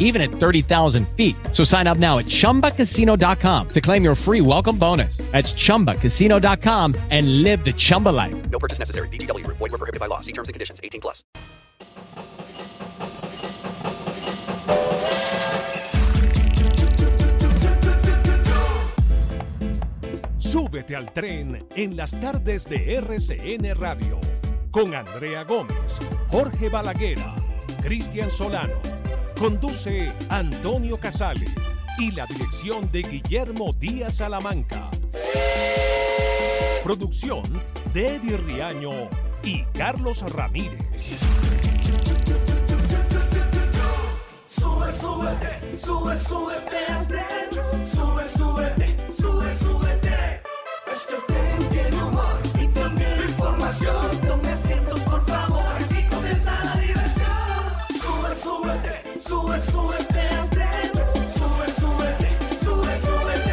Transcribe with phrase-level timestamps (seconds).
[0.00, 1.36] even at 30,000 feet.
[1.52, 5.18] So sign up now at ChumbaCasino.com to claim your free welcome bonus.
[5.32, 8.50] That's ChumbaCasino.com and live the Chumba life.
[8.50, 9.08] No purchase necessary.
[9.08, 9.46] VGW.
[9.46, 10.20] Void were prohibited by law.
[10.20, 10.80] See terms and conditions.
[10.82, 11.24] 18 plus.
[20.38, 24.18] Súbete al tren en las tardes de RCN Radio
[24.70, 25.76] con Andrea Gómez,
[26.30, 27.34] Jorge Balaguera,
[27.82, 28.97] Cristian Solano.
[29.38, 31.46] Conduce Antonio Casale
[31.96, 34.90] y la dirección de Guillermo Díaz Salamanca.
[36.82, 37.44] Producción
[37.94, 39.08] de Eddie Riaño
[39.44, 40.84] y Carlos Ramírez.
[44.48, 47.86] Sube, súbete, sube, súbete al.
[47.86, 50.42] Sube, súbete, sube, súbete.
[50.92, 54.47] Este tren tiene humor y también información.
[59.20, 60.92] Sube, súbete al tren.
[61.28, 63.52] Sube, súbete, sube, súbete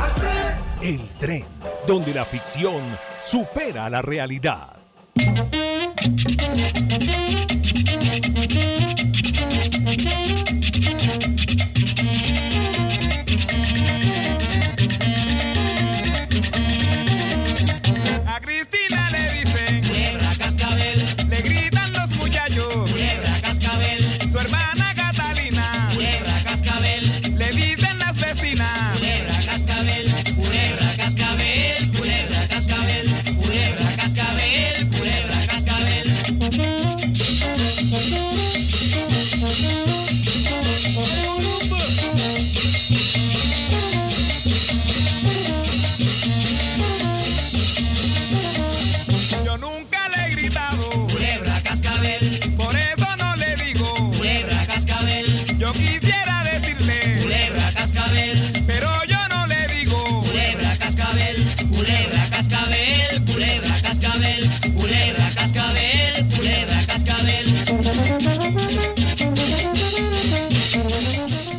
[0.00, 0.58] al tren.
[0.82, 1.44] El tren,
[1.86, 2.82] donde la ficción
[3.22, 4.76] supera la realidad.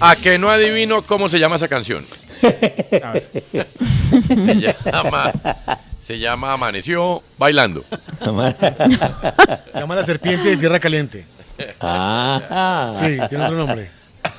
[0.08, 2.06] A que no adivino cómo se llama esa canción.
[2.40, 3.02] se
[4.86, 5.34] llama,
[6.00, 7.84] se llama Amaneció Bailando.
[8.20, 11.26] Se llama la serpiente de tierra caliente.
[11.82, 12.94] Ah.
[13.00, 13.90] Sí, tiene otro nombre.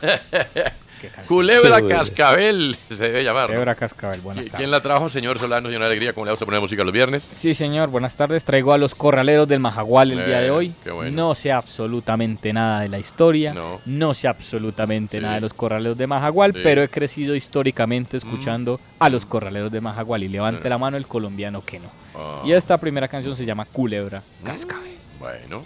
[1.26, 1.88] Culebra Qué.
[1.88, 3.42] Cascabel se debe llamar.
[3.42, 3.46] ¿no?
[3.48, 4.58] Culebra Cascabel, buenas ¿Qui- tardes.
[4.60, 6.12] ¿Quién la trajo, señor Solano, señor Alegría?
[6.12, 7.22] ¿Cómo le gusta poner música los viernes?
[7.22, 8.44] Sí, señor, buenas tardes.
[8.44, 10.72] Traigo a los corraleros del Majagual el día de hoy.
[10.84, 11.10] qué bueno.
[11.10, 13.54] No sé absolutamente nada de la historia.
[13.86, 14.14] No.
[14.14, 15.22] sé absolutamente Sí.
[15.22, 16.58] nada de los corraleros de Majagual, Sí.
[16.58, 16.62] Mm.
[16.62, 20.22] pero he crecido históricamente escuchando a los corraleros de Majagual.
[20.24, 21.90] Y levante la mano el colombiano que no.
[22.14, 24.94] Ah, Y esta primera canción se llama Culebra Cascabel.
[25.18, 25.64] Bueno.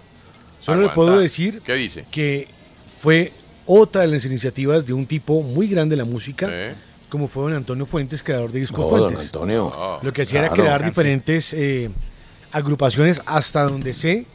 [0.60, 2.04] Solo le puedo decir ¿Qué dice?
[2.10, 2.46] que
[3.00, 3.32] fue
[3.72, 6.74] otra de las iniciativas de un tipo muy grande de la música, Sí.
[7.08, 9.26] como fue don Antonio Fuentes, creador de Disco No, don Fuentes.
[9.26, 9.72] Antonio.
[10.02, 11.88] Lo que hacía era crear diferentes eh,
[12.52, 14.26] agrupaciones hasta donde sé.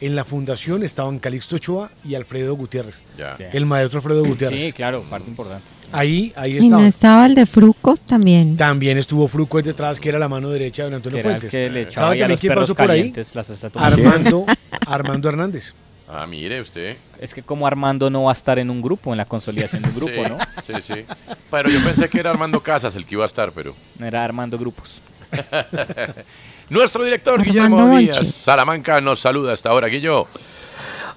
[0.00, 3.00] En la fundación estaban Calixto Ochoa y Alfredo Gutiérrez.
[3.18, 3.36] ya.
[3.52, 4.66] El maestro Alfredo Gutiérrez.
[4.66, 5.64] Sí, claro, parte importante.
[5.90, 8.56] Ahí, ahí Y no estaba el de Fruco también.
[8.56, 11.50] También estuvo Fruco detrás, que era la mano derecha de don Antonio Fuentes.
[11.92, 13.12] ¿Sabe también quién pasó por ahí?
[13.74, 14.46] Armando,
[14.86, 15.74] Armando Hernández.
[16.10, 16.96] Ah, mire usted.
[17.20, 19.88] Es que como Armando no va a estar en un grupo, en la consolidación de
[19.88, 20.38] un grupo, sí, ¿no?
[20.66, 21.04] Sí, sí.
[21.50, 23.74] Pero yo pensé que era Armando Casas el que iba a estar, pero...
[23.98, 25.00] No era Armando Grupos.
[26.70, 28.04] Nuestro director, Armando Guillermo Bonchi.
[28.04, 30.26] Díaz Salamanca, nos saluda hasta ahora, Guillo.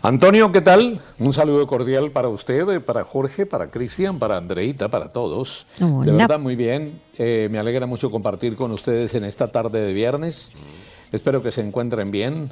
[0.04, 1.00] Antonio, ¿qué tal?
[1.20, 5.68] Un saludo cordial para usted, eh, para Jorge, para Cristian, para Andreita, para todos.
[5.78, 6.14] De Hola.
[6.14, 7.00] verdad, muy bien.
[7.18, 10.52] Eh, me alegra mucho compartir con ustedes en esta tarde de viernes.
[11.12, 12.50] Espero que se encuentren bien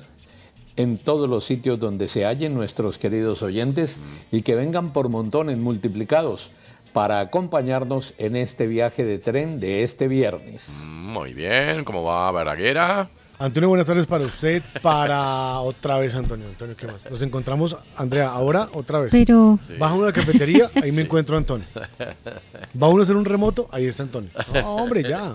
[0.75, 3.99] en todos los sitios donde se hallen nuestros queridos oyentes
[4.31, 6.51] y que vengan por montones multiplicados
[6.93, 10.77] para acompañarnos en este viaje de tren de este viernes.
[10.87, 13.09] Muy bien, ¿cómo va Baraguera?
[13.41, 14.61] Antonio, buenas tardes para usted.
[14.81, 16.45] Para otra vez, Antonio.
[16.45, 17.09] Antonio, ¿qué más?
[17.09, 19.11] Nos encontramos, Andrea, ahora otra vez.
[19.11, 19.75] Pero- Sí.
[19.79, 21.65] Baja uno a la cafetería, ahí me encuentro a Antonio.
[22.81, 24.29] Va uno a hacer un remoto, ahí está Antonio.
[24.53, 25.31] No, hombre, ya.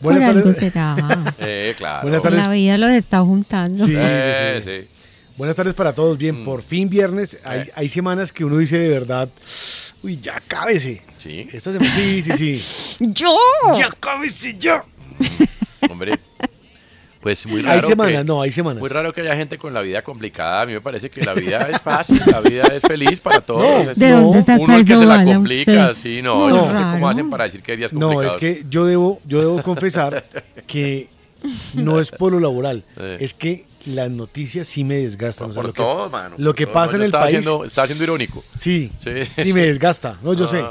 [0.00, 0.58] Por Buenas algo tardes.
[0.58, 0.96] será.
[1.40, 2.02] Eh, claro.
[2.02, 2.44] Buenas tardes.
[2.46, 3.84] La vida los está juntando.
[3.84, 4.80] Sí, Eh, sí, sí.
[4.82, 4.88] sí.
[5.36, 6.16] Buenas tardes para todos.
[6.16, 6.18] Mm.
[6.18, 7.38] Bien, por fin viernes.
[7.44, 7.72] Hay, Eh.
[7.74, 9.28] hay semanas que uno dice de verdad,
[10.02, 11.02] uy, ya cábese.
[11.18, 11.48] Sí.
[11.52, 12.96] Esta semana, sí, sí, sí.
[13.12, 13.36] ¡Yo!
[13.76, 14.82] Ya cábese, ya.
[15.90, 16.18] Hombre.
[17.20, 17.74] Pues muy raro.
[17.74, 18.80] Hay semanas, que- no, hay semanas.
[18.80, 20.62] Muy raro que haya gente con la vida complicada.
[20.62, 23.62] A mí me parece que la vida es fácil, la vida es feliz para todos.
[23.84, 23.90] No.
[23.90, 26.02] Es ¿De dónde saca Uno el que se la complica, usted?
[26.02, 28.34] sí, no, Muy yo no sé cómo hacen para decir que hay días No, complicados.
[28.34, 30.24] es que yo debo, yo debo confesar
[30.68, 31.08] que
[31.74, 33.16] no es por lo laboral, Eh.
[33.20, 35.50] es que las noticias sí me desgastan.
[35.50, 36.34] o sea, por lo que, todo, mano.
[36.38, 36.74] lo que todo.
[36.74, 38.44] pasa No, en el país, Siendo, estaba siendo irónico.
[38.54, 39.52] sí, Sí, sí, sí.
[39.52, 40.18] me desgasta.
[40.22, 40.62] No, yo sé.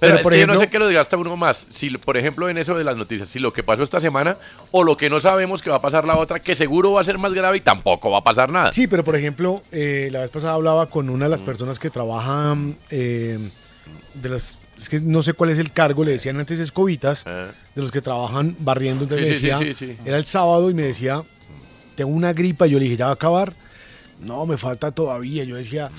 [0.00, 0.18] Ah.
[0.22, 1.66] Pero, es yo no sé qué lo desgasta uno más.
[1.70, 4.36] Si, por ejemplo, en eso de las noticias, si lo que pasó esta semana
[4.70, 7.04] o lo que no sabemos que va a pasar la otra, que seguro va a
[7.04, 8.72] ser más grave y tampoco va a pasar nada.
[8.72, 11.90] Sí, pero por ejemplo, eh, la vez pasada hablaba con una de las personas que
[11.90, 13.38] trabajan eh,
[14.14, 17.48] de las es que no sé cuál es el cargo, le decían antes escobitas, Eh.
[17.74, 19.98] de los que trabajan barriendo, entonces Sí, me decía, sí, sí, sí.
[20.04, 21.24] era el sábado y me decía,
[21.96, 23.52] tengo una gripa, yo le dije, ya va a acabar,
[24.20, 25.90] no, me falta todavía, yo decía,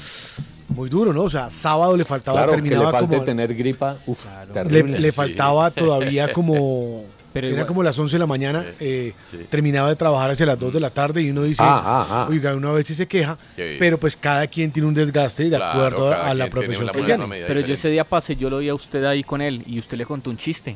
[0.69, 1.23] muy duro, ¿no?
[1.23, 3.23] O sea, sábado le faltaba, Claro, que le terminaba falte como...
[3.25, 3.95] tener gripa.
[4.05, 4.99] Uf, Le, terrible.
[4.99, 5.15] le Sí.
[5.15, 7.03] faltaba todavía como...
[7.31, 9.37] Pero era igual- como las 11 de la mañana, eh, sí.
[9.51, 12.27] terminaba de trabajar hacia las 2 de la tarde y uno dice, Ah, ah, ah.
[12.27, 13.75] oiga, una vez sí se queja, Sí.
[13.77, 17.27] pero pues cada quien tiene un desgaste de Claro, acuerdo a la profesión que tiene.
[17.45, 19.95] Pero yo ese día pasé, yo lo vi a usted ahí con él y usted
[19.99, 20.75] le contó un chiste.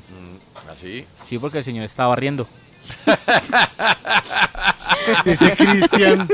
[0.72, 1.06] Así.
[1.28, 2.48] Sí, porque el señor estaba barriendo.
[5.26, 6.28] Ese Cristian,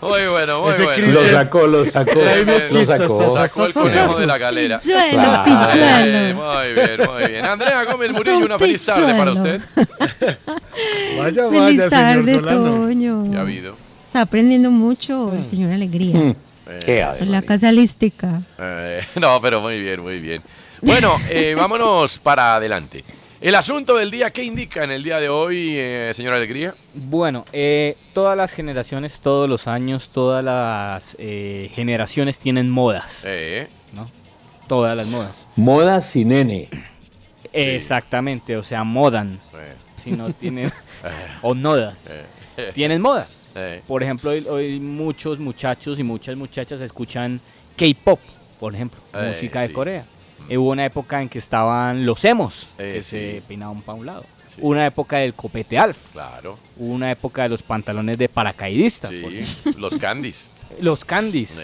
[0.00, 1.06] Muy bueno, muy Ese bueno.
[1.08, 2.20] Lo sacó, lo sacó.
[2.20, 3.34] Lo sacó.
[3.36, 4.80] Sacó el conejo de la galera.
[4.80, 5.44] Pichuelo, Claro.
[5.74, 6.44] Eh, pichuelo.
[6.44, 7.44] muy bien, muy bien.
[7.44, 9.60] Andrea Gómez Murillo, una feliz tarde para usted.
[11.18, 12.70] vaya, Feliz vaya, señor tarde, Solano.
[12.86, 13.32] Toño.
[13.32, 13.76] Ya ha habido.
[14.06, 16.16] Está aprendiendo mucho el señor Alegría.
[16.16, 16.34] Mm.
[16.84, 18.40] Qué En la casa holística.
[18.58, 20.42] Eh, no, pero muy bien, muy bien.
[20.82, 23.04] Bueno, eh, vámonos para adelante.
[23.40, 26.74] El asunto del día, ¿qué indica en el día de hoy, eh, señora Alegría?
[26.94, 33.68] Bueno, eh, todas las generaciones, todos los años, todas las eh, generaciones tienen modas, Eh,
[33.92, 34.08] ¿no?
[34.66, 35.46] Todas las modas.
[35.54, 36.68] Moda sin N.
[37.52, 39.38] Exactamente, o sea, modan.
[39.54, 40.72] eh, Si no tienen.
[41.42, 42.14] o nodas.
[42.56, 43.44] eh, Tienen modas.
[43.54, 47.38] eh, Por ejemplo, hoy, hoy muchos muchachos y muchas muchachas escuchan
[47.76, 48.18] K-pop,
[48.58, 49.72] por ejemplo, Eh, música de.
[49.74, 50.04] Corea.
[50.50, 53.10] Hubo una época en que estaban los emos, Eh, que sí.
[53.10, 54.24] se peinaban para un lado.
[54.46, 54.60] Sí.
[54.62, 55.98] Una época del copete alf.
[56.12, 56.58] claro.
[56.76, 59.10] Hubo una época de los pantalones de paracaidistas.
[59.10, 59.44] Sí,
[59.76, 60.50] los candies.
[60.80, 61.56] Los candies.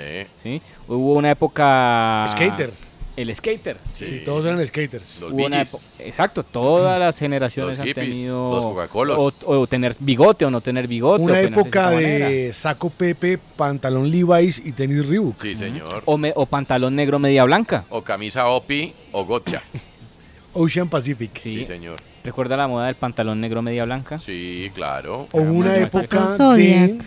[0.42, 0.62] ¿sí?
[0.86, 2.24] Hubo una época...
[2.28, 2.72] Skater.
[3.14, 3.76] El skater.
[3.92, 5.20] Sí, todos eran skaters.
[5.20, 5.62] los Hubo una
[5.98, 8.50] Exacto, todas las generaciones Los han hippies, tenido...
[8.54, 9.18] los Coca-Colas.
[9.18, 11.22] O, o tener bigote o no tener bigote.
[11.22, 12.28] Una época manera.
[12.30, 15.36] de saco Pepe, pantalón Levi's y tenis Reebok.
[15.42, 16.02] Sí, señor.
[16.06, 17.84] O, me- o pantalón negro media blanca.
[17.90, 19.62] O camisa Opi o Gotcha.
[20.54, 21.30] Ocean Pacific.
[21.38, 21.58] Sí.
[21.58, 21.98] Sí, señor.
[22.24, 24.18] ¿Recuerda la moda del pantalón negro media blanca?
[24.20, 25.28] Sí, claro.
[25.32, 26.90] O una Muy época Zodiac.
[26.92, 26.98] de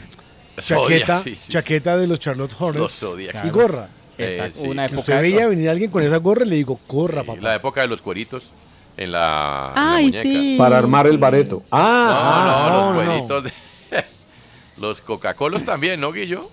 [0.61, 3.45] chaqueta, Zodiac, sí, sí, chaqueta de los Charlotte Los Hornets Zodiac.
[3.45, 3.87] y gorra.
[4.17, 4.59] Eh, Exacto.
[4.62, 4.67] sí.
[4.67, 5.50] Una época usted de veía eso.
[5.50, 7.41] venir alguien con esa gorra y le digo, corra, Sí, papá.
[7.41, 8.51] La época de los cueritos
[8.97, 10.23] en la, en la Ay, muñeca.
[10.23, 10.56] sí.
[10.57, 11.57] Para armar el bareto.
[11.57, 13.12] No, Ah, no, no, los no.
[13.27, 13.44] cueritos.
[13.44, 14.03] de-
[14.77, 16.50] los Coca-Colos también, ¿no, Guillo?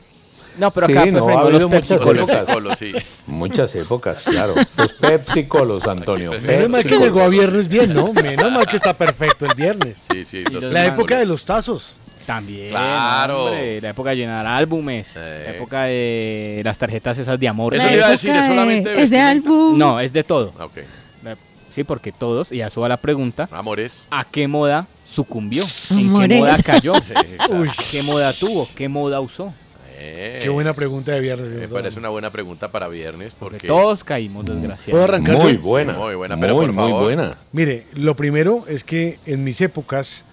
[0.59, 2.37] No, pero Sí, acá no, ha habido los muchas Los épocas.
[2.40, 2.92] Pepsi-Colos, sí.
[3.26, 4.54] muchas épocas, claro.
[4.76, 6.33] Los Pepsi Colos, Antonio.
[6.42, 8.12] Menos mal que llegó a viernes bien, ¿no?
[8.12, 9.97] Menos mal que está perfecto el viernes.
[10.12, 10.45] Sí, sí.
[10.45, 11.95] Los La época de los tazos.
[12.26, 13.47] También, Claro.
[13.47, 17.75] hombre, la época de llenar álbumes, la época de las tarjetas esas de amor.
[17.75, 19.76] Eso le iba a decir, ¿es solamente de- es de álbum.
[19.79, 20.52] No, es de todo.
[20.61, 20.79] Ok.
[21.25, 21.37] La-
[21.71, 24.05] Sí, porque todos, y a eso va la pregunta, Amores.
[24.11, 25.64] ¿a qué moda sucumbió?
[25.91, 26.93] ¿En qué moda cayó?
[27.02, 27.55] Sí, claro.
[27.62, 28.69] Uy, ¿Qué moda tuvo?
[28.76, 29.55] ¿Qué moda usó?
[30.05, 31.49] Eh, qué buena pregunta de viernes.
[31.50, 35.14] Me parece una buena pregunta para viernes Porque porque todos caímos, ¿Puedo desgraciadamente.
[35.14, 35.61] arrancar Muy yo?
[35.62, 35.93] buena.
[35.95, 37.02] muy buena, pero muy, por muy favor.
[37.05, 37.35] buena.
[37.52, 40.25] Mire, lo primero es que en mis épocas,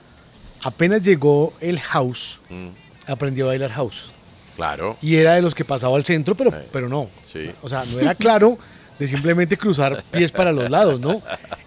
[0.63, 2.67] apenas llegó el house, Mm,
[3.07, 4.11] aprendí a bailar house.
[4.55, 4.97] claro.
[5.01, 7.09] Y era de los que pasaba al centro, pero, pero no.
[7.31, 7.51] sí.
[7.61, 8.57] O sea, no era claro
[8.99, 11.21] de simplemente cruzar pies para los lados, ¿no?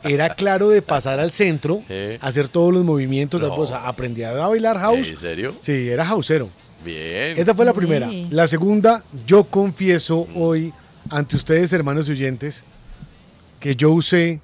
[0.04, 1.82] Era claro de pasar al centro,
[2.20, 3.40] hacer todos los movimientos.
[3.40, 3.54] No.
[3.54, 5.08] O sea, aprendí a bailar house.
[5.10, 5.54] ¿En serio?
[5.62, 6.50] Sí, era houseero.
[6.84, 7.38] Bien.
[7.38, 7.76] Esta fue la Sí.
[7.78, 8.10] primera.
[8.30, 10.72] La segunda, yo confieso hoy
[11.08, 12.64] ante ustedes, hermanos y oyentes,
[13.60, 14.40] que yo usé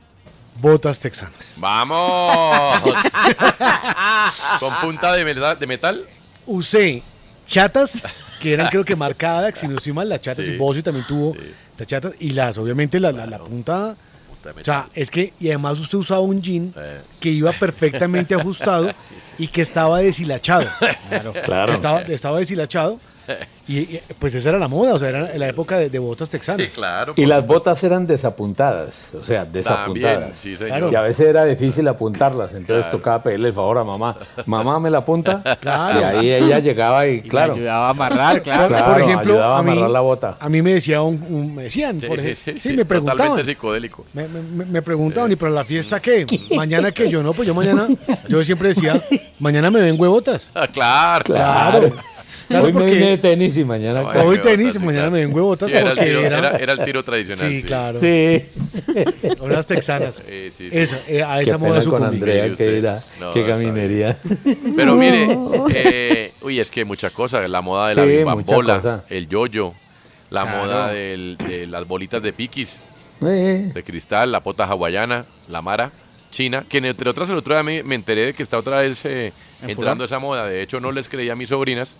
[0.60, 1.54] botas texanas.
[1.58, 2.80] ¡Vamos!
[4.60, 5.58] ¿Con punta de metal?
[5.58, 6.04] De metal?
[6.46, 7.02] Usé
[7.46, 8.02] chatas,
[8.40, 10.52] que eran creo que marcadas, si no estoy mal, las chatas, Sí.
[10.52, 11.40] y Bossi también tuvo Sí.
[11.78, 13.96] las chatas, y las, obviamente, la, la- la punta
[14.60, 16.72] O sea, es que, y además usted usaba un jean
[17.20, 18.90] que iba perfectamente ajustado
[19.36, 20.66] y que estaba deshilachado.
[21.08, 21.32] Claro.
[21.44, 21.66] Claro.
[21.66, 22.98] Que estaba, estaba deshilachado.
[23.66, 26.30] Y, y, pues esa era la moda, o sea, era la época de, de botas
[26.30, 26.66] texanas.
[26.66, 27.12] Sí, claro.
[27.16, 30.37] Y las botas eran desapuntadas, o sea, desapuntadas.
[30.37, 30.92] sí, señor.
[30.92, 34.16] Y a veces era difícil apuntarlas, entonces tocaba pedirle el favor a mamá.
[34.47, 35.42] Mamá, ¿me la apunta?
[35.61, 36.00] Claro.
[36.00, 37.54] Y ahí ella llegaba y, Y claro.
[37.54, 38.68] me ayudaba a amarrar, claro.
[38.68, 40.37] Claro, por ejemplo, ayudaba a a mí, amarrar la bota.
[40.40, 42.85] a mí me decía un, un- me decían, Sí, por ejemplo, sí, sí, sí, me
[42.85, 44.04] preguntaban, Totalmente psicodélico.
[44.14, 46.25] me, me- me preguntaban, ¿y para la fiesta qué?
[46.56, 47.08] ¿Mañana qué?
[47.11, 47.87] Yo no, pues yo mañana,
[48.28, 49.00] yo siempre decía,
[49.38, 50.50] mañana me ven huevotas.
[50.54, 51.25] Ah, claro.
[51.25, 51.90] Claro.
[52.48, 54.00] Claro, Hoy me vine de tenis y mañana.
[54.02, 56.72] No, Hoy tenis, sí, mañana me ven huevotas Sí, era, el tiro, era- era- era
[56.72, 57.50] el tiro tradicional.
[57.52, 58.00] Sí, claro.
[58.00, 58.42] Sí.
[59.40, 60.22] Unas texanas.
[60.26, 60.78] Sí, sí, sí.
[60.78, 62.04] Eso, eh, a Qué esa moda pena con.
[62.04, 64.16] Andrea, que era, No, qué caminería.
[64.76, 65.26] Pero mire,
[65.74, 67.48] eh, uy, es que muchas cosas.
[67.50, 68.04] La moda de la
[68.36, 69.04] Sí, cosa.
[69.10, 69.74] el yoyo,
[70.30, 70.58] la Claro.
[70.58, 72.80] moda del- de las bolitas de piquis,
[73.26, 75.90] Eh, de cristal, la pota hawaiana, la mara
[76.30, 79.04] china, que entre otras el otro día me, me enteré de que está otra vez
[79.04, 80.46] eh, ¿En entrando esa moda.
[80.46, 81.96] De hecho, no les creía a mis sobrinas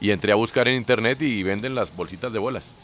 [0.00, 2.74] y entré a buscar en internet y venden las bolsitas de bolas.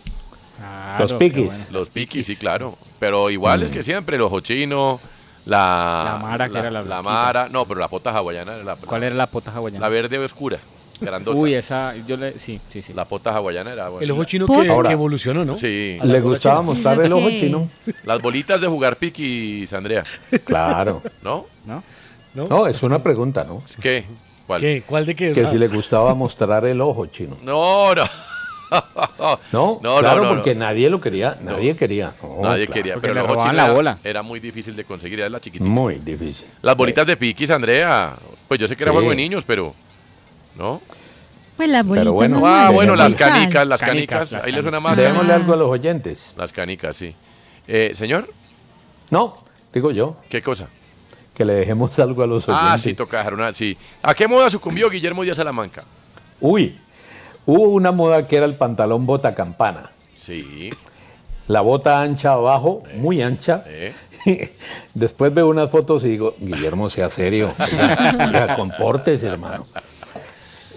[0.59, 1.47] Claro, Los piquis.
[1.47, 1.65] bueno.
[1.71, 2.77] Los piquis, sí, claro.
[2.99, 5.01] Pero iguales que siempre, los ochinos,
[5.45, 6.13] la...
[6.15, 7.03] La mara, que era la blanquita.
[7.11, 9.81] mara, no, pero la pota hawaiana era la, ¿Cuál era la pota hawaiana?
[9.81, 10.59] la verde oscura,
[11.01, 11.37] grandota.
[11.37, 12.93] Uy, esa, yo le, sí, sí, sí.
[12.93, 14.05] La pota hawaiana era buena.
[14.05, 14.89] El ojo chino que, Ahora.
[14.91, 15.57] que evolucionó, ¿no?
[15.57, 15.97] Sí.
[16.03, 17.69] Le gustaba mostrar el ojo chino.
[18.05, 20.05] Las bolitas de jugar piquis, Andrea,
[20.45, 21.03] Claro.
[21.23, 21.47] ¿no?
[21.67, 21.83] ¿No?
[22.35, 23.63] No, es una pregunta, ¿no?
[23.81, 24.05] ¿Qué?
[24.53, 24.61] ¿Cuál?
[24.61, 24.83] ¿Qué?
[24.87, 25.29] ¿Cuál de qué?
[25.29, 27.37] Que sea, si le gustaba mostrar el ojo chino.
[27.43, 28.05] No, no.
[29.53, 30.61] No, No, claro, no, no, porque no.
[30.61, 32.15] nadie lo quería, nadie quería.
[32.41, 32.73] Nadie claro.
[32.73, 33.99] quería, pero le el ojo chino la era- bola.
[34.03, 35.69] Era muy difícil de conseguir, era la chiquitita.
[35.69, 36.47] Muy difícil.
[36.63, 38.15] Las bolitas de piquis, Andrea,
[38.49, 38.97] pues yo sé que era Sí.
[38.97, 39.75] juego de niños, pero...
[40.57, 40.81] ¿No?
[41.59, 42.37] Pues las bolitas bueno.
[42.37, 44.97] normales, Ah, bueno, las canicas, las Canicas, Ahí les suena más.
[44.97, 45.37] Démosle Ah.
[45.37, 46.33] algo a los oyentes.
[46.39, 47.15] Las canicas, sí.
[47.69, 48.27] Eh, Señor,
[49.11, 49.37] No,
[49.75, 50.69] digo yo, ¿qué cosa?
[51.35, 52.71] Que le dejemos algo a los oyentes.
[52.73, 53.53] Ah, sí, toca dejar una...
[53.53, 53.77] Sí.
[54.03, 55.85] ¿A qué moda sucumbió Guillermo Díaz Salamanca?
[56.41, 56.79] Uy,
[57.47, 59.91] hubo una moda que era el pantalón bota campana.
[60.17, 60.71] Sí.
[61.49, 63.65] La bota ancha abajo, muy ancha.
[63.67, 63.93] eh.
[64.95, 67.53] Después veo unas fotos y digo, Guillermo, sea serio.
[67.59, 69.67] Oiga, oiga, compórtese, hermano.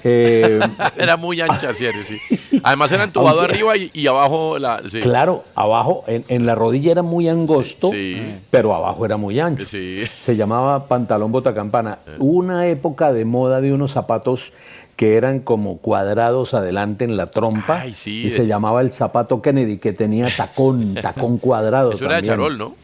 [0.07, 0.59] Eh,
[0.97, 2.17] Era muy ancha, serio, sí.
[2.63, 4.81] Además era entubado Aunque- arriba y, y abajo la...
[4.88, 5.00] Sí.
[5.00, 8.21] Claro, abajo, en, en la rodilla era muy angosto, Sí.
[8.51, 9.65] pero abajo era muy ancho.
[9.65, 10.03] Sí.
[10.19, 11.97] Se llamaba pantalón bota campana.
[12.19, 14.53] Hubo una época de moda de unos zapatos
[14.95, 19.41] que eran como cuadrados adelante en la trompa Ay, sí, y se llamaba el zapato
[19.41, 21.91] Kennedy que tenía tacón, tacón cuadrado.
[21.91, 22.75] Eso era de charol, ¿no?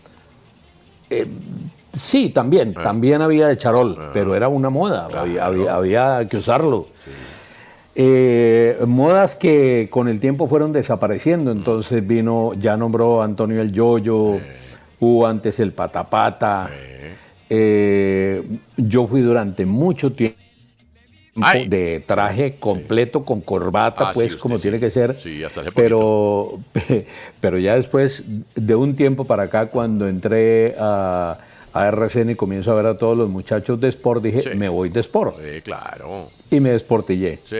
[1.93, 2.83] Sí, también, Ah.
[2.83, 6.87] también había de charol, pero era una moda, había, había- había que usarlo.
[7.93, 14.39] Eh, modas que con el tiempo fueron desapareciendo, entonces vino, ya nombró Antonio el Yoyo,
[15.01, 16.69] hubo antes el Patapata,
[17.49, 18.41] eh,
[18.77, 20.37] yo fui durante mucho tiempo
[21.41, 21.67] Ay.
[21.67, 24.61] de traje completo con corbata, Ah, sí, pues usted como sí.
[24.63, 26.59] tiene que ser, Sí, hasta hace pero,
[27.41, 28.23] pero ya después
[28.55, 31.37] de un tiempo para acá, cuando entré a,
[31.73, 34.49] a RCN y comienzo a ver a todos los muchachos de Sport, dije, Sí.
[34.55, 35.37] me voy de Sport.
[35.37, 36.27] Sí, claro.
[36.49, 37.39] Y me desportillé.
[37.43, 37.55] Sí.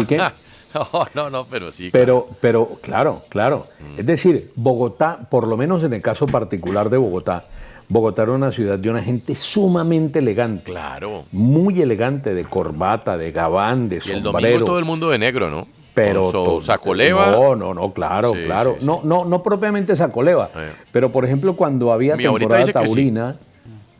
[0.00, 0.20] ¿Y qué?
[0.74, 1.90] No, no, no, pero sí.
[1.92, 3.68] Pero, pero, claro, claro.
[3.78, 4.00] Mm.
[4.00, 7.44] Es decir, Bogotá, por lo menos en el caso particular de Bogotá,
[7.88, 10.72] Bogotá era una ciudad de una gente sumamente elegante.
[10.72, 11.26] Claro.
[11.30, 14.32] Muy elegante, de corbata, de gabán, de Y el sombrero.
[14.32, 15.68] domingo todo el mundo de negro, ¿no?
[15.94, 17.30] pero sacoleva.
[17.30, 18.72] No, no, no, claro, Sí, claro.
[18.74, 18.86] sí, sí.
[18.86, 20.50] No, no, no propiamente sacoleva.
[20.56, 20.72] Eh.
[20.90, 23.36] Pero por ejemplo, cuando había Mi temporada taurina,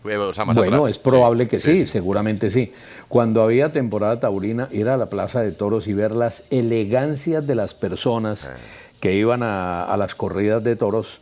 [0.05, 0.91] o sea, más bueno, atrás.
[0.91, 2.73] es probable que sí, seguramente sí.
[3.09, 7.55] Cuando había temporada taurina, ir a la Plaza de Toros y ver las elegancias de
[7.55, 8.59] las personas Eh.
[9.01, 11.21] que iban a, a las corridas de toros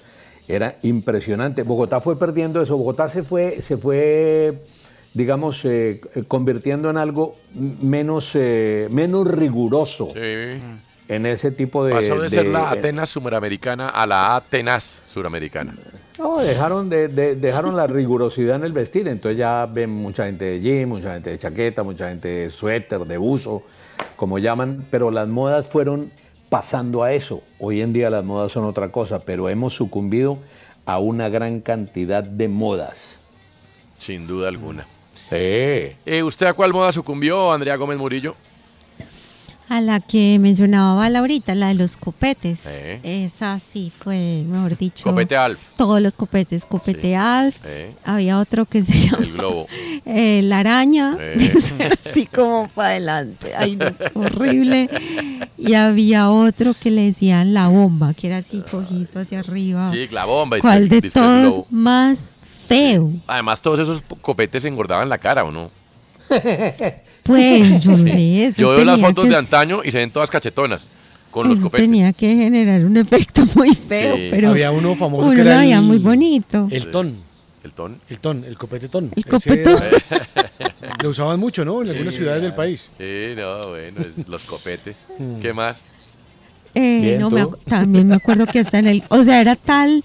[0.48, 1.62] era impresionante.
[1.62, 2.76] Bogotá fue perdiendo eso.
[2.76, 4.58] Bogotá se fue, se fue
[5.14, 10.60] digamos, eh, eh, convirtiendo en algo menos, eh, menos riguroso Sí.
[11.08, 11.92] en ese tipo de...
[11.94, 15.74] Pasó de, ser la Atenas suramericana a la Atenas suramericana.
[16.18, 20.44] No, dejaron, de, de- dejaron la rigurosidad en el vestir, entonces ya ven mucha gente
[20.44, 23.62] de jean, mucha gente de chaqueta, mucha gente de suéter, de buzo,
[24.16, 26.10] como llaman, pero las modas fueron
[26.48, 27.42] pasando a eso.
[27.58, 30.38] Hoy en día las modas son otra cosa, pero hemos sucumbido
[30.84, 33.20] a una gran cantidad de modas.
[33.98, 34.86] Sin duda alguna.
[35.14, 35.36] Sí.
[35.36, 38.34] Eh, ¿Usted a cuál moda sucumbió, Andrea Gómez Murillo?
[39.72, 42.58] A la que mencionaba ahorita, la de los copetes.
[42.66, 43.00] Eh.
[43.02, 45.04] Esa sí fue, mejor dicho.
[45.04, 45.58] Copete Alf.
[45.78, 46.66] Todos los copetes.
[46.66, 47.14] Copete Sí.
[47.14, 47.56] Alf.
[47.64, 47.90] Eh.
[48.04, 49.66] Había otro que se llama El globo.
[50.04, 51.16] eh, la araña.
[51.18, 51.90] Eh.
[52.04, 53.54] así como para adelante.
[53.56, 54.90] Ay, no, horrible.
[55.56, 59.88] Y había otro que le decían la bomba, que era así cojito hacia arriba.
[59.88, 60.58] Sí, la bomba.
[60.60, 61.66] ¿Cuál de todos globo.
[61.70, 62.18] más
[62.66, 63.10] feo?
[63.26, 65.70] Además, todos esos copetes engordaban la cara, ¿o no?
[67.22, 70.88] Pues yo eso Yo veo las fotos que- de antaño y se ven todas cachetonas
[71.30, 71.86] con los copetes.
[71.86, 74.28] tenía que generar un efecto muy feo, Sí.
[74.30, 76.68] pero Había uno famoso uno que era el- muy bonito.
[76.70, 77.16] El ton.
[77.64, 78.00] ¿El ton?
[78.10, 79.10] El ton, el copetetón.
[79.14, 79.82] El Ese copetón.
[79.82, 80.26] era-
[81.02, 81.82] Lo usaban mucho, ¿no?
[81.82, 82.90] En algunas Sí, ciudades del país.
[82.98, 85.06] Sí, no, bueno, es los copetes.
[85.18, 85.40] Mm.
[85.40, 85.84] ¿Qué más?
[86.74, 90.02] Eh, Bien, no, me también me acuerdo que hasta en el, o sea, era tal,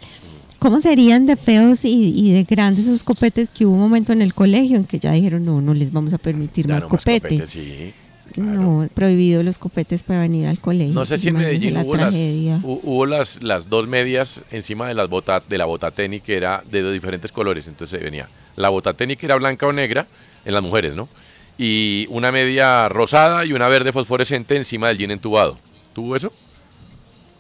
[0.59, 4.21] ¿cómo serían de feos y, y de grandes esos copetes que hubo un momento en
[4.21, 7.93] el colegio en que ya dijeron, no, no les vamos a permitir Ya más copete.
[8.35, 10.93] No, prohibido los copetes para venir al colegio.
[10.93, 12.15] No sé si en Medellín la hubo, las,
[12.63, 16.63] hubo las, las dos medias encima de, las bota, de la bota tenis que era
[16.69, 17.67] de dos diferentes colores.
[17.67, 20.05] Entonces venía la bota tenis que era blanca o negra
[20.45, 21.09] en las mujeres, ¿no?
[21.57, 25.57] Y una media rosada y una verde fosforescente encima del jean entubado.
[25.93, 26.31] ¿Tuvo eso?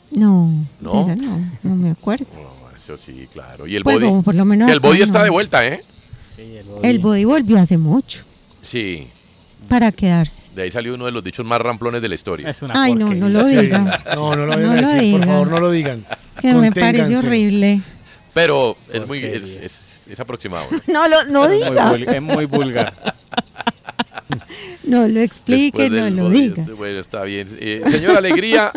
[0.09, 0.49] No,
[0.81, 1.15] no,
[1.61, 2.25] no me acuerdo.
[2.87, 3.67] Eso sí, claro.
[3.67, 4.21] Y el Pues, body.
[4.23, 5.23] por lo menos el body está no.
[5.25, 5.83] de vuelta, ¿eh?
[6.83, 8.21] El body volvió hace mucho
[8.61, 9.07] Sí.
[9.67, 10.43] para quedarse.
[10.55, 12.49] De ahí salió uno de los dichos más ramplones de la historia.
[12.49, 13.57] Es Ay, no, no lo Sí.
[13.57, 14.01] diga.
[14.15, 15.25] No, no lo No lo decir, por diga.
[15.25, 16.05] favor, no lo digan.
[16.39, 17.81] Que me parece horrible.
[18.33, 20.67] Pero es muy es, es- es aproximado.
[20.71, 20.79] ¿no?
[20.93, 21.91] No lo no Muy diga.
[21.91, 22.93] vul- es muy vulgar.
[24.83, 26.61] No lo explique, Después no lo body, diga.
[26.61, 27.47] este, bueno, está bien.
[27.59, 28.71] Eh, señora Alegría,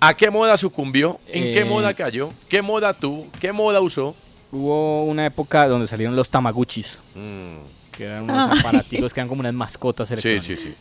[0.00, 1.18] ¿a qué moda sucumbió?
[1.28, 2.30] ¿En qué Eh, moda cayó?
[2.48, 3.26] ¿Qué moda tuvo?
[3.40, 4.14] ¿Qué moda usó?
[4.52, 7.56] Hubo una época donde salieron los tamaguchis, Mm.
[7.92, 8.58] que eran unos Ay.
[8.60, 10.46] aparaticos que eran como unas mascotas Sí, electrónicas.
[10.46, 10.76] sí, sí.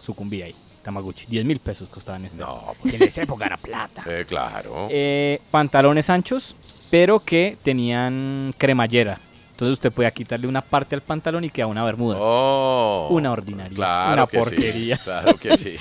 [0.00, 0.54] Sucumbí ahí.
[0.82, 1.24] Tamaguchi.
[1.26, 2.36] 10 mil pesos costaban ese.
[2.36, 4.04] No, porque en esa época era plata.
[4.06, 4.88] Eh, claro.
[4.90, 6.54] Eh, pantalones anchos,
[6.90, 9.18] pero que tenían cremallera.
[9.54, 12.16] Entonces usted podía quitarle una parte al pantalón y quedaba una bermuda.
[12.18, 13.72] Oh, una ordinaria.
[13.72, 14.96] claro una que sí, porquería.
[14.98, 15.76] claro que sí.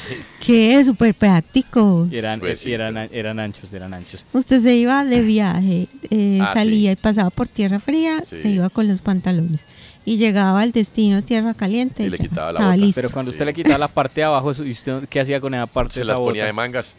[0.48, 2.08] Es súper práctico.
[2.12, 2.72] Eran, Pues sí.
[2.72, 4.26] eran, eran anchos, eran anchos.
[4.32, 8.44] Usted se iba de viaje, eh, Ah, salía y pasaba por tierra fría, Sí.
[8.44, 9.62] se iba con los pantalones.
[10.06, 12.04] Y llegaba al destino tierra caliente.
[12.04, 12.78] Y le ya quitaba la bota.
[12.78, 12.94] listo.
[13.02, 15.66] Pero cuando usted le quitaba la parte de abajo, ¿y usted qué hacía con esa
[15.66, 16.46] parte Se de las esa ponía bota?
[16.48, 16.96] de mangas.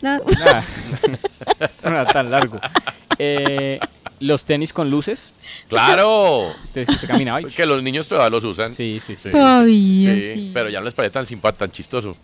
[0.00, 0.18] No.
[0.38, 0.64] Nada.
[1.82, 2.60] no era tan largo.
[3.16, 3.78] Eh,
[4.20, 5.34] los tenis con luces.
[5.68, 6.50] ¡Claro!
[6.68, 7.44] Entonces usted caminaba y...
[7.54, 8.70] Que los niños todavía los usan.
[8.70, 9.30] Sí, sí, sí.
[9.30, 10.50] Todavía, sí.
[10.54, 12.16] Pero ya no les parece tan simpático, tan chistoso.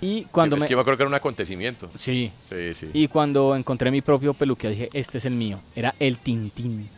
[0.00, 0.68] Y cuando es me...
[0.68, 1.90] que yo me acuerdo que era un acontecimiento.
[1.98, 2.30] Sí.
[2.48, 2.88] Sí, sí.
[2.92, 5.58] Y cuando encontré mi propio peluque, dije, este es el mío.
[5.74, 6.88] Era el tintín.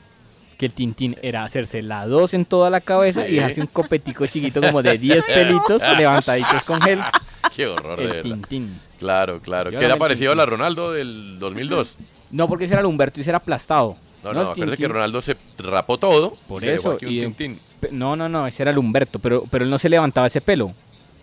[0.59, 3.33] Que el tintín era hacerse la dos en toda la cabeza Sí.
[3.33, 6.99] y dejarse un copetico chiquito como de 10 pelitos levantaditos con gel.
[7.55, 8.23] Qué horror, de El verdad.
[8.23, 8.81] tintín.
[8.99, 9.71] Claro, claro.
[9.71, 10.47] Yo Que era era el parecido a la.
[10.47, 11.97] Ronaldo del 2002.
[12.33, 13.97] No, porque ese era el Humberto y ese era aplastado.
[14.33, 14.89] No, el no, acuérdate que.
[14.89, 16.33] Ronaldo se rapó todo.
[16.49, 16.93] Por y eso.
[16.93, 17.59] aquí un y- tintín.
[17.81, 20.41] pe- no, no, no, ese era el Humberto, pero, pero él no se levantaba ese
[20.41, 20.73] pelo.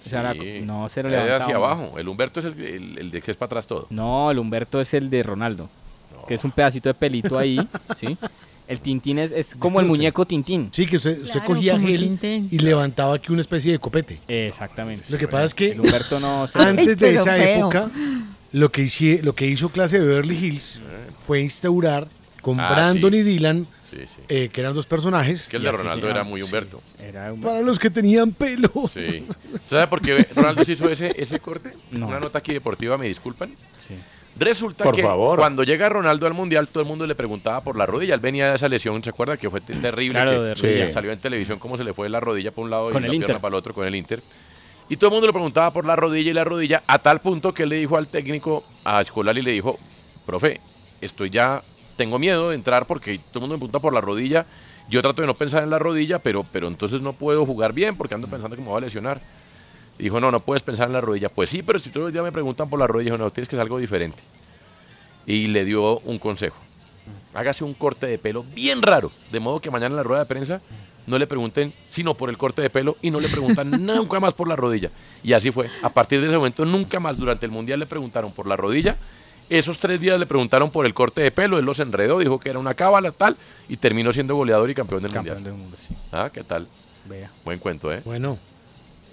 [0.05, 0.61] O sea, era- Sí.
[0.63, 1.37] no se lo levantaba.
[1.43, 1.97] hacia abajo.
[1.97, 3.87] El Humberto es el, el- el de que es para atrás todo.
[3.89, 5.69] No, el Humberto es el de Ronaldo,
[6.27, 7.57] que es un pedacito de pelito ahí,
[7.97, 8.17] ¿sí?
[8.65, 10.69] El Tintín es, es como el No muñeco Tintín.
[10.71, 14.19] Sí, que usted, usted Claro, cogía gel y levantaba aquí una especie de copete.
[14.27, 15.05] Exactamente.
[15.09, 16.59] Lo que pasa es que El Humberto no se...
[16.59, 17.57] antes de esa feo.
[17.59, 17.91] época,
[18.53, 20.81] lo que, hice- lo que hizo clase de Beverly Hills
[21.27, 22.07] fue instaurar
[22.43, 23.17] con Ah, Brandon sí.
[23.17, 24.21] y Dylan, Sí, sí.
[24.29, 26.81] eh, que eran dos personajes, Que el de Ronaldo era muy Humberto.
[27.01, 28.69] Era para los que tenían pelo.
[28.93, 29.25] Sí.
[29.67, 31.71] ¿Sabe por qué Ronaldo se hizo ese, ese corte?
[31.89, 32.07] No.
[32.07, 33.49] Una nota aquí deportiva, me disculpan.
[33.79, 33.95] Sí.
[34.35, 35.37] Resulta Por que favor.
[35.39, 38.15] cuando llega Ronaldo al Mundial, todo el mundo le preguntaba por la rodilla.
[38.15, 39.37] Él venía de esa lesión, ¿se acuerda?
[39.37, 40.13] Que fue te- terrible.
[40.21, 40.91] Claro, que de.
[40.91, 43.11] Salió en televisión cómo se le fue la rodilla para un lado Con y el
[43.11, 43.27] la Inter.
[43.27, 44.21] pierna para el otro con el Inter.
[44.89, 47.53] Y todo el mundo le preguntaba por la rodilla y la rodilla, a tal punto
[47.53, 49.77] que él le dijo al técnico, a Escolari, le dijo,
[50.25, 50.59] profe,
[50.99, 51.61] estoy ya,
[51.95, 54.45] tengo miedo de entrar porque todo el mundo me pregunta por la rodilla.
[54.89, 57.95] Yo trato de no pensar en la rodilla, pero, pero entonces no puedo jugar bien
[57.95, 59.21] porque ando pensando que me voy a lesionar.
[59.97, 61.29] Y dijo, no, no puedes pensar en la rodilla.
[61.29, 63.47] Pues sí, pero si todos los días me preguntan por la rodilla, dijo, no, tienes
[63.47, 64.21] que hacer algo diferente.
[65.25, 66.57] Y le dio un consejo.
[67.33, 70.27] Hágase un corte de pelo bien raro, de modo que mañana en la rueda de
[70.27, 70.61] prensa
[71.05, 74.33] no le pregunten sino por el corte de pelo y no le preguntan nunca más
[74.33, 74.89] por la rodilla.
[75.23, 75.69] Y así fue.
[75.81, 78.97] A partir de ese momento nunca más durante el Mundial le preguntaron por la rodilla.
[79.49, 82.49] Esos tres días le preguntaron por el corte de pelo, él los enredó, dijo que
[82.49, 83.35] era una cábala tal
[83.69, 85.53] y terminó siendo goleador y campeón del Campeón Mundial.
[85.53, 85.93] del mundo, sí.
[86.11, 86.67] Ah, ¿qué tal?
[87.09, 87.29] Vea.
[87.45, 88.01] Buen cuento, ¿eh?
[88.05, 88.37] Bueno,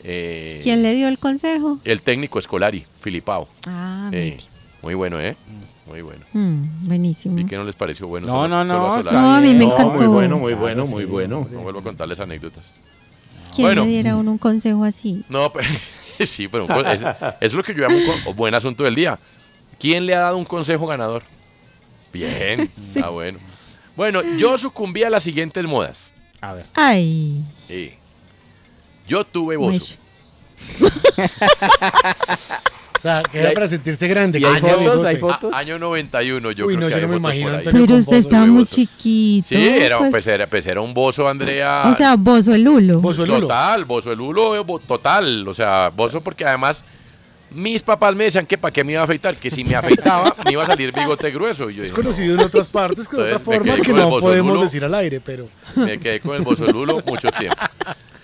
[0.03, 1.79] Eh, ¿Quién le dio el consejo?
[1.85, 3.49] El técnico Escolari, Filipao.
[3.67, 4.39] Ah, Eh,
[4.81, 5.37] muy bueno, ¿eh?
[5.87, 6.25] Muy bueno.
[6.33, 7.39] Mm, buenísimo.
[7.39, 8.27] ¿Y qué no les pareció bueno?
[8.27, 9.13] No, no, solo no, a?
[9.13, 9.91] No, a mí me No, encantó.
[9.99, 11.47] muy bueno, muy bueno, muy bueno.
[11.53, 12.65] No vuelvo a contarles anécdotas.
[13.55, 13.83] ¿Quién Bueno.
[13.85, 15.23] le diera uno un consejo así?
[15.29, 15.67] No, pues,
[16.25, 19.19] sí, pero es- eso es lo que yo llamo un buen asunto del día.
[19.81, 21.23] ¿Quién le ha dado un consejo ganador?
[22.13, 23.39] Bien, está bueno.
[23.97, 26.13] Bueno, yo sucumbí a las siguientes modas.
[26.41, 26.67] A ver.
[26.75, 27.43] Ay.
[27.67, 27.93] Sí.
[29.09, 29.95] Yo tuve bozo.
[32.99, 34.39] O sea, que era para sentirse grande.
[34.39, 35.05] ¿Y hay fotos?
[35.07, 35.33] ¿Hay bigote.
[35.35, 35.53] fotos?
[35.55, 37.55] A- año 91, yo Uy, creo no, que yo hay no me fotos imagino por
[37.55, 37.65] a ahí.
[37.67, 38.29] Antonio Pero usted bozo.
[38.29, 39.49] estaba muy chiquito.
[39.49, 41.85] Sí, era, pues, pues, era, pues era un bozo, Andrea.
[41.91, 43.01] O sea, bozo el hulo.
[43.01, 43.41] Bozo el Lulo.
[43.41, 45.49] Total, bozo el hulo, bo- total.
[45.49, 46.85] O sea, bozo porque además
[47.53, 50.35] mis papás me decían que para qué me iba a afeitar, que si me afeitaba
[50.45, 51.69] me iba a salir bigote grueso.
[51.71, 53.91] Y yo Es dije, conocido en otras partes con otra Entonces, me forma quedé que
[53.91, 54.65] con el no bozo podemos Lulo.
[54.65, 55.49] decir al aire, pero.
[55.77, 57.57] Me quedé con el bozo el hulo mucho tiempo.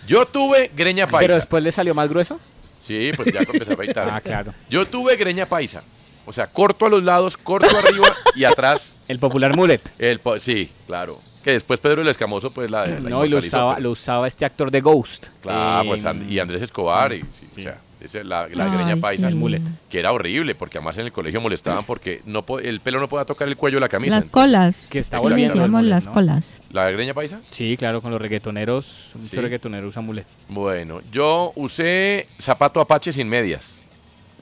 [0.06, 1.34] Yo tuve greña Pero paisa.
[1.34, 2.38] después le salió más grueso.
[2.82, 4.08] Sí, pues ya empecé a afeitar.
[4.12, 4.54] Ah, claro.
[4.70, 5.82] Yo tuve greña paisa.
[6.24, 8.92] O sea, corto a los lados, corto arriba y atrás.
[9.08, 9.80] El popular mullet.
[9.98, 11.18] El po- sí, claro.
[11.44, 12.86] Que después Pedro el Escamoso, pues la.
[12.86, 15.26] la No, y lo usaba, pero- lo usaba este actor de Ghost.
[15.42, 18.70] Claro, Eh, pues And- y Andrés Escobar, y, sí, o sea, esa la, la Ay,
[18.72, 19.32] greña paisa, sí.
[19.32, 19.62] El mullet.
[19.88, 23.24] que era horrible, porque además en el colegio molestaban porque no el pelo no podía
[23.24, 24.20] tocar el cuello de la camisa.
[24.20, 24.85] Las colas.
[24.90, 26.12] Que está volviendo las ¿no?
[26.12, 26.59] colas.
[26.72, 27.40] ¿La greña paisa?
[27.50, 29.11] Sí, claro, con los reggaetoneros.
[29.14, 29.37] Muchos Sí.
[29.40, 30.26] reggaetoneros usan mullet.
[30.48, 33.80] Bueno, yo usé zapato apache sin medias.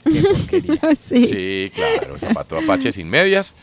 [0.04, 0.80] Qué porquería.
[1.08, 1.26] sí.
[1.26, 3.54] Sí, claro, zapato apache sin medias.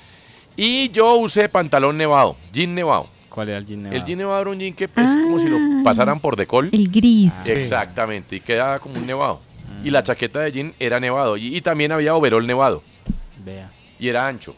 [0.56, 3.08] Y yo usé pantalón nevado, jean nevado.
[3.30, 3.98] ¿Cuál era el jean nevado?
[4.02, 6.70] El jean nevado era un jean que es como si lo pasaran por decol.
[6.72, 7.32] El gris.
[7.36, 7.44] Ah.
[7.46, 9.40] Exactamente, y quedaba como un nevado.
[9.84, 11.38] Y la chaqueta de jean era nevado.
[11.38, 12.84] Y, y también había overol nevado.
[13.44, 13.70] Vea.
[14.00, 14.56] Y era ancho.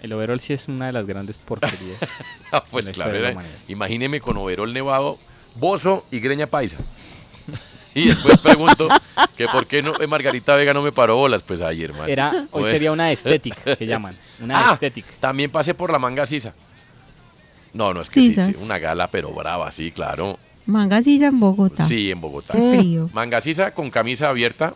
[0.00, 1.98] El overall sí es una de las grandes porquerías.
[2.52, 3.54] Ah, pues La claro, era- humanidad.
[3.66, 5.18] imagíneme con overol nevado,
[5.56, 6.76] bozo y greña paisa.
[7.94, 8.88] Y después pregunto
[9.36, 11.42] que por qué no, eh, Margarita Vega no me paró bolas.
[11.42, 12.06] Pues ahí, hermano.
[12.06, 12.68] Era, hoy Bueno.
[12.68, 14.16] sería una estética que llaman.
[14.40, 15.08] Una Ah, estética.
[15.18, 16.54] También pasé por la manga sisa.
[17.72, 20.38] No, no, es que sí, sí, una gala, pero brava, sí, claro.
[20.66, 21.86] Manga sisa en Bogotá.
[21.86, 22.54] Sí, en Bogotá.
[22.54, 23.10] Qué frío.
[23.12, 24.74] Manga sisa con camisa abierta.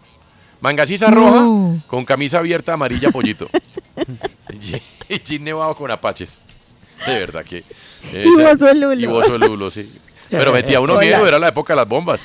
[0.61, 1.17] Manga sisa No.
[1.17, 3.49] roja con camisa abierta amarilla pollito.
[5.09, 6.39] y jean nevado con apaches.
[7.07, 7.65] De verdad que.
[8.13, 9.01] Y bozo el lulo.
[9.01, 9.91] Y bozo el lulo, sí.
[10.29, 11.03] Pero metía uno Hola.
[11.03, 12.21] miedo, era la época de las bombas.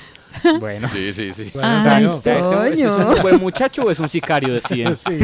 [0.60, 0.88] Bueno.
[0.90, 1.52] Sí, sí, sí.
[1.62, 4.54] Ay, ¿Este, este es un buen muchacho o es un sicario?
[4.54, 4.96] Decían.
[5.06, 5.20] Sí.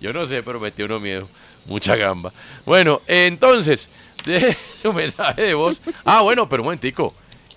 [0.00, 1.28] Yo no sé, pero metí uno miedo.
[1.66, 2.32] Mucha gamba.
[2.66, 3.88] Bueno, entonces,
[4.26, 5.80] de su mensaje de voz.
[6.04, 7.14] Ah, bueno, pero un momentico.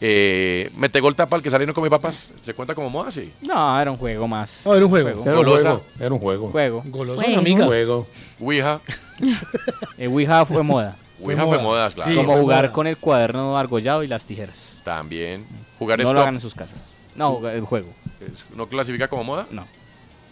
[0.07, 2.29] Eh, mete gol tapa al que sale y no come papas.
[2.45, 3.09] ¿Se cuenta como moda?
[3.11, 3.31] Sí.
[3.41, 4.61] No, era un juego más.
[4.63, 5.09] No, era un juego.
[5.09, 5.61] Era un Golosa.
[5.61, 5.83] juego.
[5.99, 6.49] Era un juego.
[6.51, 6.83] Juego.
[6.85, 7.39] Goloso, Juego.
[7.39, 7.65] amiga.
[7.65, 8.07] Juego.
[8.39, 8.81] Ouija.
[9.97, 10.95] El Ouija fue moda.
[11.19, 12.11] Ouija fue moda, claro.
[12.11, 12.15] Sí.
[12.17, 12.71] Como fue jugar moda.
[12.73, 14.81] con el cuaderno argollado y las tijeras.
[14.83, 15.43] También.
[15.79, 16.89] Jugar no lo hagan en sus casas.
[17.15, 17.87] No, el juego.
[18.19, 19.47] Es- ¿No clasifica como moda?
[19.49, 19.65] No.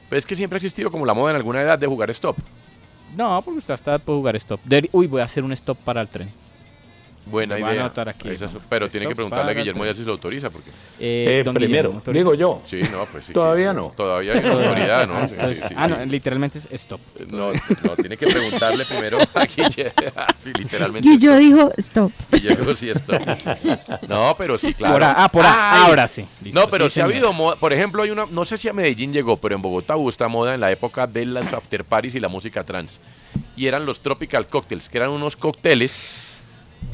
[0.10, 2.38] Pues es que siempre ha existido como la moda en alguna edad de jugar stop.
[3.18, 4.60] No, porque usted hasta puede jugar stop.
[4.68, 6.30] Deri- Uy, voy a hacer un stop para el tren.
[7.26, 7.70] Buena idea.
[7.82, 8.60] anotar aquí, Esa es- ¿no?
[8.70, 9.84] pero tiene que Stop preguntarle a Guillermo.
[9.86, 10.50] Díaz si lo autoriza.
[10.50, 10.70] Porque...
[11.00, 12.12] Eh, Eh, primero, autoriza.
[12.20, 12.62] digo yo.
[12.66, 13.34] Sí, no, pues sí.
[13.34, 13.94] Todavía no.
[13.96, 15.18] Todavía hay una autoridad, ¿no?
[15.18, 15.92] Ah, Sí, entonces- sí, sí, ah, sí.
[15.98, 17.00] no, literalmente es stop.
[17.30, 19.94] No, no, tiene que preguntarle primero a Guillermo.
[20.38, 21.08] Sí, literalmente.
[21.10, 22.12] Guillo dijo, stop.
[22.32, 23.38] Guillermo sí está.
[24.08, 24.94] No, pero sí, claro.
[24.96, 26.26] Por a- ah, por a- ahora sí.
[26.44, 27.56] Listo, no, pero sí, sí, ha habido moda.
[27.56, 28.26] Por ejemplo, hay una.
[28.30, 31.08] No sé si a Medellín llegó, pero en Bogotá hubo esta moda en la época
[31.08, 33.00] de las after parties y la música trans.
[33.56, 36.33] Y eran los tropical cocktails, que eran unos cócteles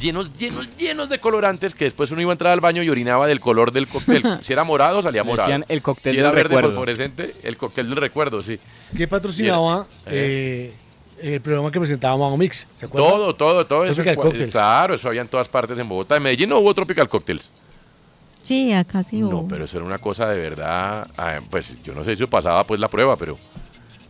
[0.00, 3.26] llenos, llenos, llenos de colorantes que después uno iba a entrar al baño y orinaba
[3.26, 4.22] del color del cóctel.
[4.42, 5.48] Si era morado, salía morado.
[5.48, 6.68] decían el cóctel si era del verde recuerdo.
[6.70, 8.58] fosforescente, el cóctel del recuerdo, sí.
[8.96, 10.72] ¿Qué patrocinaba eh,
[11.22, 12.66] el programa que presentaba Mago Mix?
[12.74, 13.10] ¿Se acuerdan?
[13.10, 13.94] Todo, todo, todo eso.
[13.94, 14.52] Tropical cua- Cocktails.
[14.52, 16.16] Claro, eso había en todas partes en Bogotá.
[16.16, 17.52] En Medellín no hubo tropical cocktails.
[18.42, 19.48] Sí, acá sí No, hubo.
[19.48, 21.06] pero eso era una cosa de verdad.
[21.18, 23.38] ah, Pues yo no sé si eso pasaba pues la prueba, pero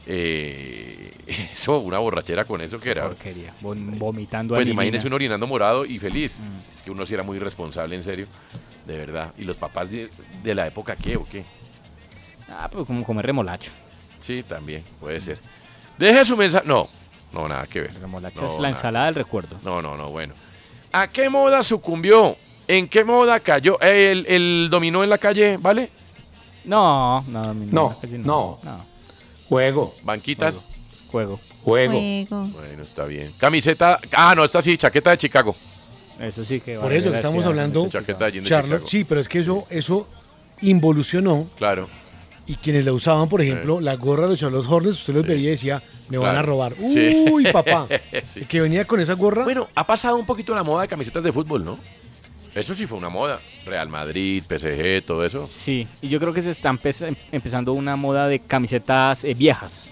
[0.07, 1.00] eh,
[1.53, 3.05] eso, una borrachera con eso que era.
[3.09, 3.53] Porquería.
[3.63, 6.39] Vom- Vomitando Pues imagínese uno orinando morado y feliz.
[6.39, 6.77] Mm.
[6.77, 8.27] Es que uno sí era muy irresponsable, en serio.
[8.87, 9.33] De verdad.
[9.39, 10.11] ¿Y los papás de,
[10.43, 11.45] de la época qué o qué?
[12.49, 13.71] Ah, pues como comer remolacha.
[14.21, 15.39] Sí, también, puede ser.
[15.99, 16.67] Deje su mensaje.
[16.67, 16.89] No,
[17.33, 17.95] no, nada que ver.
[18.01, 18.69] Remolacha No, es la nada.
[18.71, 19.57] ensalada del recuerdo.
[19.63, 20.35] No, no, no, bueno.
[20.93, 22.37] ¿A qué moda sucumbió?
[22.67, 23.79] ¿En qué moda cayó?
[23.81, 25.91] ¿El, el dominó en la calle, vale?
[26.65, 28.59] No, no, mi- No, la calle no.
[28.63, 28.87] no.
[29.49, 29.95] Juego.
[30.05, 30.55] Banquitas.
[30.57, 30.70] Juego.
[31.11, 31.41] Juego.
[31.65, 31.93] Juego.
[31.95, 33.31] Bueno, está bien.
[33.39, 33.99] Camiseta.
[34.13, 35.55] Ah, no, esta sí, chaqueta de Chicago.
[36.21, 38.89] Eso sí que Por vale eso estamos hablando, Chaqueta de Charlotte, Chicago.
[38.89, 40.07] sí, pero es que eso, eso
[40.61, 41.89] involucionó Claro.
[42.47, 45.49] y quienes la usaban, por ejemplo, la gorra de los Charlotte Hornets, usted los veía
[45.49, 46.75] y decía, me van a robar.
[46.77, 47.25] Sí.
[47.31, 47.87] Uy, papá.
[48.25, 48.43] Sí.
[48.45, 49.45] Que venía con esa gorra.
[49.45, 51.79] Bueno, ha pasado un poquito la moda de camisetas de fútbol, ¿no?
[52.55, 53.41] Eso sí fue una moda.
[53.65, 55.49] Real Madrid, PSG, todo eso.
[55.51, 59.89] Sí, y yo creo que se está em- empezando una moda de camisetas eh, viejas.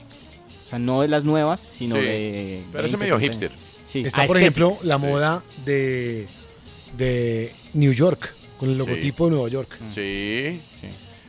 [0.68, 2.62] O sea, no de las nuevas, sino Sí, de.
[2.70, 3.50] pero ese 20, medio 30 hipster.
[3.86, 4.66] Sí, Está, ah, por estético.
[4.68, 6.26] ejemplo, la moda de,
[6.98, 9.78] de New York, con el logotipo de Nueva York.
[9.94, 10.60] Sí.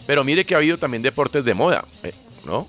[0.05, 2.11] Pero mire que ha habido también deportes de moda, eh,
[2.45, 2.67] ¿no?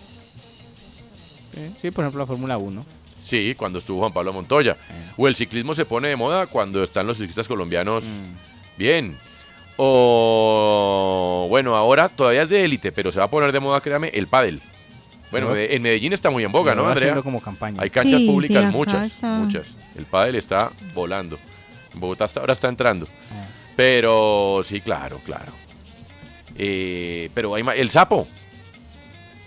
[1.52, 2.86] Sí, sí, por ejemplo la Fórmula 1.
[3.20, 4.76] Sí, cuando estuvo Juan Pablo Montoya.
[5.16, 8.04] O el ciclismo se pone de moda cuando están los ciclistas colombianos
[8.78, 9.16] bien.
[9.76, 14.08] O bueno, ahora todavía es de élite, pero se va a poner de moda, créame,
[14.14, 14.60] el pádel.
[15.30, 16.96] Bueno, en Medellín está muy en boga, ¿no, Andrea?
[17.10, 17.80] haciendo como campaña.
[17.82, 19.28] Hay canchas Sí, públicas, muchas, está.
[19.38, 19.66] muchas.
[19.96, 21.38] El pádel está volando.
[21.94, 23.06] En Bogotá hasta ahora está entrando.
[23.32, 23.46] Ah.
[23.76, 25.52] Pero sí, claro, claro.
[26.56, 28.26] Eh, pero hay el sapo.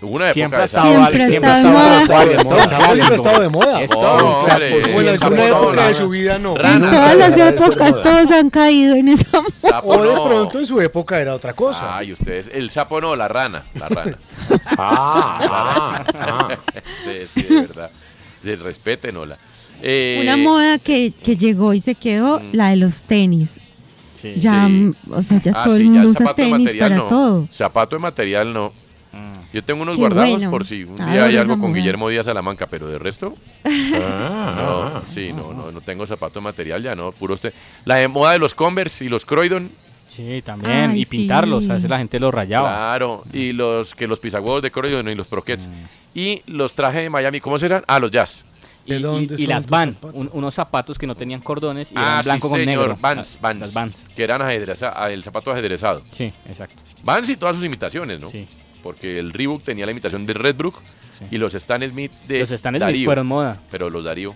[0.04, 0.88] Una Siempre ha de estado.
[0.92, 1.56] Siempre siempre ha
[3.14, 3.80] estado de moda.
[3.80, 3.86] moda.
[3.94, 4.24] Moda.
[4.24, 6.52] O en Sí, alguna época de su vida no.
[6.56, 6.90] En Rana.
[6.90, 8.02] todas las épocas moda.
[8.02, 11.96] todos han caído en esa Sapo O de pronto en su época era otra cosa.
[11.96, 14.18] Ay, ustedes, el sapo no, la rana, la rana.
[14.78, 16.48] Ah, ah, ah.
[17.00, 17.90] Ustedes, sí, de verdad.
[18.42, 19.38] Sí, respeten, hola.
[19.82, 23.50] Eh, Una moda que, que llegó y se quedó, la de los tenis.
[24.36, 24.70] Ya, sí.
[24.72, 27.02] mm, o sea, ya Ah, todo sí, el mundo usa tenis material para no.
[27.04, 27.48] todo.
[27.52, 28.72] Zapato de material no.
[29.52, 30.50] Yo tengo unos Qué guardados bueno.
[30.50, 31.72] por si un Adoro día hay algo con.
[31.72, 33.34] Guillermo Díaz Salamanca, pero de resto,
[33.94, 37.52] Ah, no, sí, no, no, no tengo zapato de material ya, no, puro usted.
[37.84, 39.70] La de moda de los Converse y los Croydon,
[40.08, 40.90] Sí, también.
[40.92, 41.64] Ay, y pintarlos.
[41.64, 41.70] sí.
[41.70, 42.68] A veces la gente los rayaba.
[42.68, 45.66] claro, y los que los pisagüevos de Croydon y los Proquets.
[45.66, 45.72] Mm.
[46.16, 47.82] Y los traje de Miami, ¿cómo serán?
[47.88, 48.44] Ah, los Jazz.
[48.86, 50.14] Y, ¿De y- dónde y son las Van, zapatos?
[50.14, 52.98] un- unos zapatos que no tenían cordones y ah, eran blanco sí, con señor, negro.
[53.00, 54.06] Vans, Vans, Las Vans.
[54.14, 56.02] que eran ajedreza- ah, el zapato ajedrezado.
[56.12, 56.76] Sí, exacto.
[57.02, 58.28] Vans y todas sus imitaciones, ¿no?
[58.28, 58.46] Sí.
[58.84, 60.76] Porque el Reebok tenía la imitación de Redbrook
[61.18, 61.24] Sí.
[61.32, 63.04] y los Stan Smith de Los Stan Smith Darío.
[63.06, 63.60] fueron moda.
[63.70, 64.34] Pero los Darío.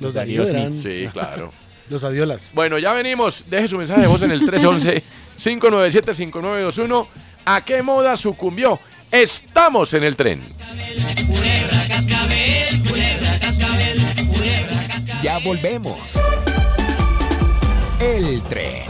[0.00, 1.52] Los Darío Darío eran Sí, claro.
[1.90, 2.50] los adiolas.
[2.54, 3.44] Bueno, ya venimos.
[3.50, 4.40] Deje su mensaje de voz en el
[5.38, 7.06] 311-597-5921.
[7.44, 8.78] ¿A qué moda sucumbió?
[9.10, 10.40] Estamos en el tren.
[15.22, 15.98] Ya volvemos.
[18.00, 18.82] El tren.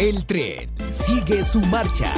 [0.00, 2.10] El tren sigue su marcha.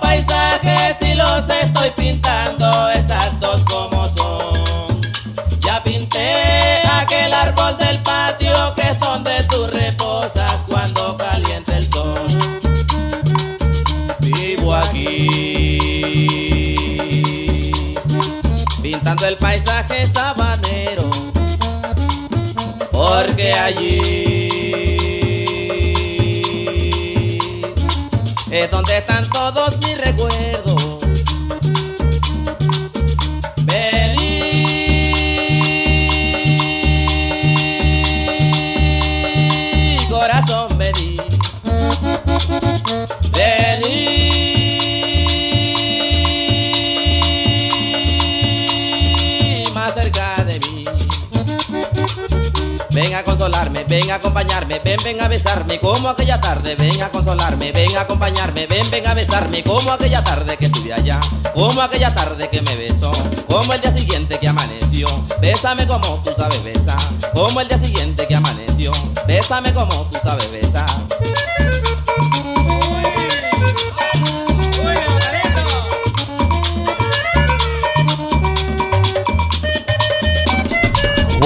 [0.00, 5.00] Paisajes y los estoy pintando exactos como son.
[5.60, 12.26] Ya pinté aquel árbol del patio que es donde tú reposas cuando calienta el sol.
[14.20, 15.72] Vivo aquí,
[18.82, 21.10] pintando el paisaje sabanero,
[22.92, 24.21] porque allí
[28.52, 30.61] es donde están todos mis recuerdos.
[53.88, 58.02] Ven a acompañarme, ven, ven a besarme como aquella tarde, ven a consolarme, ven a
[58.02, 61.20] acompañarme, ven, ven a besarme como aquella tarde que estuve allá,
[61.54, 63.12] como aquella tarde que me besó,
[63.46, 65.06] como el día siguiente que amaneció,
[65.40, 66.98] bésame como tú sabes besar,
[67.34, 68.92] como el día siguiente que amaneció,
[69.26, 70.86] bésame como tú sabes besar.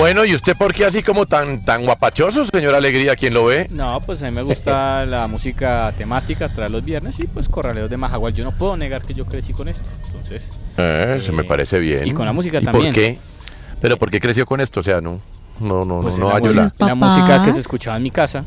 [0.07, 3.67] Bueno, ¿y usted por qué así como tan, tan guapachoso, señor Alegría, quien lo ve?
[3.73, 7.91] No, pues a mí me gusta la música temática traer los viernes y pues Corraleos
[7.91, 8.33] de Majagual.
[8.33, 9.83] Yo no puedo negar que yo crecí con esto.
[10.07, 12.07] Entonces, Eh, se me parece bien.
[12.07, 12.85] y con la música ¿Y también.
[12.85, 13.19] ¿Por qué?
[13.81, 14.79] ¿Pero por qué creció con esto?
[14.79, 15.21] O sea, no,
[15.59, 16.63] no, no, pues no, no la, ayuda.
[16.63, 18.45] música, la música que se escuchaba en mi casa.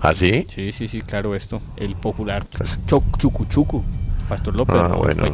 [0.00, 0.44] ¿Ah, sí?
[0.48, 1.60] Sí, sí, sí, claro, esto.
[1.76, 2.42] El popular
[2.86, 3.84] Choc, Chucu Chucu,
[4.30, 5.26] Pastor López, Ah, bueno.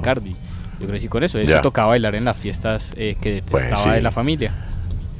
[0.81, 1.39] Yo crecí con eso.
[1.39, 1.63] Eso Ya.
[1.63, 3.91] tocaba bailar en las fiestas eh, que detestaba sí.
[3.91, 4.53] de la familia.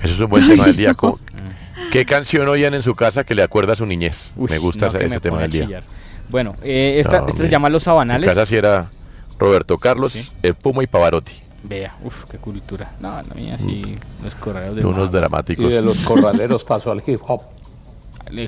[0.03, 0.95] Eso es un buen tema del día.
[1.91, 4.33] ¿Qué canción oían en su casa que le acuerda a su niñez?
[4.37, 5.83] Uy, me gusta no, ese, me tema del día.
[6.29, 8.29] Bueno, eh, esta, No, esta se llama Los En Sabanales.
[8.29, 8.91] casa sí era
[9.39, 11.33] Roberto Carlos, el Puma y Pavarotti.
[11.63, 12.93] Vea, uff, qué cultura.
[13.01, 13.83] No, la mía sí,
[14.23, 15.11] los correos de Unos Mahama.
[15.19, 15.65] dramáticos.
[15.65, 17.43] Y de los corraleros pasó al hip hop.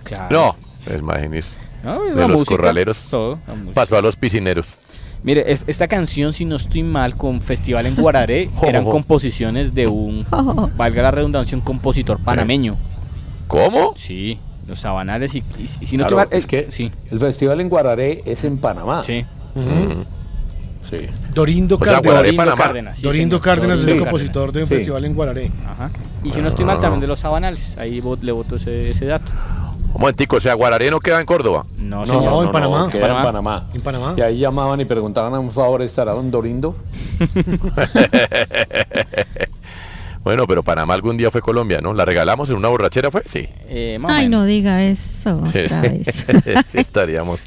[0.04, 0.56] Claro.
[0.86, 1.54] No, imagínese.
[1.84, 3.02] No, de los música, corraleros.
[3.10, 3.38] todo,
[3.74, 4.76] pasó a los piscineros.
[5.22, 8.90] Mire, es- esta canción, si no estoy mal, con Festival en Guararé, eran Oh.
[8.90, 10.24] composiciones de un,
[10.76, 12.76] valga la redundancia, un compositor panameño.
[13.48, 13.94] ¿Cómo?
[13.96, 16.90] Sí, los sabanales y, y- y si no Claro, estoy mal, es que sí.
[17.10, 19.02] el festival en Guararé es en Panamá.
[19.02, 19.24] Sí.
[20.82, 21.00] Sí.
[21.34, 22.04] Dorindo O sea, Cárdenas.
[22.14, 22.56] Guararé, Panamá.
[22.64, 23.40] Cárdenas, sí, Dorindo.
[23.40, 24.74] Cárdenas es el compositor de un Sí.
[24.74, 25.50] festival en Guararé.
[25.68, 25.90] Ajá.
[26.24, 27.76] Y si no estoy mal, también de los sabanales.
[27.76, 29.30] Ahí le voto ese, ese dato.
[29.94, 31.64] Un momentico, o sea, Guararé no queda en Córdoba.
[31.78, 32.24] No, No, señor.
[32.24, 32.88] no, en no, Panamá.
[32.90, 33.68] queda en Panamá.
[33.74, 34.14] En Panamá.
[34.16, 36.76] Y ahí llamaban y preguntaban a un favor, ¿estará don Dorindo?
[40.24, 41.94] Bueno, pero Panamá algún día fue Colombia, ¿no?
[41.94, 43.22] ¿La regalamos en una borrachera fue?
[43.24, 43.48] Sí.
[43.68, 46.06] Eh, Ay, no diga eso otra vez.
[46.66, 47.40] sí, estaríamos,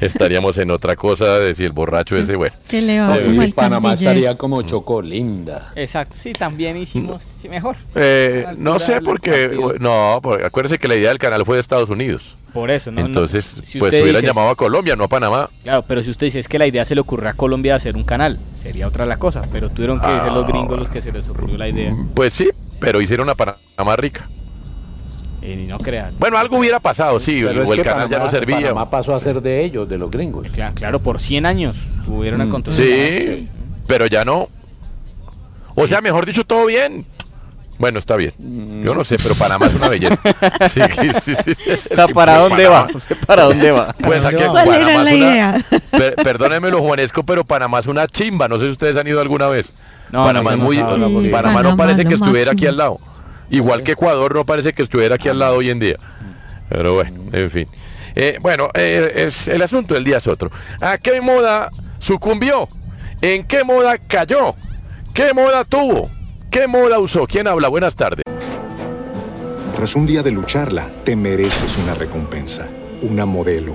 [0.00, 2.54] estaríamos en otra cosa de si el borracho ese, bueno.
[2.68, 4.16] Que le va Eh, como el Panamá canciller.
[4.16, 5.72] estaría como Chocó, linda.
[5.76, 7.76] Exacto, sí, también hicimos sí, mejor.
[7.94, 11.88] Eh, no sé porque, no, porque acuérdese que la idea del canal fue de Estados
[11.90, 12.36] Unidos.
[12.52, 13.00] Por eso, ¿no?
[13.00, 15.50] no, Entonces, si pues hubieran dice- llamado a Colombia, no a Panamá.
[15.64, 17.96] Claro, pero si usted dice es que la idea se le ocurrió a Colombia hacer
[17.96, 19.42] un canal, sería otra la cosa.
[19.50, 20.48] Pero tuvieron que ser los Ah.
[20.48, 21.92] gringos los que se les ocurrió la idea.
[22.14, 24.28] Pues sí, pero hicieron a Panamá rica.
[25.44, 26.14] Y no crean.
[26.18, 28.56] Bueno, algo hubiera pasado, sí, Pero o el canal ya no servía.
[28.56, 30.48] Panamá pasó a ser de ellos, de los gringos.
[30.50, 31.76] Claro, claro, por 100 años
[32.06, 32.74] tuvieron a control.
[32.74, 33.48] Sí,
[33.86, 34.48] pero ya no.
[35.74, 37.04] O sea, mejor dicho, todo bien.
[37.76, 38.32] Bueno, está bien.
[38.84, 40.16] Yo no sé, pero Panamá es una belleza.
[40.70, 40.80] Sí,
[41.20, 41.70] sí, sí, sí.
[41.90, 42.86] O sea, Sí, ¿para pues, dónde Panamá.
[42.90, 42.96] va?
[42.96, 43.94] ¿Usted ¿Para dónde va?
[44.02, 45.64] Pues aquí ¿Cuál Panamá era la una- idea?
[45.90, 48.46] Per- perdónenme lo juanesco, pero Panamá es una chimba.
[48.48, 49.72] No sé si ustedes han ido alguna vez.
[50.12, 52.98] No, Panamá, no, es no muy, Sí, Panamá no parece que estuviera aquí al lado.
[53.50, 55.96] Igual que Ecuador no parece que estuviera aquí al lado hoy en día.
[56.68, 57.68] Pero bueno, en fin.
[58.16, 60.50] Eh, bueno, eh, es- el asunto del día es otro.
[60.80, 62.68] ¿A qué moda sucumbió?
[63.20, 64.54] ¿En qué moda cayó?
[65.12, 66.10] ¿Qué moda tuvo?
[66.50, 67.26] ¿Qué moda usó?
[67.26, 67.68] ¿Quién habla?
[67.68, 68.22] Buenas tardes.
[69.74, 72.68] Tras un día de lucharla, te mereces una recompensa,
[73.02, 73.74] una modelo,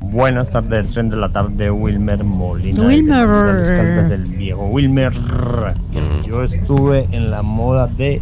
[0.00, 2.86] Buenas tardes, tren de la tarde, Wilmer Molina.
[2.86, 3.26] Wilmer.
[4.08, 5.10] del viejo Wilmer.
[6.26, 8.20] Yo estuve en la moda de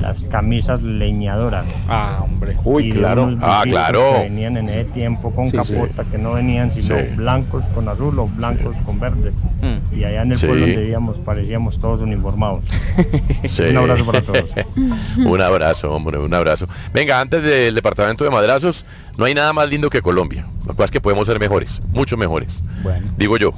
[0.00, 1.66] las camisas leñadoras.
[1.88, 2.56] Ah, hombre.
[2.64, 3.34] Uy, claro.
[3.40, 4.12] Ah, claro.
[4.16, 7.04] Que venían en ese tiempo con Sí, capota, que no venían sino Sí.
[7.16, 9.32] blancos con azul o blancos con verde.
[9.62, 9.94] Mm.
[9.98, 10.46] Y allá en el Sí.
[10.46, 12.64] pueblo donde vivíamos parecíamos todos uniformados.
[13.46, 13.62] Sí.
[13.64, 14.54] Un abrazo para todos.
[15.24, 16.66] un abrazo, hombre, un abrazo.
[16.92, 18.84] Venga, antes del departamento de madrazos,
[19.16, 20.46] no hay nada más lindo que Colombia.
[20.66, 22.60] Lo cual es que podemos ser mejores, mucho mejores.
[22.82, 23.06] Bueno.
[23.16, 23.52] Digo yo.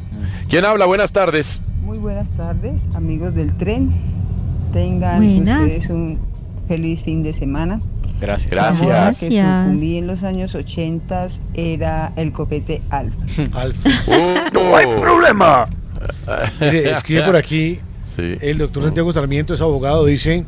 [0.49, 0.87] ¿Quién habla?
[0.87, 1.61] Buenas tardes.
[1.83, 3.91] Muy buenas tardes, amigos del tren.
[4.73, 5.61] Tengan Buenas.
[5.61, 6.19] ustedes un
[6.69, 7.81] feliz fin de semana.
[8.21, 8.51] Gracias.
[8.51, 9.19] Gracias.
[9.19, 9.65] que Gracias.
[9.65, 13.15] sucumbí en los años 80 era el copete Alf.
[13.55, 13.91] Alfa.
[14.53, 15.67] no hay problema.
[16.61, 17.81] Mire, escribe por aquí
[18.17, 20.45] Sí, el doctor Santiago Sarmiento, es abogado, dice,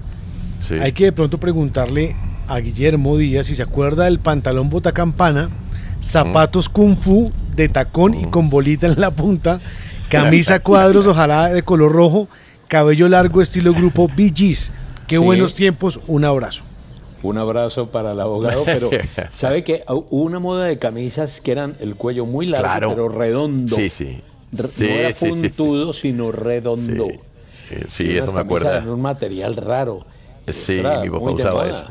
[0.59, 0.75] sí.
[0.75, 2.17] hay que de pronto preguntarle
[2.49, 5.49] a Guillermo Díaz si se acuerda del pantalón botacampana,
[6.01, 9.61] zapatos kung fu de tacón y con bolita en la punta,
[10.11, 12.29] camisa cuadros ojalá de color rojo,
[12.73, 14.73] cabello largo estilo grupo Bee Gees.
[15.07, 15.23] Qué Sí.
[15.23, 16.63] buenos tiempos, un abrazo.
[17.23, 18.89] Un abrazo para el abogado, pero
[19.29, 22.89] ¿sabe que Hubo una moda de camisas que eran el cuello muy largo, Claro.
[22.89, 23.77] pero redondo.
[23.77, 24.23] Sí, sí.
[24.71, 25.49] Sí, no era sí, sí, sí.
[25.51, 27.09] puntudo, sino redondo.
[27.09, 27.19] Sí,
[27.73, 28.41] Eh, sí, eso me.
[28.41, 30.07] En un material raro.
[30.49, 31.85] Sí, Era mi papá de usaba eso.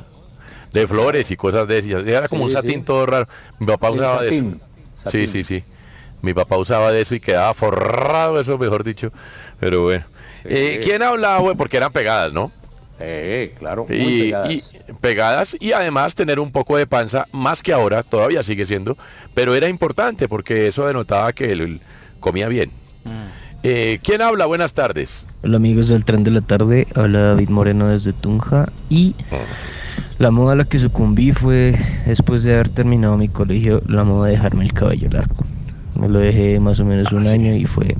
[0.73, 2.07] De flores y cosas de esas.
[2.07, 2.85] Era como Sí, un satín sí.
[2.85, 3.27] todo raro.
[3.59, 4.65] Mi papá El usaba de satín, eso.
[4.93, 5.21] satín.
[5.21, 5.63] Sí, sí, sí.
[6.23, 9.11] Mi papá usaba de eso y quedaba forrado eso, mejor dicho.
[9.59, 10.05] Pero bueno.
[10.45, 11.39] Eh, ¿Quién hablaba?
[11.39, 11.55] güey?
[11.55, 12.51] Porque eran pegadas, ¿no?
[12.99, 14.51] Eh, claro, muy y, pegadas.
[14.51, 18.95] y pegadas y además tener un poco de panza, más que ahora, todavía sigue siendo,
[19.33, 21.81] pero era importante porque eso denotaba que él
[22.19, 22.71] comía bien.
[23.63, 24.45] Eh, ¿Quién habla?
[24.45, 25.25] Buenas tardes.
[25.43, 29.15] Hola amigos del tren de la tarde, habla David Moreno desde Tunja y
[30.19, 31.75] la moda a la que sucumbí fue
[32.05, 35.43] después de haber terminado mi colegio, la moda de dejarme el cabello largo.
[35.99, 37.95] Me lo dejé más o menos un año y fue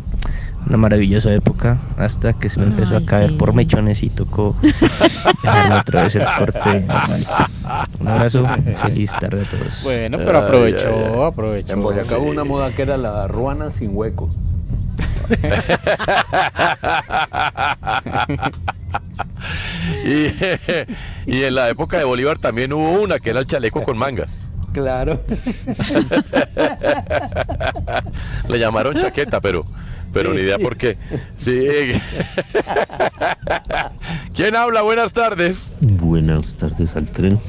[0.68, 4.56] una maravillosa época hasta que se me empezó a caer por mechones y tocó
[5.44, 7.32] dejarme otra vez el corte normalito.
[8.00, 8.48] Un abrazo,
[8.84, 9.84] feliz tarde a todos.
[9.84, 11.74] Bueno, pero aprovechó, aprovechó.
[11.74, 12.32] En Boyacá hubo Sí.
[12.32, 14.30] una moda que era la ruana sin hueco.
[20.06, 20.28] y,
[21.26, 24.32] y en la época de Bolívar también hubo una que era el chaleco con mangas.
[24.74, 25.20] Claro.
[28.48, 29.66] Le llamaron chaqueta, pero,
[30.14, 30.98] pero ni idea por qué.
[31.38, 31.68] Sí.
[34.36, 34.82] ¿Quién habla?
[34.82, 35.74] Buenas tardes.
[35.80, 37.40] Buenas tardes al tren.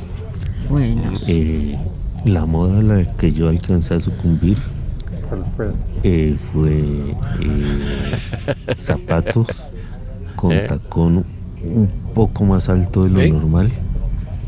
[0.69, 1.25] Buenas.
[1.27, 1.77] Eh,
[2.25, 4.57] la moda a la que yo alcancé a sucumbir
[6.03, 6.73] eh, fue
[7.41, 8.17] eh,
[8.77, 9.69] zapatos
[10.37, 10.67] con ¿Eh?
[10.69, 11.25] tacón
[11.65, 13.31] un poco más alto de lo ¿Sí?
[13.31, 13.71] normal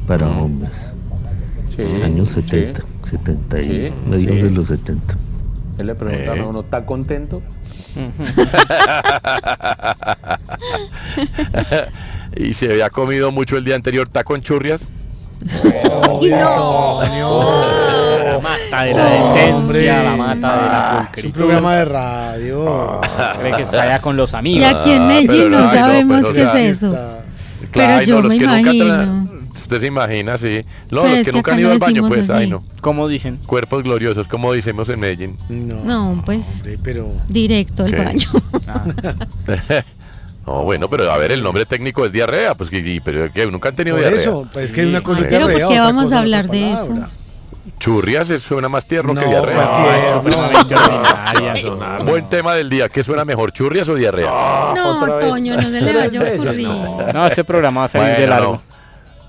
[0.06, 0.94] para hombres.
[1.74, 2.42] Sí, Años sí.
[2.42, 4.42] 70, 70 y sí.
[4.42, 5.16] de los 70.
[5.78, 7.42] Él le preguntaron a uno, ¿está contento?
[12.36, 14.88] y se había comido mucho el día anterior taco en churrias.
[15.44, 15.60] La
[18.42, 19.86] mata de la decencia, Hombre.
[19.86, 21.32] la mata de la Es un pulcritud.
[21.38, 23.00] programa de radio.
[23.40, 24.68] Cree que está allá con los Y amigos.
[24.74, 26.90] aquí en Ah, Medellín pero no no, no, sabemos qué es eso.
[27.70, 29.23] Claro, Pero yo me imagino.
[29.64, 30.62] Usted se imagina, sí.
[30.90, 32.42] No, Pero los es que que nunca han ido no al baño, pues, así.
[32.42, 32.62] ay no.
[32.82, 33.38] ¿Cómo dicen?
[33.46, 35.36] Cuerpos gloriosos, como decimos en Medellín.
[35.48, 37.96] No, pues pero directo al ¿Qué?
[38.04, 38.28] baño.
[40.46, 43.70] no, bueno, pero a ver, el nombre técnico es diarrea, pues que, pero que nunca
[43.70, 44.20] han tenido Por diarrea.
[44.20, 46.72] eso, pues es que una cosa es Pero ¿por qué vamos a es hablar de
[46.72, 46.94] eso?
[47.80, 49.56] Churrias es- suena más tierno que No, diarrea.
[49.56, 52.04] más tierno, supremamente ordinaria, sonar.
[52.04, 52.88] Buen tema del día.
[52.90, 54.28] ¿Qué suena mejor, churrias o diarrea?
[54.76, 56.68] No, Toño, no se le vaya a ocurrir.
[57.14, 58.60] No, ese programa va a salir de largo.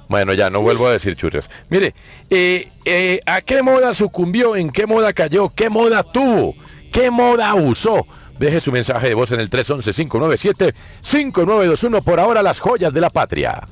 [0.08, 0.10] No.
[0.10, 1.50] Bueno, ya no vuelvo a decir churrias.
[1.70, 1.94] Mire,
[2.30, 4.56] eh, eh, ¿a qué moda sucumbió?
[4.56, 5.50] ¿En qué moda cayó?
[5.50, 6.56] ¿Qué moda tuvo?
[6.92, 8.06] ¿Qué moda usó?
[8.40, 12.04] Deje su mensaje de voz en el 311-597-5921.
[12.04, 13.66] Por ahora, las joyas de la patria.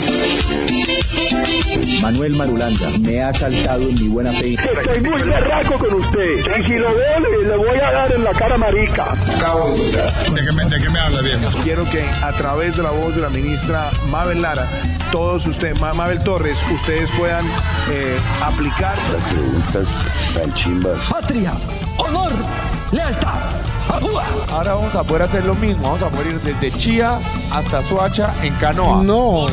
[2.02, 4.54] Manuel Marulanda me ha saltado en mi buena fe.
[4.56, 6.38] Estoy muy berraco con usted.
[6.60, 9.16] Y si lo veo, le, le voy a dar en la cara marica.
[9.16, 11.52] ¿De qué me, de qué me habla, viejo?
[11.64, 14.68] Quiero que a través de la voz de la ministra Mabel Lara,
[15.12, 17.46] todos ustedes, Ma- Mabel Torres, ustedes puedan
[17.92, 18.96] eh, aplicar.
[19.12, 19.90] Las preguntas
[20.34, 20.98] tan chimbas.
[21.10, 21.54] Patria,
[21.98, 22.32] honor,
[22.92, 23.34] lealtad.
[24.52, 25.84] Ahora vamos a poder hacer lo mismo.
[25.84, 27.20] Vamos a poder ir desde Chía
[27.52, 29.04] hasta Soacha en canoa.
[29.04, 29.48] No.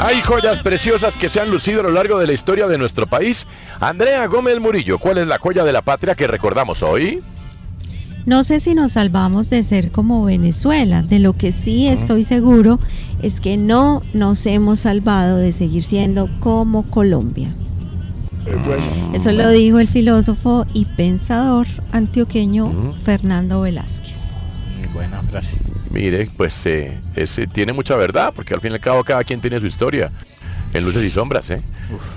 [0.00, 3.08] Hay joyas preciosas que se han lucido a lo largo de la historia de nuestro
[3.08, 3.48] país.
[3.80, 7.20] Andrea Gómez Murillo, ¿cuál es la joya de la patria que recordamos hoy?
[8.24, 11.02] No sé si nos salvamos de ser como Venezuela.
[11.02, 12.78] De lo que sí estoy seguro
[13.22, 17.48] es que no nos hemos salvado de seguir siendo como Colombia.
[19.14, 24.16] Eso lo dijo el filósofo y pensador antioqueño Fernando Velázquez.
[24.94, 25.58] Buena frase.
[25.90, 29.40] Mire, pues eh, ese tiene mucha verdad, porque al fin y al cabo cada quien
[29.40, 30.10] tiene su historia.
[30.74, 31.62] En luces y sombras, ¿eh?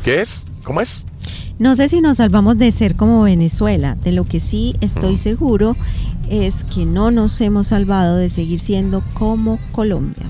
[0.03, 0.43] ¿Qué es?
[0.63, 1.03] ¿Cómo es?
[1.57, 3.95] No sé si nos salvamos de ser como Venezuela.
[4.03, 5.77] De lo que sí estoy seguro
[6.29, 10.25] es que no nos hemos salvado de seguir siendo como Colombia.